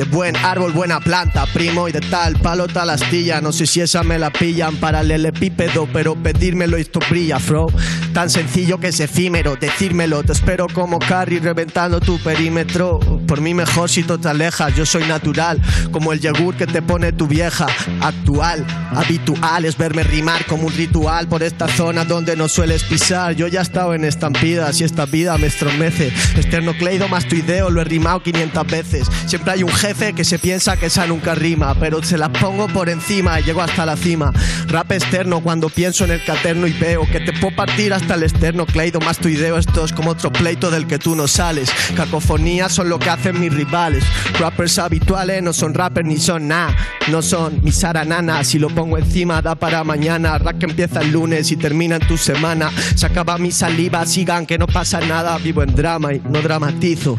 De 0.00 0.06
buen 0.06 0.34
árbol, 0.34 0.72
buena 0.72 0.98
planta, 0.98 1.44
primo, 1.52 1.86
y 1.86 1.92
de 1.92 2.00
tal 2.00 2.36
palo 2.36 2.66
tal 2.66 2.88
astilla. 2.88 3.42
No 3.42 3.52
sé 3.52 3.66
si 3.66 3.82
esa 3.82 4.02
me 4.02 4.18
la 4.18 4.30
pillan 4.30 4.76
para 4.76 5.02
el 5.02 5.10
elepípedo, 5.10 5.86
pero 5.92 6.14
pedírmelo 6.14 6.78
y 6.78 6.80
esto 6.80 7.00
brilla, 7.10 7.36
bro. 7.36 7.66
Tan 8.14 8.30
sencillo 8.30 8.80
que 8.80 8.88
es 8.88 9.00
efímero, 9.00 9.56
decírmelo. 9.56 10.22
Te 10.22 10.32
espero 10.32 10.68
como 10.72 10.98
Carrie 10.98 11.38
reventando 11.38 12.00
tu 12.00 12.18
perímetro. 12.18 12.98
Por 13.28 13.42
mí 13.42 13.52
mejor 13.52 13.90
si 13.90 14.02
tú 14.02 14.16
te 14.16 14.30
alejas, 14.30 14.74
yo 14.74 14.86
soy 14.86 15.04
natural, 15.04 15.60
como 15.92 16.14
el 16.14 16.20
yogur 16.20 16.56
que 16.56 16.66
te 16.66 16.80
pone 16.80 17.12
tu 17.12 17.26
vieja. 17.26 17.66
Actual, 18.00 18.64
habitual 18.96 19.66
es 19.66 19.76
verme 19.76 20.02
rimar 20.02 20.46
como 20.46 20.68
un 20.68 20.72
ritual 20.72 21.28
por 21.28 21.42
esta 21.42 21.68
zona 21.68 22.06
donde 22.06 22.36
no 22.36 22.48
sueles 22.48 22.84
pisar. 22.84 23.34
Yo 23.34 23.48
ya 23.48 23.60
he 23.60 23.62
estado 23.62 23.92
en 23.92 24.06
estampidas 24.06 24.80
y 24.80 24.84
esta 24.84 25.04
vida 25.04 25.36
me 25.36 25.48
estremece. 25.48 26.10
Esternocleido 26.38 27.06
más 27.08 27.28
tu 27.28 27.36
ideo, 27.36 27.68
lo 27.68 27.82
he 27.82 27.84
rimado 27.84 28.22
500 28.22 28.66
veces. 28.66 29.06
Siempre 29.26 29.52
hay 29.52 29.62
un 29.62 29.70
que 29.90 30.24
se 30.24 30.38
piensa 30.38 30.76
que 30.76 30.86
esa 30.86 31.04
nunca 31.06 31.34
rima, 31.34 31.74
pero 31.74 32.00
se 32.00 32.16
la 32.16 32.28
pongo 32.28 32.68
por 32.68 32.88
encima 32.88 33.40
y 33.40 33.42
llego 33.42 33.60
hasta 33.60 33.84
la 33.84 33.96
cima. 33.96 34.32
Rap 34.68 34.92
externo 34.92 35.40
cuando 35.40 35.68
pienso 35.68 36.04
en 36.04 36.12
el 36.12 36.24
caterno 36.24 36.68
y 36.68 36.72
veo 36.72 37.06
que 37.10 37.18
te 37.18 37.32
puedo 37.32 37.56
partir 37.56 37.92
hasta 37.92 38.14
el 38.14 38.22
externo. 38.22 38.66
Cleido 38.66 39.00
más 39.00 39.18
tu 39.18 39.28
ideo, 39.28 39.58
esto 39.58 39.84
es 39.84 39.92
como 39.92 40.12
otro 40.12 40.30
pleito 40.32 40.70
del 40.70 40.86
que 40.86 41.00
tú 41.00 41.16
no 41.16 41.26
sales. 41.26 41.72
Cacofonías 41.96 42.72
son 42.72 42.88
lo 42.88 43.00
que 43.00 43.10
hacen 43.10 43.40
mis 43.40 43.52
rivales. 43.52 44.04
Rappers 44.38 44.78
habituales 44.78 45.42
no 45.42 45.52
son 45.52 45.74
rappers 45.74 46.06
ni 46.06 46.18
son 46.18 46.46
nada. 46.46 46.76
No 47.08 47.20
son 47.20 47.60
mis 47.62 47.82
arananas. 47.82 48.46
Si 48.46 48.60
lo 48.60 48.68
pongo 48.68 48.96
encima 48.96 49.42
da 49.42 49.56
para 49.56 49.82
mañana. 49.82 50.38
Rap 50.38 50.58
que 50.58 50.66
empieza 50.66 51.00
el 51.00 51.10
lunes 51.10 51.50
y 51.50 51.56
termina 51.56 51.96
en 51.96 52.06
tu 52.06 52.16
semana. 52.16 52.70
Se 52.94 53.06
acaba 53.06 53.38
mi 53.38 53.50
saliva, 53.50 54.06
sigan 54.06 54.46
que 54.46 54.56
no 54.56 54.68
pasa 54.68 55.00
nada. 55.00 55.36
Vivo 55.38 55.64
en 55.64 55.74
drama 55.74 56.14
y 56.14 56.20
no 56.20 56.40
dramatizo. 56.40 57.18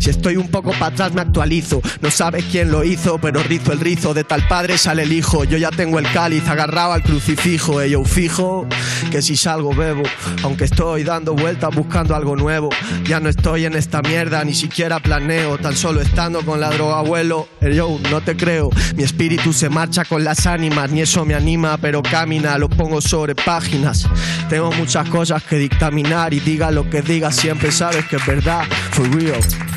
Si 0.00 0.08
estoy 0.08 0.38
un 0.38 0.48
poco 0.48 0.72
para 0.72 0.86
atrás 0.86 1.12
me 1.12 1.20
actualizo. 1.20 1.82
No 2.00 2.10
sabes 2.10 2.46
quién 2.50 2.70
lo 2.70 2.84
hizo, 2.84 3.18
pero 3.18 3.42
rizo 3.42 3.72
el 3.72 3.80
rizo. 3.80 4.14
De 4.14 4.24
tal 4.24 4.48
padre 4.48 4.78
sale 4.78 5.02
el 5.02 5.12
hijo. 5.12 5.44
Yo 5.44 5.58
ya 5.58 5.70
tengo 5.70 5.98
el 5.98 6.10
cáliz 6.10 6.48
agarrado 6.48 6.94
al 6.94 7.02
crucifijo. 7.02 7.84
Y 7.84 7.90
yo 7.90 8.02
fijo 8.04 8.66
que 9.10 9.20
si 9.20 9.36
salgo 9.36 9.74
bebo. 9.74 10.02
Aunque 10.42 10.64
estoy 10.64 11.04
dando 11.04 11.34
vueltas 11.34 11.74
buscando 11.74 12.16
algo 12.16 12.34
nuevo. 12.34 12.70
Ya 13.04 13.20
no 13.20 13.28
estoy 13.28 13.66
en 13.66 13.74
esta 13.74 14.00
mierda, 14.00 14.42
ni 14.42 14.54
siquiera 14.54 15.00
planeo. 15.00 15.58
Tan 15.58 15.76
solo 15.76 16.00
estando 16.00 16.46
con 16.46 16.60
la 16.60 16.70
droga 16.70 17.00
abuelo. 17.00 17.46
Yo 17.60 17.98
no 18.10 18.22
te 18.22 18.38
creo. 18.38 18.70
Mi 18.96 19.02
espíritu 19.02 19.52
se 19.52 19.68
marcha 19.68 20.06
con 20.06 20.24
las 20.24 20.46
ánimas. 20.46 20.90
Ni 20.90 21.02
eso 21.02 21.26
me 21.26 21.34
anima, 21.34 21.76
pero 21.76 22.02
camina. 22.02 22.56
Lo 22.56 22.70
pongo 22.70 23.02
sobre 23.02 23.34
páginas. 23.34 24.08
Tengo 24.48 24.72
muchas 24.72 25.06
cosas 25.10 25.42
que 25.42 25.56
dictaminar. 25.56 26.32
Y 26.32 26.40
diga 26.40 26.70
lo 26.70 26.88
que 26.88 27.02
diga, 27.02 27.30
siempre 27.30 27.70
sabes 27.70 28.06
que 28.06 28.16
es 28.16 28.24
verdad. 28.24 28.64
For 28.92 29.06
real. 29.14 29.69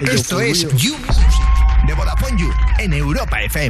Esto 0.00 0.40
es 0.40 0.62
You 0.76 0.96
Music 0.98 1.86
de 1.86 1.94
Vodafone 1.94 2.40
You 2.40 2.50
en 2.78 2.92
Europa 2.92 3.40
FM. 3.42 3.60